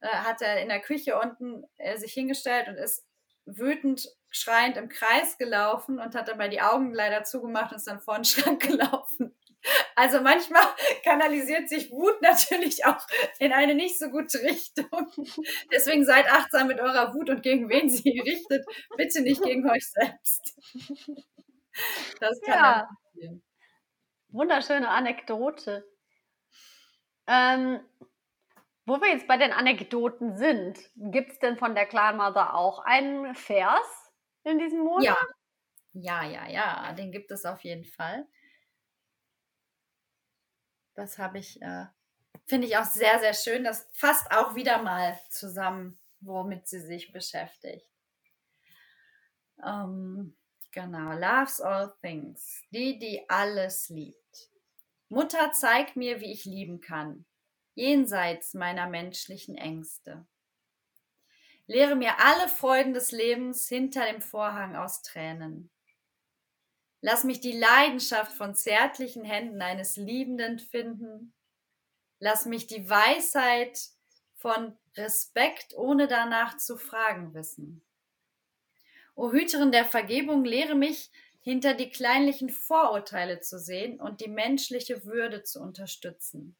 äh, 0.00 0.08
hat 0.08 0.42
er 0.42 0.60
in 0.60 0.68
der 0.68 0.80
Küche 0.80 1.18
unten 1.18 1.64
äh, 1.78 1.96
sich 1.96 2.12
hingestellt 2.12 2.68
und 2.68 2.76
ist 2.76 3.04
wütend 3.46 4.08
schreiend 4.30 4.76
im 4.76 4.88
Kreis 4.88 5.38
gelaufen 5.38 5.98
und 5.98 6.14
hat 6.14 6.28
dabei 6.28 6.48
die 6.48 6.60
Augen 6.60 6.92
leider 6.92 7.24
zugemacht 7.24 7.70
und 7.72 7.76
ist 7.76 7.86
dann 7.86 8.00
vor 8.00 8.16
den 8.16 8.24
Schrank 8.24 8.62
gelaufen. 8.62 9.34
Also 9.96 10.20
manchmal 10.20 10.62
kanalisiert 11.04 11.68
sich 11.68 11.90
Wut 11.90 12.20
natürlich 12.20 12.84
auch 12.84 13.06
in 13.38 13.52
eine 13.52 13.74
nicht 13.74 13.98
so 13.98 14.08
gute 14.10 14.42
Richtung. 14.42 15.08
Deswegen 15.72 16.04
seid 16.04 16.30
achtsam 16.30 16.66
mit 16.66 16.80
eurer 16.80 17.14
Wut 17.14 17.30
und 17.30 17.42
gegen 17.42 17.68
wen 17.68 17.88
sie 17.88 18.20
richtet. 18.20 18.64
Bitte 18.96 19.22
nicht 19.22 19.42
gegen 19.42 19.68
euch 19.70 19.88
selbst. 19.90 20.54
Das 22.20 22.40
kann 22.42 22.58
ja. 22.58 22.88
passieren. 22.88 23.42
Wunderschöne 24.34 24.88
Anekdote. 24.88 25.88
Ähm, 27.28 27.80
wo 28.84 29.00
wir 29.00 29.08
jetzt 29.08 29.28
bei 29.28 29.36
den 29.36 29.52
Anekdoten 29.52 30.36
sind, 30.36 30.78
gibt 30.96 31.32
es 31.32 31.38
denn 31.38 31.56
von 31.56 31.76
der 31.76 31.86
Clan 31.86 32.16
Mother 32.16 32.54
auch 32.54 32.80
einen 32.80 33.34
Vers 33.36 34.12
in 34.42 34.58
diesem 34.58 34.80
Monat? 34.80 35.04
Ja. 35.04 35.16
Ja, 35.96 36.24
ja, 36.24 36.48
ja, 36.48 36.92
den 36.94 37.12
gibt 37.12 37.30
es 37.30 37.44
auf 37.44 37.62
jeden 37.62 37.84
Fall. 37.84 38.26
Das 40.94 41.18
habe 41.18 41.38
ich, 41.38 41.62
äh, 41.62 41.86
finde 42.44 42.66
ich 42.66 42.76
auch 42.76 42.84
sehr, 42.84 43.20
sehr 43.20 43.34
schön. 43.34 43.62
Das 43.62 43.88
fasst 43.92 44.32
auch 44.32 44.56
wieder 44.56 44.82
mal 44.82 45.16
zusammen, 45.30 45.96
womit 46.18 46.66
sie 46.66 46.80
sich 46.80 47.12
beschäftigt. 47.12 47.88
Ähm, 49.64 50.36
genau, 50.74 51.12
loves 51.12 51.60
all 51.60 51.94
things. 52.02 52.62
Die, 52.70 52.98
die 52.98 53.24
alles 53.30 53.88
liebt. 53.88 54.50
Mutter, 55.08 55.52
zeig 55.52 55.96
mir, 55.96 56.20
wie 56.20 56.32
ich 56.32 56.44
lieben 56.44 56.80
kann, 56.80 57.24
jenseits 57.74 58.52
meiner 58.52 58.88
menschlichen 58.88 59.56
Ängste. 59.56 60.26
Lehre 61.66 61.94
mir 61.94 62.18
alle 62.18 62.48
Freuden 62.48 62.92
des 62.92 63.10
Lebens 63.12 63.68
hinter 63.68 64.04
dem 64.04 64.20
Vorhang 64.20 64.76
aus 64.76 65.02
Tränen. 65.02 65.70
Lass 67.00 67.24
mich 67.24 67.40
die 67.40 67.52
Leidenschaft 67.52 68.32
von 68.32 68.54
zärtlichen 68.54 69.24
Händen 69.24 69.62
eines 69.62 69.96
Liebenden 69.96 70.58
finden. 70.58 71.34
Lass 72.18 72.46
mich 72.46 72.66
die 72.66 72.88
Weisheit 72.88 73.78
von 74.36 74.76
Respekt, 74.96 75.74
ohne 75.76 76.06
danach 76.08 76.56
zu 76.56 76.76
fragen, 76.76 77.34
wissen. 77.34 77.82
O 79.14 79.32
Hüterin 79.32 79.72
der 79.72 79.84
Vergebung, 79.84 80.44
lehre 80.44 80.74
mich, 80.74 81.10
hinter 81.40 81.74
die 81.74 81.90
kleinlichen 81.90 82.48
Vorurteile 82.48 83.40
zu 83.40 83.58
sehen 83.58 84.00
und 84.00 84.20
die 84.20 84.28
menschliche 84.28 85.04
Würde 85.04 85.42
zu 85.42 85.60
unterstützen. 85.60 86.56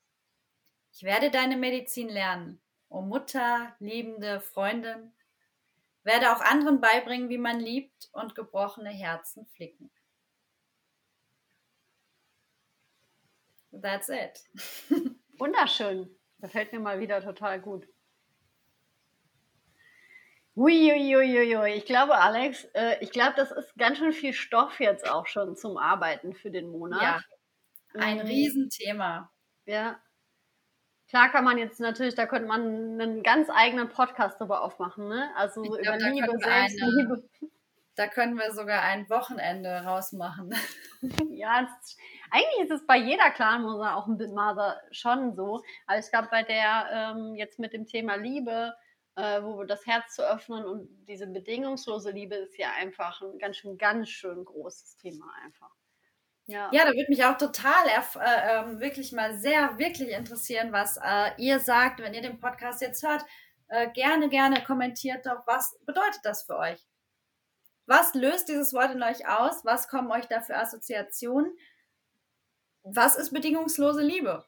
Ich 0.92 1.02
werde 1.02 1.30
deine 1.30 1.56
Medizin 1.56 2.08
lernen, 2.08 2.60
o 2.88 3.00
Mutter, 3.00 3.74
liebende 3.80 4.40
Freundin, 4.40 5.12
werde 6.04 6.30
auch 6.32 6.40
anderen 6.40 6.80
beibringen, 6.80 7.30
wie 7.30 7.38
man 7.38 7.58
liebt 7.60 8.10
und 8.12 8.34
gebrochene 8.34 8.90
Herzen 8.90 9.46
flicken. 9.46 9.90
That's 13.72 14.08
it. 14.08 14.44
Wunderschön. 15.38 16.14
Gefällt 16.38 16.72
mir 16.72 16.78
mal 16.78 17.00
wieder 17.00 17.22
total 17.22 17.60
gut. 17.60 17.88
Uiuiuiui. 20.56 21.74
Ich 21.74 21.84
glaube, 21.84 22.16
Alex, 22.16 22.64
äh, 22.74 22.96
ich 23.00 23.10
glaube, 23.10 23.34
das 23.36 23.50
ist 23.50 23.74
ganz 23.76 23.98
schön 23.98 24.12
viel 24.12 24.32
Stoff 24.32 24.78
jetzt 24.78 25.08
auch 25.08 25.26
schon 25.26 25.56
zum 25.56 25.76
Arbeiten 25.76 26.34
für 26.34 26.50
den 26.50 26.68
Monat. 26.68 27.02
Ja, 27.02 27.20
ein 27.94 28.18
mhm. 28.18 28.26
Riesenthema. 28.26 29.30
Ja. 29.66 30.00
Klar 31.08 31.30
kann 31.30 31.44
man 31.44 31.58
jetzt 31.58 31.80
natürlich, 31.80 32.14
da 32.14 32.26
könnte 32.26 32.48
man 32.48 33.00
einen 33.00 33.22
ganz 33.22 33.48
eigenen 33.50 33.88
Podcast 33.88 34.40
darüber 34.40 34.62
aufmachen, 34.62 35.08
ne? 35.08 35.30
Also 35.36 35.62
glaub, 35.62 35.78
über 35.78 35.96
Liebe, 35.98 36.38
Selbstliebe. 36.38 37.28
Da 37.96 38.08
können 38.08 38.36
wir 38.36 38.52
sogar 38.52 38.82
ein 38.82 39.08
Wochenende 39.08 39.84
rausmachen. 39.84 40.52
ja, 41.30 41.60
ist, 41.60 41.96
eigentlich 42.32 42.64
ist 42.64 42.72
es 42.72 42.86
bei 42.88 42.96
jeder 42.96 43.30
Clanmutter 43.30 43.94
auch 43.94 44.08
ein 44.08 44.18
bisschen 44.18 44.36
schon 44.90 45.36
so. 45.36 45.62
Aber 45.86 45.98
ich 46.00 46.10
glaube, 46.10 46.26
bei 46.28 46.42
der 46.42 46.88
ähm, 46.90 47.36
jetzt 47.36 47.60
mit 47.60 47.72
dem 47.72 47.86
Thema 47.86 48.16
Liebe, 48.16 48.74
äh, 49.16 49.42
wo 49.42 49.64
das 49.64 49.86
Herz 49.86 50.14
zu 50.14 50.28
öffnen 50.28 50.64
und 50.64 50.88
diese 51.06 51.26
bedingungslose 51.26 52.10
Liebe 52.10 52.34
ist 52.34 52.58
ja 52.58 52.72
einfach 52.72 53.22
ein 53.22 53.38
ganz 53.38 53.56
schön, 53.56 53.78
ganz 53.78 54.08
schön 54.08 54.44
großes 54.44 54.96
Thema 54.96 55.26
einfach. 55.44 55.70
Ja. 56.46 56.68
ja, 56.72 56.84
da 56.84 56.90
würde 56.90 57.06
mich 57.08 57.24
auch 57.24 57.38
total 57.38 57.86
äh, 57.86 58.00
ähm, 58.20 58.78
wirklich 58.80 59.12
mal 59.12 59.38
sehr, 59.38 59.78
wirklich 59.78 60.10
interessieren, 60.10 60.72
was 60.72 60.98
äh, 61.02 61.30
ihr 61.38 61.58
sagt, 61.58 62.00
wenn 62.00 62.12
ihr 62.12 62.20
den 62.20 62.38
Podcast 62.38 62.82
jetzt 62.82 63.02
hört. 63.02 63.24
Äh, 63.68 63.90
gerne, 63.92 64.28
gerne 64.28 64.62
kommentiert 64.62 65.24
doch, 65.24 65.46
was 65.46 65.78
bedeutet 65.86 66.20
das 66.22 66.42
für 66.42 66.58
euch? 66.58 66.86
Was 67.86 68.14
löst 68.14 68.48
dieses 68.48 68.74
Wort 68.74 68.90
in 68.92 69.02
euch 69.02 69.26
aus? 69.26 69.64
Was 69.64 69.88
kommen 69.88 70.10
euch 70.10 70.26
da 70.26 70.42
für 70.42 70.56
Assoziationen? 70.56 71.56
Was 72.82 73.16
ist 73.16 73.32
bedingungslose 73.32 74.02
Liebe? 74.02 74.44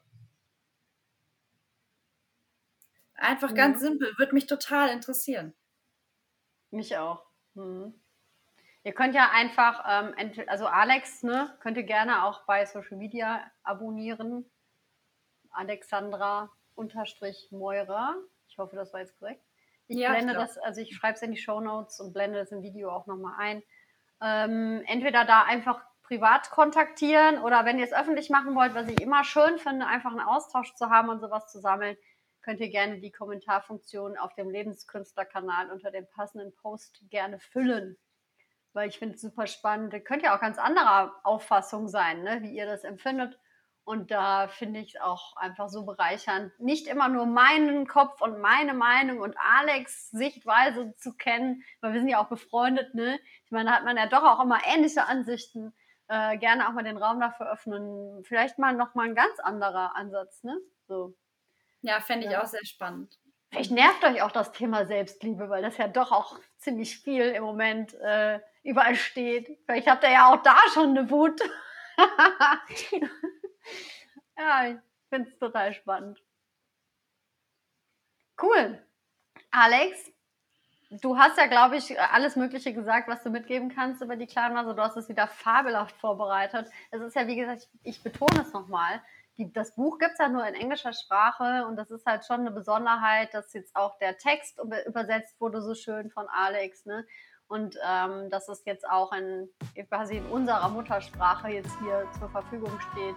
Einfach 3.17 3.53
ganz 3.55 3.81
mhm. 3.81 3.85
simpel, 3.85 4.13
würde 4.17 4.33
mich 4.33 4.45
total 4.47 4.89
interessieren. 4.89 5.53
Mich 6.71 6.97
auch. 6.97 7.25
Mhm. 7.55 7.93
Ihr 8.83 8.93
könnt 8.93 9.15
ja 9.15 9.31
einfach, 9.33 9.83
ähm, 9.85 10.31
also 10.47 10.67
Alex, 10.67 11.23
ne, 11.23 11.57
könnt 11.59 11.77
ihr 11.77 11.83
gerne 11.83 12.23
auch 12.23 12.45
bei 12.45 12.65
Social 12.65 12.97
Media 12.97 13.43
abonnieren. 13.63 14.49
Alexandra 15.49 16.51
unterstrich 16.75 17.49
Meurer. 17.51 18.15
Ich 18.47 18.57
hoffe, 18.57 18.75
das 18.75 18.93
war 18.93 19.01
jetzt 19.01 19.17
korrekt. 19.19 19.43
Ich 19.87 19.97
ja, 19.97 20.11
blende 20.11 20.33
das, 20.33 20.57
also 20.57 20.81
ich 20.81 20.95
schreibe 20.95 21.15
es 21.15 21.21
in 21.21 21.31
die 21.31 21.37
Show 21.37 21.59
Notes 21.59 21.99
und 21.99 22.13
blende 22.13 22.39
das 22.39 22.51
im 22.51 22.61
Video 22.61 22.91
auch 22.91 23.07
nochmal 23.07 23.35
ein. 23.39 23.63
Ähm, 24.21 24.83
entweder 24.85 25.25
da 25.25 25.43
einfach 25.43 25.81
privat 26.03 26.49
kontaktieren 26.51 27.39
oder 27.41 27.65
wenn 27.65 27.79
ihr 27.79 27.85
es 27.85 27.93
öffentlich 27.93 28.29
machen 28.29 28.55
wollt, 28.55 28.73
was 28.73 28.87
ich 28.87 29.01
immer 29.01 29.23
schön 29.23 29.57
finde, 29.57 29.87
einfach 29.87 30.11
einen 30.11 30.21
Austausch 30.21 30.73
zu 30.75 30.89
haben 30.89 31.09
und 31.09 31.19
sowas 31.19 31.51
zu 31.51 31.59
sammeln, 31.59 31.97
könnt 32.41 32.59
ihr 32.59 32.69
gerne 32.69 32.99
die 32.99 33.11
Kommentarfunktion 33.11 34.17
auf 34.17 34.33
dem 34.35 34.49
Lebenskünstlerkanal 34.49 35.71
unter 35.71 35.91
dem 35.91 36.07
passenden 36.09 36.53
Post 36.55 37.01
gerne 37.09 37.39
füllen 37.39 37.97
weil 38.77 38.89
ich 38.89 38.99
finde 38.99 39.15
es 39.15 39.21
super 39.21 39.47
spannend. 39.47 39.91
Ihr 39.93 40.01
könnt 40.01 40.21
ja 40.21 40.35
auch 40.35 40.39
ganz 40.39 40.59
anderer 40.59 41.15
Auffassung 41.23 41.87
sein, 41.89 42.21
ne, 42.21 42.43
wie 42.43 42.55
ihr 42.55 42.67
das 42.67 42.83
empfindet. 42.83 43.39
Und 43.83 44.11
da 44.11 44.49
finde 44.49 44.81
ich 44.81 44.95
es 44.95 45.01
auch 45.01 45.35
einfach 45.35 45.69
so 45.69 45.83
bereichernd, 45.83 46.51
nicht 46.59 46.87
immer 46.87 47.07
nur 47.07 47.25
meinen 47.25 47.87
Kopf 47.87 48.21
und 48.21 48.39
meine 48.39 48.75
Meinung 48.75 49.19
und 49.19 49.35
Alex 49.39 50.11
Sichtweise 50.11 50.93
zu 50.97 51.13
kennen, 51.13 51.63
weil 51.81 51.93
wir 51.93 52.01
sind 52.01 52.09
ja 52.09 52.21
auch 52.21 52.29
befreundet, 52.29 52.93
ne? 52.93 53.17
Ich 53.45 53.51
meine, 53.51 53.69
da 53.69 53.77
hat 53.77 53.85
man 53.85 53.97
ja 53.97 54.07
doch 54.07 54.23
auch 54.23 54.43
immer 54.43 54.59
ähnliche 54.67 55.05
Ansichten. 55.07 55.73
Äh, 56.09 56.37
gerne 56.37 56.67
auch 56.67 56.73
mal 56.73 56.83
den 56.83 56.97
Raum 56.97 57.19
dafür 57.19 57.51
öffnen. 57.51 58.23
Vielleicht 58.25 58.59
mal 58.59 58.73
noch 58.73 58.93
mal 58.93 59.07
ein 59.07 59.15
ganz 59.15 59.39
anderer 59.39 59.95
Ansatz, 59.95 60.43
ne? 60.43 60.55
So. 60.87 61.15
Ja, 61.87 62.01
fände 62.01 62.25
ich 62.25 62.33
ja. 62.33 62.43
auch 62.43 62.47
sehr 62.47 62.65
spannend. 62.65 63.17
Vielleicht 63.49 63.71
nervt 63.71 64.03
euch 64.03 64.21
auch 64.21 64.31
das 64.31 64.51
Thema 64.51 64.85
Selbstliebe, 64.85 65.49
weil 65.49 65.61
das 65.61 65.77
ja 65.77 65.87
doch 65.87 66.11
auch 66.11 66.37
ziemlich 66.57 66.99
viel 66.99 67.23
im 67.29 67.43
Moment 67.43 67.93
äh, 67.93 68.41
überall 68.63 68.95
steht. 68.95 69.57
Vielleicht 69.65 69.87
habt 69.87 70.03
ihr 70.03 70.11
ja 70.11 70.33
auch 70.33 70.41
da 70.43 70.57
schon 70.73 70.89
eine 70.89 71.09
Wut. 71.09 71.39
ja, 74.37 74.67
ich 74.67 74.77
finde 75.09 75.29
es 75.29 75.39
total 75.39 75.73
spannend. 75.73 76.21
Cool. 78.41 78.85
Alex, 79.49 80.11
du 80.91 81.17
hast 81.17 81.37
ja, 81.37 81.45
glaube 81.45 81.77
ich, 81.77 81.97
alles 81.99 82.35
Mögliche 82.35 82.73
gesagt, 82.73 83.07
was 83.07 83.23
du 83.23 83.29
mitgeben 83.29 83.73
kannst 83.73 84.01
über 84.01 84.17
die 84.17 84.27
Clanmasse. 84.27 84.75
Du 84.75 84.81
hast 84.81 84.97
es 84.97 85.07
wieder 85.07 85.27
fabelhaft 85.27 85.95
vorbereitet. 85.95 86.69
Es 86.91 87.01
ist 87.01 87.15
ja, 87.15 87.27
wie 87.27 87.37
gesagt, 87.37 87.69
ich, 87.81 87.95
ich 87.95 88.03
betone 88.03 88.41
es 88.41 88.51
nochmal. 88.51 89.01
Das 89.37 89.75
Buch 89.75 89.99
gibt 89.99 90.13
es 90.13 90.19
ja 90.19 90.29
nur 90.29 90.45
in 90.47 90.55
englischer 90.55 90.93
Sprache 90.93 91.65
und 91.67 91.75
das 91.75 91.91
ist 91.91 92.05
halt 92.05 92.25
schon 92.25 92.41
eine 92.41 92.51
Besonderheit, 92.51 93.33
dass 93.33 93.53
jetzt 93.53 93.75
auch 93.75 93.97
der 93.99 94.17
Text 94.17 94.59
übersetzt 94.87 95.39
wurde, 95.39 95.61
so 95.61 95.75
schön 95.75 96.09
von 96.09 96.27
Alex. 96.27 96.85
Ne? 96.85 97.05
Und 97.47 97.77
ähm, 97.87 98.29
dass 98.29 98.49
es 98.49 98.65
jetzt 98.65 98.89
auch 98.89 99.13
in, 99.13 99.47
quasi 99.89 100.17
in 100.17 100.25
unserer 100.25 100.67
Muttersprache 100.69 101.49
jetzt 101.49 101.71
hier 101.79 102.05
zur 102.19 102.29
Verfügung 102.29 102.79
steht, 102.91 103.15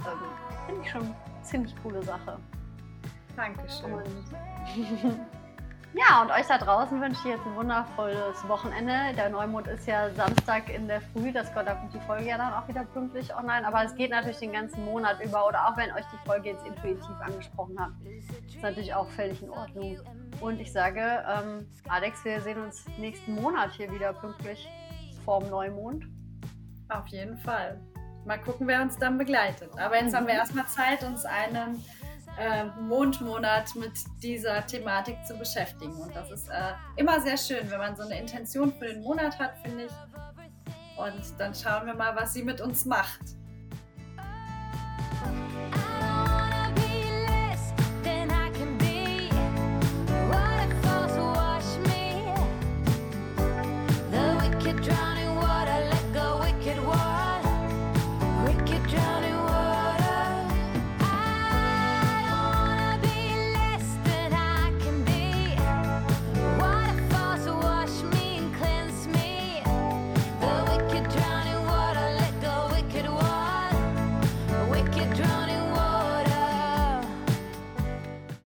ähm, 0.00 0.66
finde 0.66 0.82
ich 0.82 0.90
schon 0.90 1.02
eine 1.02 1.42
ziemlich 1.42 1.74
coole 1.82 2.02
Sache. 2.02 2.38
Dankeschön. 3.36 3.92
Und 3.92 4.06
ja, 5.94 6.22
und 6.22 6.30
euch 6.30 6.46
da 6.46 6.58
draußen 6.58 7.00
wünsche 7.00 7.20
ich 7.24 7.34
jetzt 7.34 7.46
ein 7.46 7.56
wundervolles 7.56 8.46
Wochenende. 8.46 8.92
Der 9.16 9.30
Neumond 9.30 9.66
ist 9.68 9.86
ja 9.86 10.10
Samstag 10.10 10.68
in 10.68 10.86
der 10.86 11.00
Früh, 11.00 11.32
das 11.32 11.52
da 11.54 11.74
kommt 11.74 11.94
die 11.94 12.00
Folge 12.00 12.26
ja 12.26 12.36
dann 12.36 12.52
auch 12.52 12.68
wieder 12.68 12.84
pünktlich 12.84 13.34
online. 13.34 13.66
Aber 13.66 13.84
es 13.84 13.94
geht 13.94 14.10
natürlich 14.10 14.38
den 14.38 14.52
ganzen 14.52 14.84
Monat 14.84 15.18
über 15.24 15.46
oder 15.46 15.66
auch 15.66 15.76
wenn 15.76 15.90
euch 15.92 16.04
die 16.12 16.26
Folge 16.26 16.50
jetzt 16.50 16.66
intuitiv 16.66 17.16
angesprochen 17.20 17.78
hat, 17.80 17.90
ist 18.46 18.62
natürlich 18.62 18.92
auch 18.94 19.08
völlig 19.10 19.42
in 19.42 19.50
Ordnung. 19.50 19.98
Und 20.40 20.60
ich 20.60 20.72
sage, 20.72 21.24
ähm, 21.26 21.66
Alex, 21.88 22.24
wir 22.24 22.40
sehen 22.42 22.62
uns 22.62 22.84
nächsten 22.98 23.34
Monat 23.34 23.72
hier 23.72 23.90
wieder 23.90 24.12
pünktlich 24.12 24.68
vorm 25.24 25.48
Neumond. 25.48 26.04
Auf 26.90 27.06
jeden 27.08 27.38
Fall. 27.38 27.80
Mal 28.24 28.38
gucken, 28.38 28.66
wer 28.66 28.82
uns 28.82 28.96
dann 28.98 29.16
begleitet. 29.16 29.70
Aber 29.78 29.96
jetzt 29.96 30.14
haben 30.14 30.26
wir 30.26 30.34
mhm. 30.34 30.40
erstmal 30.40 30.66
Zeit, 30.66 31.02
uns 31.02 31.24
einen 31.24 31.82
äh, 32.38 32.64
Mondmonat 32.80 33.74
mit 33.74 33.92
dieser 34.22 34.64
Thematik 34.66 35.16
zu 35.26 35.34
beschäftigen. 35.34 35.94
Und 35.94 36.14
das 36.14 36.30
ist 36.30 36.48
äh, 36.48 36.72
immer 36.96 37.20
sehr 37.20 37.36
schön, 37.36 37.70
wenn 37.70 37.78
man 37.78 37.96
so 37.96 38.02
eine 38.02 38.18
Intention 38.18 38.72
für 38.72 38.86
den 38.86 39.02
Monat 39.02 39.38
hat, 39.38 39.58
finde 39.62 39.86
ich. 39.86 39.92
Und 40.96 41.38
dann 41.38 41.54
schauen 41.54 41.86
wir 41.86 41.94
mal, 41.94 42.14
was 42.16 42.34
sie 42.34 42.42
mit 42.42 42.60
uns 42.60 42.84
macht. 42.84 43.37